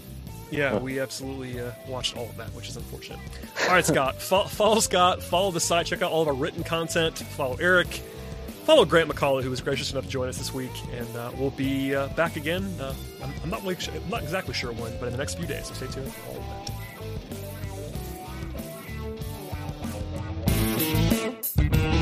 Yeah, 0.52 0.78
we 0.78 1.00
absolutely 1.02 1.60
uh, 1.60 1.72
watched 1.88 2.18
all 2.18 2.26
of 2.26 2.38
that, 2.38 2.50
which 2.50 2.70
is 2.70 2.78
unfortunate. 2.78 3.20
All 3.64 3.70
right, 3.70 3.86
Scott, 3.86 4.16
fo- 4.22 4.46
follow 4.46 4.80
Scott, 4.80 5.22
follow 5.24 5.52
the 5.52 5.60
site, 5.60 5.86
check 5.88 6.02
out 6.02 6.12
all 6.12 6.22
of 6.22 6.28
our 6.28 6.34
written 6.34 6.64
content, 6.64 7.18
follow 7.18 7.56
Eric, 7.60 7.88
follow 8.66 8.86
Grant 8.86 9.10
McAuley, 9.10 9.44
who 9.44 9.50
was 9.50 9.62
gracious 9.62 9.92
enough 9.92 10.06
to 10.06 10.10
join 10.10 10.30
us 10.30 10.38
this 10.38 10.54
week, 10.54 10.72
and 10.94 11.16
uh, 11.16 11.32
we'll 11.38 11.52
be 11.52 11.96
uh, 11.96 12.08
back 12.10 12.36
again. 12.36 12.64
Uh, 12.80 12.94
I'm, 13.24 13.34
I'm, 13.44 13.50
not 13.50 13.62
really 13.64 13.76
sure, 13.80 13.94
not 14.10 14.22
exactly 14.22 14.54
sure 14.54 14.72
when, 14.74 14.98
but 15.00 15.08
in 15.08 15.12
the 15.12 15.18
next 15.18 15.36
few 15.36 15.48
days. 15.48 15.68
So 15.68 15.74
stay 15.74 15.88
tuned 15.88 16.14
for 16.14 16.30
all 16.30 16.38
of 16.38 16.48
that. 16.48 16.74
Thank 21.56 21.84
you. 21.84 21.93